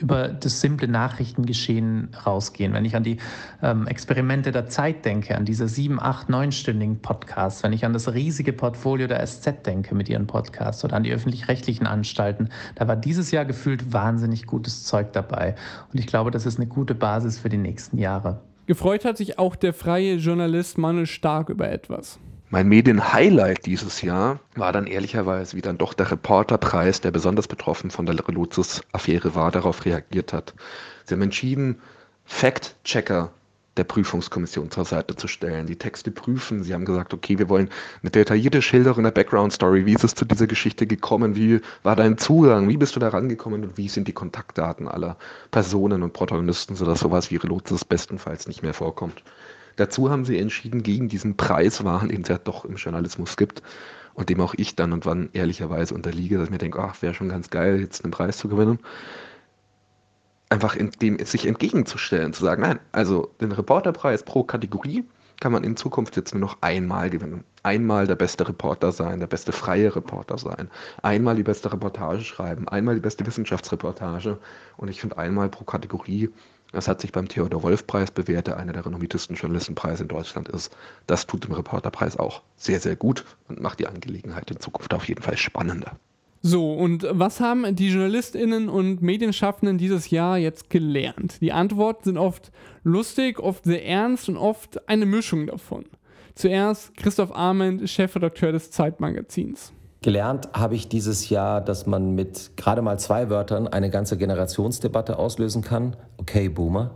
über 0.00 0.28
das 0.28 0.60
simple 0.60 0.88
Nachrichtengeschehen 0.88 2.08
rausgehen. 2.26 2.72
Wenn 2.72 2.84
ich 2.84 2.96
an 2.96 3.02
die 3.02 3.18
ähm, 3.62 3.86
Experimente 3.86 4.52
der 4.52 4.66
Zeit 4.66 5.04
denke, 5.04 5.36
an 5.36 5.44
diese 5.44 5.68
sieben, 5.68 6.00
acht, 6.00 6.28
neunstündigen 6.28 7.00
Podcasts, 7.00 7.62
wenn 7.62 7.72
ich 7.72 7.84
an 7.84 7.92
das 7.92 8.12
riesige 8.12 8.52
Portfolio 8.52 9.06
der 9.06 9.24
SZ 9.24 9.64
denke 9.64 9.94
mit 9.94 10.08
ihren 10.08 10.26
Podcasts 10.26 10.84
oder 10.84 10.96
an 10.96 11.04
die 11.04 11.12
öffentlich-rechtlichen 11.12 11.86
Anstalten, 11.86 12.50
da 12.74 12.88
war 12.88 12.96
dieses 12.96 13.30
Jahr 13.30 13.44
gefühlt 13.44 13.92
wahnsinnig 13.92 14.46
gutes 14.46 14.84
Zeug 14.84 15.12
dabei. 15.12 15.54
Und 15.92 15.98
ich 15.98 16.06
glaube, 16.06 16.30
das 16.30 16.46
ist 16.46 16.58
eine 16.58 16.66
gute 16.66 16.94
Basis 16.94 17.38
für 17.38 17.48
die 17.48 17.58
nächsten 17.58 17.98
Jahre. 17.98 18.40
Gefreut 18.66 19.04
hat 19.04 19.16
sich 19.16 19.38
auch 19.38 19.54
der 19.54 19.72
freie 19.72 20.16
Journalist 20.16 20.76
Manuel 20.76 21.06
Stark 21.06 21.48
über 21.48 21.70
etwas. 21.70 22.18
Mein 22.48 22.68
Medienhighlight 22.68 23.66
dieses 23.66 24.02
Jahr 24.02 24.38
war 24.54 24.72
dann 24.72 24.86
ehrlicherweise 24.86 25.56
wie 25.56 25.62
dann 25.62 25.78
doch 25.78 25.94
der 25.94 26.12
Reporterpreis, 26.12 27.00
der 27.00 27.10
besonders 27.10 27.48
betroffen 27.48 27.90
von 27.90 28.06
der 28.06 28.16
Relotius-Affäre 28.16 29.34
war, 29.34 29.50
darauf 29.50 29.84
reagiert 29.84 30.32
hat. 30.32 30.54
Sie 31.04 31.14
haben 31.14 31.22
entschieden, 31.22 31.80
Fact-Checker 32.24 33.32
der 33.76 33.84
Prüfungskommission 33.84 34.70
zur 34.70 34.84
Seite 34.84 35.16
zu 35.16 35.26
stellen, 35.26 35.66
die 35.66 35.76
Texte 35.76 36.12
prüfen. 36.12 36.62
Sie 36.62 36.72
haben 36.72 36.84
gesagt, 36.84 37.12
okay, 37.12 37.36
wir 37.38 37.48
wollen 37.48 37.68
eine 38.02 38.10
detaillierte 38.10 38.62
Schilderung 38.62 39.02
der 39.02 39.10
Background-Story. 39.10 39.84
Wie 39.84 39.94
ist 39.94 40.04
es 40.04 40.14
zu 40.14 40.24
dieser 40.24 40.46
Geschichte 40.46 40.86
gekommen? 40.86 41.34
Wie 41.34 41.60
war 41.82 41.96
dein 41.96 42.16
Zugang? 42.16 42.68
Wie 42.68 42.76
bist 42.76 42.94
du 42.94 43.00
da 43.00 43.08
rangekommen? 43.08 43.64
Und 43.64 43.76
wie 43.76 43.88
sind 43.88 44.06
die 44.06 44.12
Kontaktdaten 44.12 44.86
aller 44.86 45.16
Personen 45.50 46.04
und 46.04 46.12
Protagonisten, 46.12 46.76
sodass 46.76 47.00
sowas 47.00 47.30
wie 47.32 47.36
Relotius 47.36 47.84
bestenfalls 47.84 48.46
nicht 48.46 48.62
mehr 48.62 48.74
vorkommt? 48.74 49.22
Dazu 49.76 50.10
haben 50.10 50.24
sie 50.24 50.38
entschieden 50.38 50.82
gegen 50.82 51.08
diesen 51.08 51.36
Preiswahn, 51.36 52.08
den 52.08 52.22
es 52.22 52.28
ja 52.28 52.38
doch 52.38 52.64
im 52.64 52.76
Journalismus 52.76 53.36
gibt 53.36 53.62
und 54.14 54.30
dem 54.30 54.40
auch 54.40 54.54
ich 54.56 54.74
dann 54.74 54.92
und 54.92 55.04
wann 55.06 55.28
ehrlicherweise 55.32 55.94
unterliege, 55.94 56.38
dass 56.38 56.46
ich 56.46 56.50
mir 56.50 56.58
denke, 56.58 56.80
ach, 56.80 57.00
wäre 57.02 57.14
schon 57.14 57.28
ganz 57.28 57.50
geil, 57.50 57.80
jetzt 57.80 58.02
einen 58.02 58.10
Preis 58.10 58.38
zu 58.38 58.48
gewinnen. 58.48 58.78
Einfach 60.48 60.76
in 60.76 60.90
dem 61.02 61.18
sich 61.24 61.46
entgegenzustellen, 61.46 62.32
zu 62.32 62.42
sagen, 62.44 62.62
nein, 62.62 62.80
also 62.92 63.30
den 63.40 63.52
Reporterpreis 63.52 64.22
pro 64.22 64.44
Kategorie 64.44 65.04
kann 65.40 65.52
man 65.52 65.64
in 65.64 65.76
Zukunft 65.76 66.16
jetzt 66.16 66.32
nur 66.32 66.40
noch 66.40 66.58
einmal 66.62 67.10
gewinnen. 67.10 67.44
Einmal 67.62 68.06
der 68.06 68.14
beste 68.14 68.48
Reporter 68.48 68.92
sein, 68.92 69.20
der 69.20 69.26
beste 69.26 69.52
freie 69.52 69.94
Reporter 69.94 70.38
sein, 70.38 70.70
einmal 71.02 71.36
die 71.36 71.42
beste 71.42 71.70
Reportage 71.70 72.22
schreiben, 72.22 72.68
einmal 72.68 72.94
die 72.94 73.00
beste 73.00 73.26
Wissenschaftsreportage 73.26 74.38
und 74.78 74.88
ich 74.88 75.00
finde 75.00 75.18
einmal 75.18 75.50
pro 75.50 75.64
Kategorie 75.64 76.30
das 76.76 76.88
hat 76.88 77.00
sich 77.00 77.10
beim 77.10 77.26
Theodor 77.26 77.62
Wolf 77.62 77.86
Preis 77.86 78.10
bewährt, 78.10 78.48
der 78.48 78.58
einer 78.58 78.74
der 78.74 78.84
renommiertesten 78.84 79.34
Journalistenpreise 79.34 80.02
in 80.02 80.08
Deutschland 80.08 80.50
ist. 80.50 80.76
Das 81.06 81.26
tut 81.26 81.44
dem 81.44 81.52
Reporterpreis 81.52 82.18
auch 82.18 82.42
sehr, 82.58 82.80
sehr 82.80 82.96
gut 82.96 83.24
und 83.48 83.62
macht 83.62 83.78
die 83.78 83.86
Angelegenheit 83.86 84.50
in 84.50 84.60
Zukunft 84.60 84.92
auf 84.92 85.08
jeden 85.08 85.22
Fall 85.22 85.38
spannender. 85.38 85.92
So, 86.42 86.74
und 86.74 87.06
was 87.10 87.40
haben 87.40 87.74
die 87.74 87.88
JournalistInnen 87.88 88.68
und 88.68 89.00
Medienschaffenden 89.00 89.78
dieses 89.78 90.10
Jahr 90.10 90.36
jetzt 90.36 90.68
gelernt? 90.68 91.40
Die 91.40 91.50
Antworten 91.50 92.04
sind 92.04 92.18
oft 92.18 92.52
lustig, 92.84 93.40
oft 93.40 93.64
sehr 93.64 93.86
ernst 93.86 94.28
und 94.28 94.36
oft 94.36 94.86
eine 94.86 95.06
Mischung 95.06 95.46
davon. 95.46 95.86
Zuerst 96.34 96.94
Christoph 96.98 97.34
Arment, 97.34 97.88
Chefredakteur 97.88 98.52
des 98.52 98.70
Zeitmagazins. 98.70 99.72
Gelernt 100.06 100.50
habe 100.52 100.76
ich 100.76 100.86
dieses 100.86 101.30
Jahr, 101.30 101.60
dass 101.60 101.84
man 101.84 102.14
mit 102.14 102.56
gerade 102.56 102.80
mal 102.80 102.96
zwei 102.96 103.28
Wörtern 103.28 103.66
eine 103.66 103.90
ganze 103.90 104.16
Generationsdebatte 104.16 105.18
auslösen 105.18 105.62
kann. 105.62 105.96
Okay, 106.16 106.48
Boomer. 106.48 106.92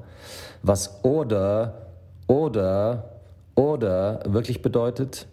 Was 0.62 1.02
oder, 1.02 1.88
oder, 2.28 3.16
oder 3.56 4.22
wirklich 4.26 4.62
bedeutet. 4.62 5.26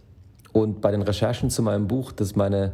Und 0.53 0.81
bei 0.81 0.89
den 0.89 1.03
Recherchen 1.03 1.51
zu 1.51 1.61
meinem 1.61 1.87
Buch, 1.87 2.11
dass 2.11 2.35
meine 2.35 2.73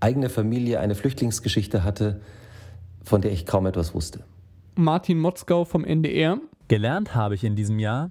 eigene 0.00 0.28
Familie 0.28 0.80
eine 0.80 0.96
Flüchtlingsgeschichte 0.96 1.82
hatte, 1.82 2.20
von 3.02 3.22
der 3.22 3.32
ich 3.32 3.46
kaum 3.46 3.64
etwas 3.64 3.94
wusste. 3.94 4.20
Martin 4.74 5.18
Motzgau 5.18 5.64
vom 5.64 5.82
NDR. 5.82 6.36
Gelernt 6.68 7.14
habe 7.14 7.36
ich 7.36 7.44
in 7.44 7.56
diesem 7.56 7.78
Jahr, 7.78 8.10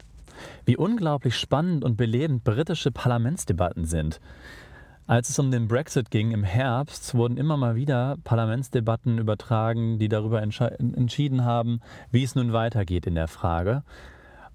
wie 0.66 0.76
unglaublich 0.76 1.36
spannend 1.38 1.84
und 1.84 1.98
belebend 1.98 2.44
britische 2.44 2.90
Parlamentsdebatten 2.90 3.86
sind. 3.86 4.20
Als 5.12 5.28
es 5.28 5.38
um 5.40 5.52
den 5.52 5.68
Brexit 5.68 6.10
ging 6.10 6.32
im 6.32 6.46
Herbst, 6.46 7.16
wurden 7.16 7.36
immer 7.36 7.58
mal 7.58 7.76
wieder 7.76 8.16
Parlamentsdebatten 8.24 9.18
übertragen, 9.18 10.00
die 10.00 10.08
darüber 10.08 10.42
entschieden 10.42 11.44
haben, 11.44 11.82
wie 12.12 12.24
es 12.24 12.34
nun 12.34 12.54
weitergeht 12.54 13.08
in 13.08 13.16
der 13.16 13.28
Frage. 13.28 13.84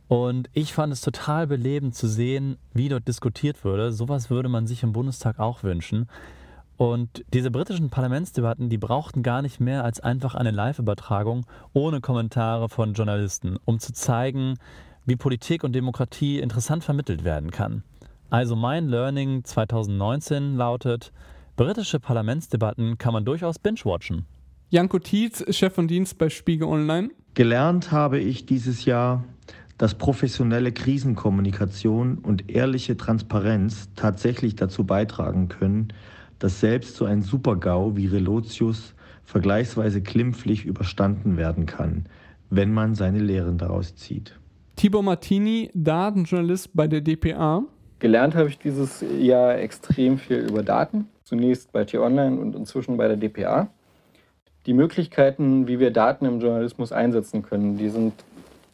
Und 0.08 0.48
ich 0.54 0.72
fand 0.72 0.94
es 0.94 1.02
total 1.02 1.46
belebend 1.46 1.94
zu 1.94 2.08
sehen, 2.08 2.56
wie 2.72 2.88
dort 2.88 3.06
diskutiert 3.06 3.66
wurde. 3.66 3.92
Sowas 3.92 4.30
würde 4.30 4.48
man 4.48 4.66
sich 4.66 4.82
im 4.82 4.94
Bundestag 4.94 5.38
auch 5.38 5.62
wünschen. 5.62 6.08
Und 6.78 7.22
diese 7.34 7.50
britischen 7.50 7.90
Parlamentsdebatten, 7.90 8.70
die 8.70 8.78
brauchten 8.78 9.22
gar 9.22 9.42
nicht 9.42 9.60
mehr 9.60 9.84
als 9.84 10.00
einfach 10.00 10.34
eine 10.34 10.52
Live-Übertragung 10.52 11.44
ohne 11.74 12.00
Kommentare 12.00 12.70
von 12.70 12.94
Journalisten, 12.94 13.58
um 13.66 13.78
zu 13.78 13.92
zeigen, 13.92 14.54
wie 15.04 15.16
Politik 15.16 15.64
und 15.64 15.74
Demokratie 15.74 16.38
interessant 16.38 16.82
vermittelt 16.82 17.24
werden 17.24 17.50
kann. 17.50 17.82
Also 18.28 18.56
mein 18.56 18.88
Learning 18.88 19.44
2019 19.44 20.56
lautet, 20.56 21.12
britische 21.54 22.00
Parlamentsdebatten 22.00 22.98
kann 22.98 23.12
man 23.12 23.24
durchaus 23.24 23.58
binge-watchen. 23.58 24.26
Janko 24.68 24.98
Tietz, 24.98 25.44
Chef 25.54 25.72
von 25.72 25.86
Dienst 25.86 26.18
bei 26.18 26.28
Spiegel 26.28 26.66
Online. 26.66 27.10
Gelernt 27.34 27.92
habe 27.92 28.18
ich 28.18 28.44
dieses 28.44 28.84
Jahr, 28.84 29.22
dass 29.78 29.94
professionelle 29.94 30.72
Krisenkommunikation 30.72 32.18
und 32.18 32.50
ehrliche 32.50 32.96
Transparenz 32.96 33.90
tatsächlich 33.94 34.56
dazu 34.56 34.84
beitragen 34.84 35.48
können, 35.48 35.92
dass 36.40 36.58
selbst 36.60 36.96
so 36.96 37.04
ein 37.04 37.22
Supergau 37.22 37.96
wie 37.96 38.06
Relotius 38.06 38.94
vergleichsweise 39.22 40.02
klimpflich 40.02 40.64
überstanden 40.64 41.36
werden 41.36 41.66
kann, 41.66 42.06
wenn 42.50 42.72
man 42.72 42.94
seine 42.94 43.20
Lehren 43.20 43.58
daraus 43.58 43.94
zieht. 43.94 44.38
Tibor 44.76 45.02
Martini, 45.02 45.70
Datenjournalist 45.74 46.70
bei 46.74 46.88
der 46.88 47.00
DPA. 47.00 47.62
Gelernt 47.98 48.34
habe 48.34 48.48
ich 48.48 48.58
dieses 48.58 49.02
Jahr 49.18 49.58
extrem 49.58 50.18
viel 50.18 50.38
über 50.38 50.62
Daten. 50.62 51.08
Zunächst 51.24 51.72
bei 51.72 51.84
T-Online 51.84 52.38
und 52.38 52.54
inzwischen 52.54 52.96
bei 52.96 53.08
der 53.08 53.16
DPA. 53.16 53.68
Die 54.66 54.74
Möglichkeiten, 54.74 55.66
wie 55.66 55.78
wir 55.78 55.90
Daten 55.92 56.26
im 56.26 56.40
Journalismus 56.40 56.92
einsetzen 56.92 57.42
können, 57.42 57.78
die 57.78 57.88
sind 57.88 58.12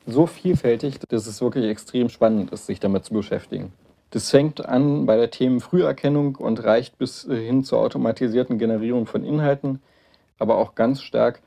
so 0.07 0.27
vielfältig, 0.27 0.99
dass 1.09 1.27
es 1.27 1.41
wirklich 1.41 1.67
extrem 1.67 2.09
spannend 2.09 2.51
ist, 2.51 2.67
sich 2.67 2.81
damit 2.81 3.05
zu 3.05 3.15
beschäftigen. 3.15 3.73
Das 4.11 4.31
fängt 4.31 4.67
an 4.67 5.07
bei 5.07 5.17
der 5.17 5.31
Themenfrüherkennung 5.31 6.37
und 6.37 6.65
reicht 6.65 6.99
bis 6.99 7.23
hin 7.23 7.65
zur 7.65 7.79
automatisierten 7.79 8.59
Generierung 8.59 9.07
von 9.07 9.25
Inhalten, 9.25 9.81
aber 10.39 10.59
auch 10.59 10.75
ganz 10.75 11.01
stark 11.01 11.41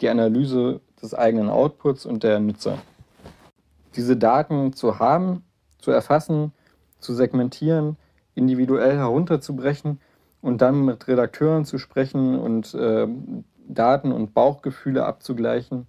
die 0.00 0.08
Analyse 0.08 0.80
des 1.02 1.14
eigenen 1.14 1.48
Outputs 1.48 2.06
und 2.06 2.22
der 2.22 2.38
Nutzer. 2.38 2.78
Diese 3.96 4.16
Daten 4.16 4.72
zu 4.72 4.98
haben, 4.98 5.42
zu 5.78 5.90
erfassen, 5.90 6.52
zu 7.06 7.14
segmentieren, 7.14 7.96
individuell 8.34 8.96
herunterzubrechen 8.96 10.00
und 10.42 10.60
dann 10.60 10.84
mit 10.84 11.08
Redakteuren 11.08 11.64
zu 11.64 11.78
sprechen 11.78 12.38
und 12.38 12.74
äh, 12.74 13.06
Daten 13.68 14.12
und 14.12 14.34
Bauchgefühle 14.34 15.04
abzugleichen, 15.04 15.86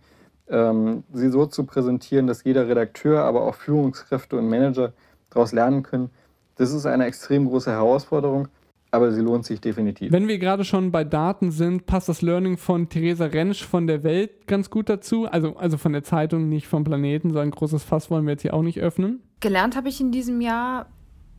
ähm, 0.50 1.04
sie 1.12 1.30
so 1.30 1.46
zu 1.46 1.66
präsentieren, 1.66 2.28
dass 2.28 2.44
jeder 2.44 2.68
Redakteur, 2.68 3.24
aber 3.24 3.44
auch 3.44 3.56
Führungskräfte 3.56 4.38
und 4.38 4.48
Manager 4.48 4.94
daraus 5.30 5.52
lernen 5.52 5.84
können. 5.84 6.10
Das 6.56 6.72
ist 6.72 6.86
eine 6.86 7.06
extrem 7.06 7.48
große 7.48 7.70
Herausforderung, 7.72 8.48
aber 8.92 9.12
sie 9.12 9.22
lohnt 9.22 9.46
sich 9.46 9.62
definitiv. 9.62 10.12
Wenn 10.12 10.28
wir 10.28 10.40
gerade 10.40 10.64
schon 10.64 10.92
bei 10.92 11.04
Daten 11.04 11.52
sind, 11.52 11.86
passt 11.86 12.10
das 12.10 12.22
Learning 12.22 12.58
von 12.58 12.90
Theresa 12.90 13.26
Rentsch 13.26 13.64
von 13.64 13.86
der 13.86 14.04
Welt 14.04 14.48
ganz 14.48 14.70
gut 14.70 14.90
dazu. 14.90 15.26
Also, 15.26 15.56
also 15.58 15.78
von 15.78 15.94
der 15.94 16.04
Zeitung, 16.04 16.50
nicht 16.50 16.68
vom 16.68 16.84
Planeten. 16.84 17.32
So 17.32 17.40
ein 17.40 17.52
großes 17.52 17.84
Fass 17.84 18.10
wollen 18.10 18.26
wir 18.26 18.32
jetzt 18.32 18.42
hier 18.42 18.54
auch 18.54 18.64
nicht 18.64 18.80
öffnen. 18.80 19.22
Gelernt 19.40 19.76
habe 19.76 19.90
ich 19.90 20.02
in 20.02 20.12
diesem 20.12 20.42
Jahr, 20.42 20.88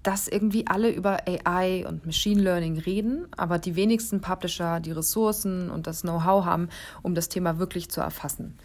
dass 0.03 0.29
irgendwie 0.29 0.67
alle 0.67 0.91
über 0.91 1.19
AI 1.27 1.87
und 1.87 2.07
Machine 2.07 2.41
Learning 2.41 2.79
reden, 2.79 3.27
aber 3.37 3.59
die 3.59 3.77
wenigsten 3.77 4.21
Publisher 4.21 4.81
die 4.81 4.93
Ressourcen 4.93 5.71
und 5.71 5.87
das 5.87 6.03
Know-how 6.03 6.45
haben, 6.45 6.69
um 7.03 7.15
das 7.15 7.29
Thema 7.29 7.59
wirklich 7.59 7.91
zu 7.91 8.01
erfassen. 8.01 8.59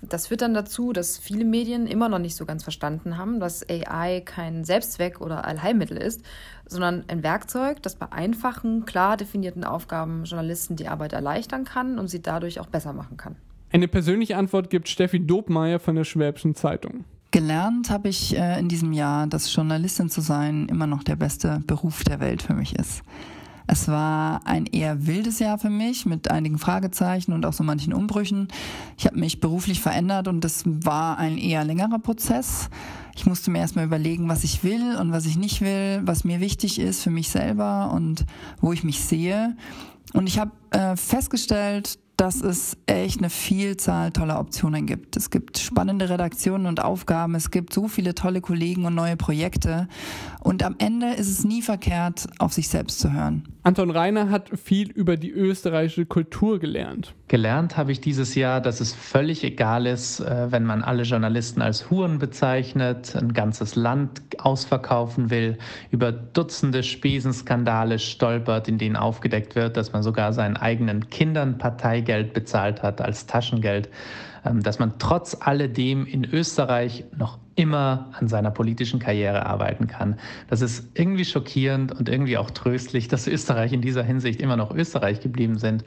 Das 0.00 0.28
führt 0.28 0.42
dann 0.42 0.54
dazu, 0.54 0.92
dass 0.92 1.18
viele 1.18 1.44
Medien 1.44 1.88
immer 1.88 2.08
noch 2.08 2.20
nicht 2.20 2.36
so 2.36 2.46
ganz 2.46 2.62
verstanden 2.62 3.18
haben, 3.18 3.40
dass 3.40 3.68
AI 3.68 4.22
kein 4.24 4.64
Selbstzweck 4.64 5.20
oder 5.20 5.44
Allheilmittel 5.44 5.96
ist, 5.96 6.22
sondern 6.66 7.04
ein 7.08 7.24
Werkzeug, 7.24 7.82
das 7.82 7.96
bei 7.96 8.12
einfachen, 8.12 8.84
klar 8.84 9.16
definierten 9.16 9.64
Aufgaben 9.64 10.24
Journalisten 10.24 10.76
die 10.76 10.86
Arbeit 10.86 11.14
erleichtern 11.14 11.64
kann 11.64 11.98
und 11.98 12.06
sie 12.06 12.22
dadurch 12.22 12.60
auch 12.60 12.68
besser 12.68 12.92
machen 12.92 13.16
kann. 13.16 13.34
Eine 13.70 13.88
persönliche 13.88 14.36
Antwort 14.36 14.70
gibt 14.70 14.88
Steffi 14.88 15.26
Dobmeier 15.26 15.80
von 15.80 15.96
der 15.96 16.04
Schwäbischen 16.04 16.54
Zeitung. 16.54 17.04
Gelernt 17.30 17.90
habe 17.90 18.08
ich 18.08 18.36
äh, 18.36 18.58
in 18.58 18.68
diesem 18.68 18.92
Jahr, 18.92 19.26
dass 19.26 19.54
Journalistin 19.54 20.08
zu 20.08 20.20
sein 20.20 20.66
immer 20.68 20.86
noch 20.86 21.02
der 21.02 21.16
beste 21.16 21.60
Beruf 21.66 22.02
der 22.02 22.20
Welt 22.20 22.42
für 22.42 22.54
mich 22.54 22.74
ist. 22.74 23.02
Es 23.70 23.86
war 23.86 24.46
ein 24.46 24.64
eher 24.64 25.06
wildes 25.06 25.40
Jahr 25.40 25.58
für 25.58 25.68
mich 25.68 26.06
mit 26.06 26.30
einigen 26.30 26.56
Fragezeichen 26.58 27.34
und 27.34 27.44
auch 27.44 27.52
so 27.52 27.62
manchen 27.62 27.92
Umbrüchen. 27.92 28.48
Ich 28.96 29.04
habe 29.04 29.18
mich 29.18 29.40
beruflich 29.40 29.82
verändert 29.82 30.26
und 30.26 30.42
das 30.42 30.62
war 30.64 31.18
ein 31.18 31.36
eher 31.36 31.64
längerer 31.64 31.98
Prozess. 31.98 32.70
Ich 33.14 33.26
musste 33.26 33.50
mir 33.50 33.58
erstmal 33.58 33.84
überlegen, 33.84 34.30
was 34.30 34.42
ich 34.42 34.64
will 34.64 34.96
und 34.96 35.12
was 35.12 35.26
ich 35.26 35.36
nicht 35.36 35.60
will, 35.60 36.00
was 36.04 36.24
mir 36.24 36.40
wichtig 36.40 36.80
ist 36.80 37.02
für 37.02 37.10
mich 37.10 37.28
selber 37.28 37.92
und 37.92 38.24
wo 38.62 38.72
ich 38.72 38.84
mich 38.84 39.04
sehe. 39.04 39.54
Und 40.14 40.28
ich 40.28 40.38
habe 40.38 40.52
äh, 40.70 40.96
festgestellt, 40.96 41.98
dass 42.18 42.42
es 42.42 42.76
echt 42.86 43.18
eine 43.18 43.30
Vielzahl 43.30 44.10
toller 44.10 44.40
Optionen 44.40 44.86
gibt. 44.86 45.16
Es 45.16 45.30
gibt 45.30 45.56
spannende 45.56 46.10
Redaktionen 46.10 46.66
und 46.66 46.82
Aufgaben, 46.82 47.36
es 47.36 47.52
gibt 47.52 47.72
so 47.72 47.86
viele 47.86 48.12
tolle 48.12 48.40
Kollegen 48.40 48.86
und 48.86 48.96
neue 48.96 49.16
Projekte. 49.16 49.86
Und 50.40 50.64
am 50.64 50.74
Ende 50.78 51.12
ist 51.14 51.28
es 51.28 51.44
nie 51.44 51.62
verkehrt, 51.62 52.26
auf 52.38 52.52
sich 52.52 52.68
selbst 52.68 52.98
zu 52.98 53.12
hören. 53.12 53.44
Anton 53.62 53.90
Reiner 53.90 54.30
hat 54.30 54.50
viel 54.58 54.90
über 54.90 55.16
die 55.16 55.30
österreichische 55.30 56.06
Kultur 56.06 56.58
gelernt. 56.58 57.14
Gelernt 57.28 57.76
habe 57.76 57.92
ich 57.92 58.00
dieses 58.00 58.34
Jahr, 58.34 58.62
dass 58.62 58.80
es 58.80 58.94
völlig 58.94 59.44
egal 59.44 59.86
ist, 59.86 60.20
äh, 60.20 60.50
wenn 60.50 60.64
man 60.64 60.82
alle 60.82 61.02
Journalisten 61.02 61.60
als 61.60 61.90
Huren 61.90 62.18
bezeichnet, 62.18 63.14
ein 63.14 63.34
ganzes 63.34 63.76
Land 63.76 64.22
ausverkaufen 64.38 65.28
will, 65.28 65.58
über 65.90 66.10
Dutzende 66.12 66.82
Spesenskandale 66.82 67.98
stolpert, 67.98 68.68
in 68.68 68.78
denen 68.78 68.96
aufgedeckt 68.96 69.54
wird, 69.54 69.76
dass 69.76 69.92
man 69.92 70.02
sogar 70.02 70.32
seinen 70.32 70.56
eigenen 70.56 71.10
Kindern 71.10 71.58
Parteigeld 72.08 72.32
bezahlt 72.32 72.82
hat 72.82 73.00
als 73.00 73.26
Taschengeld, 73.26 73.88
ähm, 74.44 74.62
dass 74.62 74.78
man 74.78 74.98
trotz 74.98 75.36
alledem 75.40 76.06
in 76.06 76.24
Österreich 76.24 77.04
noch 77.16 77.38
immer 77.54 78.10
an 78.18 78.28
seiner 78.28 78.50
politischen 78.50 78.98
Karriere 78.98 79.46
arbeiten 79.46 79.88
kann. 79.88 80.18
Das 80.48 80.62
ist 80.62 80.88
irgendwie 80.94 81.24
schockierend 81.24 81.92
und 81.92 82.08
irgendwie 82.08 82.38
auch 82.38 82.50
tröstlich, 82.50 83.08
dass 83.08 83.26
Österreich 83.26 83.72
in 83.72 83.82
dieser 83.82 84.02
Hinsicht 84.02 84.40
immer 84.40 84.56
noch 84.56 84.74
Österreich 84.74 85.20
geblieben 85.20 85.58
sind. 85.58 85.84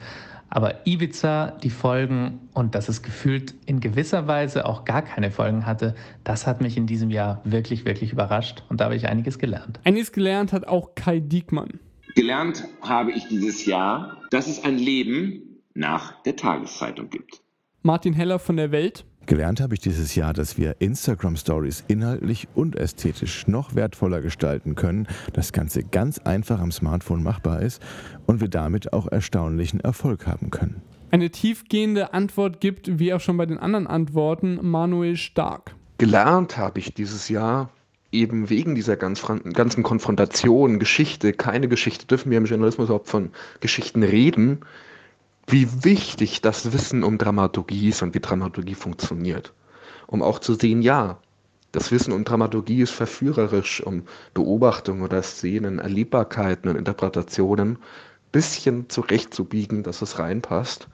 Aber 0.48 0.86
Ibiza, 0.86 1.52
die 1.62 1.70
Folgen 1.70 2.40
und 2.52 2.74
dass 2.74 2.90
es 2.90 3.02
gefühlt 3.02 3.54
in 3.64 3.80
gewisser 3.80 4.26
Weise 4.26 4.66
auch 4.66 4.84
gar 4.84 5.00
keine 5.00 5.30
Folgen 5.30 5.64
hatte, 5.64 5.94
das 6.24 6.46
hat 6.46 6.60
mich 6.60 6.76
in 6.76 6.86
diesem 6.86 7.10
Jahr 7.10 7.40
wirklich, 7.44 7.86
wirklich 7.86 8.12
überrascht 8.12 8.62
und 8.68 8.80
da 8.80 8.84
habe 8.84 8.96
ich 8.96 9.08
einiges 9.08 9.38
gelernt. 9.38 9.80
Einiges 9.84 10.12
gelernt 10.12 10.52
hat 10.52 10.68
auch 10.68 10.94
Kai 10.94 11.20
Diekmann. 11.20 11.80
Gelernt 12.14 12.64
habe 12.82 13.12
ich 13.12 13.28
dieses 13.28 13.64
Jahr, 13.64 14.18
dass 14.30 14.46
es 14.46 14.62
ein 14.62 14.76
Leben 14.76 15.51
nach 15.74 16.22
der 16.22 16.36
Tageszeitung 16.36 17.10
gibt. 17.10 17.42
Martin 17.82 18.12
Heller 18.12 18.38
von 18.38 18.56
der 18.56 18.70
Welt. 18.70 19.04
Gelernt 19.26 19.60
habe 19.60 19.74
ich 19.74 19.80
dieses 19.80 20.14
Jahr, 20.14 20.32
dass 20.32 20.58
wir 20.58 20.76
Instagram 20.80 21.36
Stories 21.36 21.84
inhaltlich 21.86 22.48
und 22.54 22.74
ästhetisch 22.74 23.46
noch 23.46 23.74
wertvoller 23.74 24.20
gestalten 24.20 24.74
können, 24.74 25.06
das 25.32 25.52
Ganze 25.52 25.84
ganz 25.84 26.18
einfach 26.18 26.60
am 26.60 26.72
Smartphone 26.72 27.22
machbar 27.22 27.62
ist 27.62 27.80
und 28.26 28.40
wir 28.40 28.48
damit 28.48 28.92
auch 28.92 29.06
erstaunlichen 29.06 29.80
Erfolg 29.80 30.26
haben 30.26 30.50
können. 30.50 30.82
Eine 31.12 31.30
tiefgehende 31.30 32.14
Antwort 32.14 32.60
gibt, 32.60 32.98
wie 32.98 33.14
auch 33.14 33.20
schon 33.20 33.36
bei 33.36 33.46
den 33.46 33.58
anderen 33.58 33.86
Antworten, 33.86 34.58
Manuel 34.60 35.16
Stark. 35.16 35.76
Gelernt 35.98 36.56
habe 36.56 36.80
ich 36.80 36.94
dieses 36.94 37.28
Jahr, 37.28 37.70
eben 38.10 38.50
wegen 38.50 38.74
dieser 38.74 38.96
ganzen 38.96 39.82
Konfrontation, 39.82 40.78
Geschichte, 40.78 41.32
keine 41.32 41.68
Geschichte, 41.68 42.06
dürfen 42.06 42.30
wir 42.30 42.38
im 42.38 42.46
Journalismus 42.46 42.86
überhaupt 42.86 43.08
von 43.08 43.30
Geschichten 43.60 44.02
reden, 44.02 44.60
wie 45.52 45.84
wichtig 45.84 46.40
das 46.40 46.72
Wissen 46.72 47.04
um 47.04 47.18
Dramaturgie 47.18 47.90
ist 47.90 48.02
und 48.02 48.14
wie 48.14 48.20
Dramaturgie 48.20 48.74
funktioniert. 48.74 49.52
Um 50.06 50.22
auch 50.22 50.38
zu 50.38 50.54
sehen, 50.54 50.80
ja, 50.80 51.18
das 51.72 51.92
Wissen 51.92 52.12
um 52.12 52.24
Dramaturgie 52.24 52.80
ist 52.80 52.92
verführerisch, 52.92 53.82
um 53.82 54.04
Beobachtungen 54.32 55.02
oder 55.02 55.22
Szenen, 55.22 55.78
Erlebbarkeiten 55.78 56.70
und 56.70 56.76
Interpretationen 56.76 57.72
ein 57.72 57.78
bisschen 58.32 58.88
zurechtzubiegen, 58.88 59.82
dass 59.82 60.00
es 60.00 60.18
reinpasst. 60.18 60.88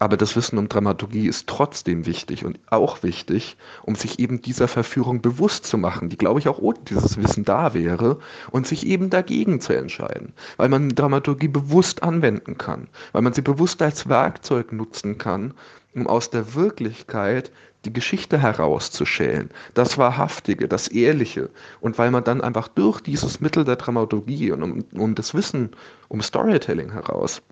Aber 0.00 0.16
das 0.16 0.36
Wissen 0.36 0.58
um 0.58 0.68
Dramaturgie 0.68 1.26
ist 1.26 1.48
trotzdem 1.48 2.06
wichtig 2.06 2.44
und 2.44 2.60
auch 2.70 3.02
wichtig, 3.02 3.56
um 3.82 3.96
sich 3.96 4.20
eben 4.20 4.40
dieser 4.40 4.68
Verführung 4.68 5.20
bewusst 5.20 5.66
zu 5.66 5.76
machen, 5.76 6.08
die, 6.08 6.16
glaube 6.16 6.38
ich, 6.38 6.46
auch 6.46 6.58
ohne 6.58 6.78
dieses 6.88 7.16
Wissen 7.16 7.44
da 7.44 7.74
wäre 7.74 8.20
und 8.52 8.66
sich 8.66 8.86
eben 8.86 9.10
dagegen 9.10 9.60
zu 9.60 9.72
entscheiden, 9.76 10.34
weil 10.56 10.68
man 10.68 10.90
Dramaturgie 10.90 11.48
bewusst 11.48 12.04
anwenden 12.04 12.56
kann, 12.58 12.86
weil 13.12 13.22
man 13.22 13.32
sie 13.32 13.42
bewusst 13.42 13.82
als 13.82 14.08
Werkzeug 14.08 14.72
nutzen 14.72 15.18
kann, 15.18 15.54
um 15.94 16.06
aus 16.06 16.30
der 16.30 16.54
Wirklichkeit 16.54 17.50
die 17.84 17.92
Geschichte 17.92 18.38
herauszuschälen, 18.38 19.50
das 19.74 19.98
Wahrhaftige, 19.98 20.68
das 20.68 20.88
Ehrliche. 20.88 21.50
Und 21.80 21.98
weil 21.98 22.10
man 22.10 22.22
dann 22.22 22.40
einfach 22.40 22.68
durch 22.68 23.00
dieses 23.00 23.40
Mittel 23.40 23.64
der 23.64 23.76
Dramaturgie 23.76 24.52
und 24.52 24.62
um, 24.62 24.84
um 24.94 25.14
das 25.16 25.34
Wissen 25.34 25.70
um 26.08 26.22
Storytelling 26.22 26.92
heraus 26.92 27.42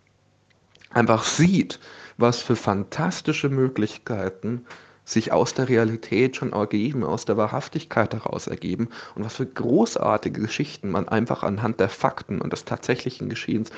einfach 0.91 1.25
sieht, 1.25 1.81
was 2.17 2.41
für 2.41 2.57
fantastische 2.57 3.49
Möglichkeiten 3.49 4.67
sich 5.05 5.33
aus 5.33 5.55
der 5.55 5.69
Realität 5.69 6.37
schon 6.37 6.53
ergeben, 6.53 7.05
aus 7.05 7.25
der 7.25 7.37
Wahrhaftigkeit 7.37 8.13
heraus 8.13 8.49
ergeben 8.49 8.89
und 9.15 9.25
was 9.25 9.37
für 9.37 9.47
großartige 9.47 10.41
Geschichten 10.41 10.91
man 10.91 11.09
einfach 11.09 11.45
anhand 11.45 11.79
der 11.79 11.89
Fakten 11.89 12.41
und 12.41 12.53
des 12.53 12.65
tatsächlichen 12.65 13.29
Geschehens 13.29 13.71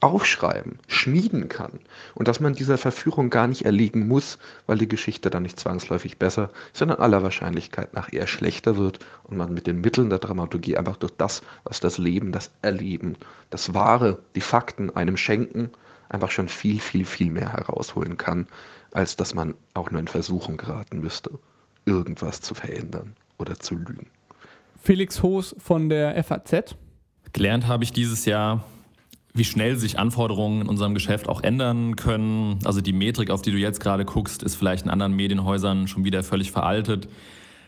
aufschreiben, 0.00 0.78
schmieden 0.86 1.48
kann 1.48 1.80
und 2.14 2.28
dass 2.28 2.38
man 2.38 2.54
dieser 2.54 2.78
Verführung 2.78 3.30
gar 3.30 3.48
nicht 3.48 3.64
erliegen 3.64 4.06
muss, 4.06 4.38
weil 4.66 4.78
die 4.78 4.86
Geschichte 4.86 5.30
dann 5.30 5.42
nicht 5.42 5.58
zwangsläufig 5.58 6.18
besser, 6.18 6.50
sondern 6.72 6.98
aller 7.00 7.22
Wahrscheinlichkeit 7.22 7.94
nach 7.94 8.12
eher 8.12 8.28
schlechter 8.28 8.76
wird 8.76 9.00
und 9.24 9.36
man 9.36 9.52
mit 9.52 9.66
den 9.66 9.80
Mitteln 9.80 10.10
der 10.10 10.20
Dramaturgie 10.20 10.76
einfach 10.76 10.98
durch 10.98 11.14
das, 11.16 11.42
was 11.64 11.80
das 11.80 11.98
Leben, 11.98 12.30
das 12.30 12.52
Erleben, 12.62 13.16
das 13.50 13.74
Wahre, 13.74 14.18
die 14.36 14.40
Fakten 14.40 14.94
einem 14.94 15.16
schenken, 15.16 15.70
einfach 16.08 16.30
schon 16.30 16.48
viel, 16.48 16.80
viel, 16.80 17.04
viel 17.04 17.30
mehr 17.30 17.52
herausholen 17.52 18.16
kann, 18.16 18.46
als 18.92 19.16
dass 19.16 19.34
man 19.34 19.54
auch 19.74 19.90
nur 19.90 20.00
in 20.00 20.08
Versuchung 20.08 20.56
geraten 20.56 21.00
müsste, 21.00 21.38
irgendwas 21.84 22.40
zu 22.40 22.54
verändern 22.54 23.14
oder 23.38 23.58
zu 23.58 23.74
lügen. 23.74 24.06
Felix 24.82 25.22
Hoos 25.22 25.54
von 25.58 25.88
der 25.88 26.22
FAZ. 26.22 26.76
Gelernt 27.32 27.66
habe 27.66 27.84
ich 27.84 27.92
dieses 27.92 28.24
Jahr, 28.24 28.64
wie 29.34 29.44
schnell 29.44 29.76
sich 29.76 29.98
Anforderungen 29.98 30.62
in 30.62 30.68
unserem 30.68 30.94
Geschäft 30.94 31.28
auch 31.28 31.42
ändern 31.42 31.96
können. 31.96 32.58
Also 32.64 32.80
die 32.80 32.92
Metrik, 32.92 33.30
auf 33.30 33.42
die 33.42 33.50
du 33.50 33.58
jetzt 33.58 33.80
gerade 33.80 34.04
guckst, 34.04 34.42
ist 34.42 34.56
vielleicht 34.56 34.84
in 34.84 34.90
anderen 34.90 35.14
Medienhäusern 35.14 35.88
schon 35.88 36.04
wieder 36.04 36.22
völlig 36.22 36.50
veraltet. 36.50 37.08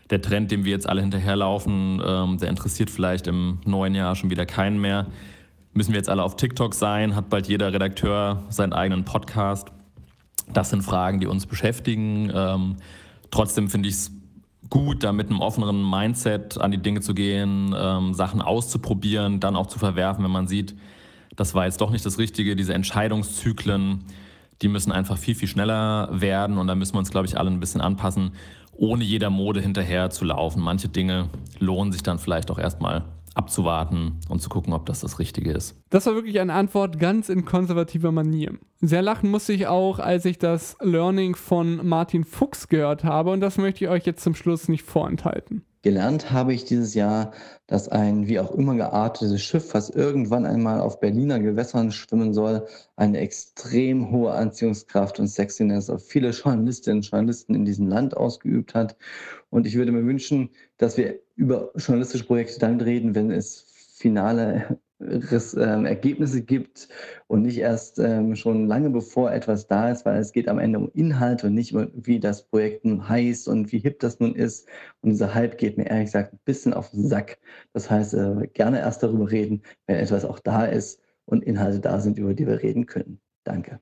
Der 0.09 0.21
Trend, 0.21 0.51
dem 0.51 0.65
wir 0.65 0.71
jetzt 0.71 0.89
alle 0.89 1.01
hinterherlaufen, 1.01 2.01
ähm, 2.05 2.37
der 2.37 2.49
interessiert 2.49 2.89
vielleicht 2.89 3.27
im 3.27 3.59
neuen 3.65 3.95
Jahr 3.95 4.15
schon 4.15 4.29
wieder 4.29 4.45
keinen 4.45 4.81
mehr. 4.81 5.07
Müssen 5.73 5.93
wir 5.93 5.97
jetzt 5.97 6.09
alle 6.09 6.23
auf 6.23 6.35
TikTok 6.35 6.73
sein? 6.73 7.15
Hat 7.15 7.29
bald 7.29 7.47
jeder 7.47 7.71
Redakteur 7.71 8.43
seinen 8.49 8.73
eigenen 8.73 9.05
Podcast? 9.05 9.69
Das 10.51 10.69
sind 10.69 10.81
Fragen, 10.81 11.21
die 11.21 11.27
uns 11.27 11.45
beschäftigen. 11.45 12.29
Ähm, 12.35 12.75
trotzdem 13.31 13.69
finde 13.69 13.87
ich 13.87 13.95
es 13.95 14.11
gut, 14.69 15.03
da 15.05 15.13
mit 15.13 15.29
einem 15.29 15.39
offeneren 15.39 15.89
Mindset 15.89 16.59
an 16.59 16.71
die 16.71 16.77
Dinge 16.77 16.99
zu 16.99 17.13
gehen, 17.13 17.73
ähm, 17.77 18.13
Sachen 18.13 18.41
auszuprobieren, 18.41 19.39
dann 19.39 19.55
auch 19.55 19.67
zu 19.67 19.79
verwerfen, 19.79 20.23
wenn 20.25 20.31
man 20.31 20.47
sieht, 20.47 20.75
das 21.37 21.55
war 21.55 21.65
jetzt 21.65 21.79
doch 21.79 21.91
nicht 21.91 22.05
das 22.05 22.17
Richtige. 22.17 22.57
Diese 22.57 22.73
Entscheidungszyklen, 22.73 24.03
die 24.61 24.67
müssen 24.67 24.91
einfach 24.91 25.17
viel, 25.17 25.35
viel 25.35 25.47
schneller 25.47 26.09
werden 26.11 26.57
und 26.57 26.67
da 26.67 26.75
müssen 26.75 26.95
wir 26.95 26.99
uns, 26.99 27.11
glaube 27.11 27.27
ich, 27.27 27.37
alle 27.37 27.49
ein 27.49 27.61
bisschen 27.61 27.79
anpassen, 27.79 28.31
ohne 28.73 29.05
jeder 29.05 29.29
Mode 29.29 29.61
hinterher 29.61 30.09
zu 30.09 30.25
laufen. 30.25 30.61
Manche 30.61 30.89
Dinge 30.89 31.29
lohnen 31.59 31.93
sich 31.93 32.03
dann 32.03 32.19
vielleicht 32.19 32.51
auch 32.51 32.59
erstmal 32.59 33.05
abzuwarten 33.33 34.19
und 34.29 34.41
zu 34.41 34.49
gucken, 34.49 34.73
ob 34.73 34.85
das 34.85 35.01
das 35.01 35.19
Richtige 35.19 35.51
ist. 35.51 35.75
Das 35.89 36.05
war 36.05 36.15
wirklich 36.15 36.39
eine 36.39 36.53
Antwort 36.53 36.99
ganz 36.99 37.29
in 37.29 37.45
konservativer 37.45 38.11
Manier. 38.11 38.57
Sehr 38.81 39.01
lachen 39.01 39.29
musste 39.29 39.53
ich 39.53 39.67
auch, 39.67 39.99
als 39.99 40.25
ich 40.25 40.37
das 40.37 40.75
Learning 40.81 41.35
von 41.35 41.87
Martin 41.87 42.25
Fuchs 42.25 42.67
gehört 42.67 43.03
habe 43.03 43.31
und 43.31 43.41
das 43.41 43.57
möchte 43.57 43.85
ich 43.85 43.89
euch 43.89 44.05
jetzt 44.05 44.23
zum 44.23 44.35
Schluss 44.35 44.67
nicht 44.67 44.83
vorenthalten. 44.83 45.63
Gelernt 45.83 46.31
habe 46.31 46.53
ich 46.53 46.63
dieses 46.63 46.93
Jahr, 46.93 47.31
dass 47.65 47.89
ein 47.89 48.27
wie 48.27 48.39
auch 48.39 48.51
immer 48.51 48.75
geartetes 48.75 49.41
Schiff, 49.41 49.73
was 49.73 49.89
irgendwann 49.89 50.45
einmal 50.45 50.79
auf 50.79 50.99
Berliner 50.99 51.39
Gewässern 51.39 51.91
schwimmen 51.91 52.35
soll, 52.35 52.67
eine 52.97 53.17
extrem 53.17 54.11
hohe 54.11 54.31
Anziehungskraft 54.31 55.19
und 55.19 55.27
Sexiness 55.27 55.89
auf 55.89 56.05
viele 56.05 56.29
Journalistinnen 56.29 56.99
und 56.99 57.09
Journalisten 57.09 57.55
in 57.55 57.65
diesem 57.65 57.87
Land 57.87 58.15
ausgeübt 58.15 58.75
hat. 58.75 58.95
Und 59.49 59.65
ich 59.65 59.75
würde 59.75 59.91
mir 59.91 60.05
wünschen, 60.05 60.51
dass 60.77 60.97
wir 60.97 61.19
über 61.41 61.71
journalistische 61.75 62.25
Projekte 62.25 62.59
dann 62.59 62.79
reden, 62.79 63.15
wenn 63.15 63.31
es 63.31 63.65
finale 63.97 64.79
ähm, 64.99 65.85
Ergebnisse 65.85 66.43
gibt 66.43 66.87
und 67.25 67.41
nicht 67.41 67.57
erst 67.57 67.97
ähm, 67.97 68.35
schon 68.35 68.67
lange 68.67 68.91
bevor 68.91 69.31
etwas 69.31 69.65
da 69.65 69.89
ist, 69.89 70.05
weil 70.05 70.19
es 70.19 70.33
geht 70.33 70.47
am 70.47 70.59
Ende 70.59 70.77
um 70.77 70.91
Inhalt 70.93 71.43
und 71.43 71.55
nicht 71.55 71.73
um, 71.73 71.89
wie 71.95 72.19
das 72.19 72.47
Projekt 72.47 72.85
nun 72.85 73.09
heißt 73.09 73.47
und 73.47 73.71
wie 73.71 73.79
hip 73.79 73.99
das 73.99 74.19
nun 74.19 74.35
ist. 74.35 74.69
Und 75.01 75.09
dieser 75.09 75.33
Hype 75.33 75.57
geht 75.57 75.79
mir 75.79 75.87
ehrlich 75.87 76.05
gesagt 76.05 76.33
ein 76.33 76.39
bisschen 76.45 76.75
auf 76.75 76.91
den 76.91 77.07
Sack. 77.07 77.39
Das 77.73 77.89
heißt, 77.89 78.13
äh, 78.13 78.47
gerne 78.53 78.77
erst 78.79 79.01
darüber 79.01 79.31
reden, 79.31 79.63
wenn 79.87 79.95
etwas 79.95 80.23
auch 80.23 80.39
da 80.39 80.65
ist 80.65 81.01
und 81.25 81.43
Inhalte 81.43 81.79
da 81.79 81.99
sind, 81.99 82.19
über 82.19 82.35
die 82.35 82.45
wir 82.45 82.61
reden 82.61 82.85
können. 82.85 83.19
Danke. 83.43 83.79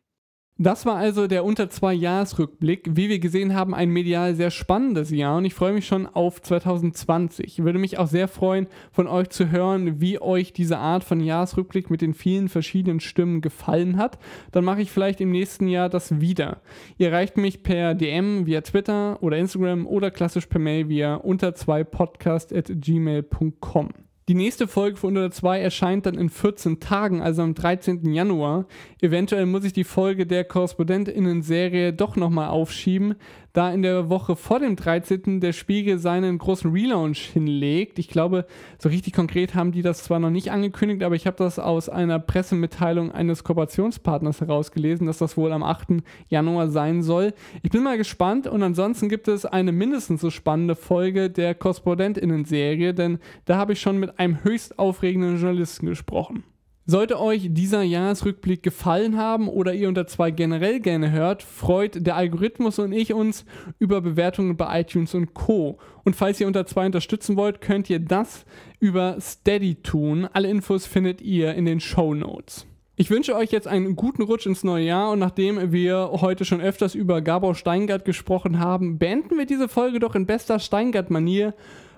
Das 0.61 0.85
war 0.85 0.97
also 0.97 1.27
der 1.27 1.45
unter 1.45 1.69
zwei 1.69 1.93
Jahresrückblick. 1.93 2.89
Wie 2.91 3.07
wir 3.07 3.19
gesehen 3.19 3.55
haben, 3.55 3.73
ein 3.73 3.91
medial 3.91 4.35
sehr 4.35 4.51
spannendes 4.51 5.09
Jahr 5.09 5.37
und 5.37 5.45
ich 5.45 5.53
freue 5.53 5.71
mich 5.71 5.87
schon 5.87 6.05
auf 6.05 6.41
2020. 6.41 7.45
Ich 7.45 7.63
würde 7.63 7.79
mich 7.79 7.97
auch 7.97 8.07
sehr 8.07 8.27
freuen, 8.27 8.67
von 8.91 9.07
euch 9.07 9.29
zu 9.29 9.51
hören, 9.51 10.01
wie 10.01 10.21
euch 10.21 10.51
diese 10.51 10.77
Art 10.77 11.05
von 11.05 11.21
Jahresrückblick 11.21 11.89
mit 11.89 12.01
den 12.01 12.13
vielen 12.13 12.49
verschiedenen 12.49 12.99
Stimmen 12.99 13.39
gefallen 13.39 13.95
hat. 13.95 14.19
Dann 14.51 14.65
mache 14.65 14.81
ich 14.81 14.91
vielleicht 14.91 15.21
im 15.21 15.31
nächsten 15.31 15.69
Jahr 15.69 15.87
das 15.87 16.19
wieder. 16.19 16.59
Ihr 16.97 17.07
erreicht 17.07 17.37
mich 17.37 17.63
per 17.63 17.95
DM 17.95 18.45
via 18.45 18.59
Twitter 18.59 19.23
oder 19.23 19.37
Instagram 19.37 19.87
oder 19.87 20.11
klassisch 20.11 20.47
per 20.47 20.59
Mail 20.59 20.89
via 20.89 21.15
unter 21.15 21.55
zwei 21.55 21.85
podcast 21.85 22.51
at 22.51 22.69
gmail.com. 22.69 24.08
Die 24.29 24.35
nächste 24.35 24.67
Folge 24.67 24.95
von 24.95 25.17
Unter 25.17 25.31
2 25.31 25.59
erscheint 25.59 26.05
dann 26.05 26.13
in 26.13 26.29
14 26.29 26.79
Tagen, 26.79 27.19
also 27.23 27.41
am 27.41 27.55
13. 27.55 28.13
Januar. 28.13 28.67
Eventuell 29.01 29.47
muss 29.47 29.63
ich 29.63 29.73
die 29.73 29.83
Folge 29.83 30.27
der 30.27 30.43
KorrespondentInnen-Serie 30.43 31.93
doch 31.93 32.15
nochmal 32.15 32.49
aufschieben, 32.49 33.15
da 33.53 33.71
in 33.71 33.81
der 33.81 34.09
Woche 34.09 34.35
vor 34.35 34.59
dem 34.59 34.75
13. 34.75 35.39
der 35.39 35.53
Spiegel 35.53 35.97
seinen 35.99 36.37
großen 36.37 36.71
Relaunch 36.71 37.19
hinlegt. 37.19 37.99
Ich 37.99 38.07
glaube, 38.07 38.45
so 38.77 38.89
richtig 38.89 39.13
konkret 39.13 39.55
haben 39.55 39.71
die 39.71 39.81
das 39.81 40.03
zwar 40.03 40.19
noch 40.19 40.29
nicht 40.29 40.51
angekündigt, 40.51 41.03
aber 41.03 41.15
ich 41.15 41.25
habe 41.25 41.37
das 41.37 41.59
aus 41.59 41.89
einer 41.89 42.19
Pressemitteilung 42.19 43.11
eines 43.11 43.43
Kooperationspartners 43.43 44.41
herausgelesen, 44.41 45.07
dass 45.07 45.17
das 45.17 45.37
wohl 45.37 45.51
am 45.51 45.63
8. 45.63 46.03
Januar 46.27 46.69
sein 46.69 47.01
soll. 47.01 47.33
Ich 47.63 47.71
bin 47.71 47.83
mal 47.83 47.97
gespannt 47.97 48.47
und 48.47 48.61
ansonsten 48.63 49.09
gibt 49.09 49.27
es 49.27 49.45
eine 49.45 49.71
mindestens 49.71 50.21
so 50.21 50.29
spannende 50.29 50.75
Folge 50.75 51.29
der 51.29 51.55
KorrespondentInnen-Serie, 51.55 52.93
denn 52.93 53.19
da 53.45 53.57
habe 53.57 53.73
ich 53.73 53.81
schon 53.81 53.99
mit 53.99 54.19
einem 54.19 54.43
höchst 54.43 54.77
aufregenden 54.77 55.37
Journalisten 55.37 55.87
gesprochen. 55.87 56.43
Sollte 56.89 57.19
euch 57.19 57.49
dieser 57.51 57.83
Jahresrückblick 57.83 58.63
gefallen 58.63 59.15
haben 59.15 59.47
oder 59.47 59.75
ihr 59.75 59.87
unter 59.89 60.07
zwei 60.07 60.31
generell 60.31 60.79
gerne 60.79 61.11
hört, 61.11 61.43
freut 61.43 62.03
der 62.03 62.15
Algorithmus 62.15 62.79
und 62.79 62.93
ich 62.93 63.13
uns 63.13 63.45
über 63.77 64.01
Bewertungen 64.01 64.57
bei 64.57 64.81
iTunes 64.81 65.13
und 65.13 65.35
Co. 65.35 65.77
Und 66.03 66.15
falls 66.15 66.41
ihr 66.41 66.47
unter 66.47 66.65
zwei 66.65 66.87
unterstützen 66.87 67.37
wollt, 67.37 67.61
könnt 67.61 67.91
ihr 67.91 67.99
das 67.99 68.43
über 68.79 69.17
Steady 69.21 69.75
tun. 69.75 70.27
Alle 70.33 70.49
Infos 70.49 70.87
findet 70.87 71.21
ihr 71.21 71.53
in 71.53 71.65
den 71.65 71.79
Show 71.79 72.15
Notes. 72.15 72.65
Ich 72.95 73.11
wünsche 73.11 73.35
euch 73.35 73.51
jetzt 73.51 73.67
einen 73.67 73.95
guten 73.95 74.23
Rutsch 74.23 74.47
ins 74.47 74.63
neue 74.63 74.85
Jahr 74.85 75.11
und 75.11 75.19
nachdem 75.19 75.71
wir 75.71 76.09
heute 76.13 76.43
schon 76.43 76.59
öfters 76.59 76.95
über 76.95 77.21
Gabor 77.21 77.53
Steingart 77.53 78.03
gesprochen 78.03 78.57
haben, 78.57 78.97
beenden 78.97 79.37
wir 79.37 79.45
diese 79.45 79.69
Folge 79.69 79.99
doch 79.99 80.15
in 80.15 80.25
bester 80.25 80.57
Steingart-Manier. 80.57 81.53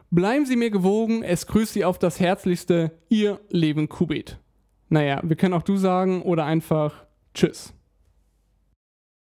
Bleiben 0.09 0.45
Sie 0.45 0.57
mir 0.57 0.69
gewogen, 0.69 1.23
es 1.23 1.47
grüßt 1.47 1.71
Sie 1.71 1.85
auf 1.85 1.97
das 1.97 2.19
Herzlichste, 2.19 2.91
Ihr 3.07 3.39
Leben 3.47 3.87
Kubit. 3.87 4.37
Naja, 4.91 5.21
wir 5.23 5.37
können 5.37 5.53
auch 5.53 5.63
du 5.63 5.77
sagen 5.77 6.21
oder 6.21 6.43
einfach 6.43 7.05
Tschüss. 7.33 7.73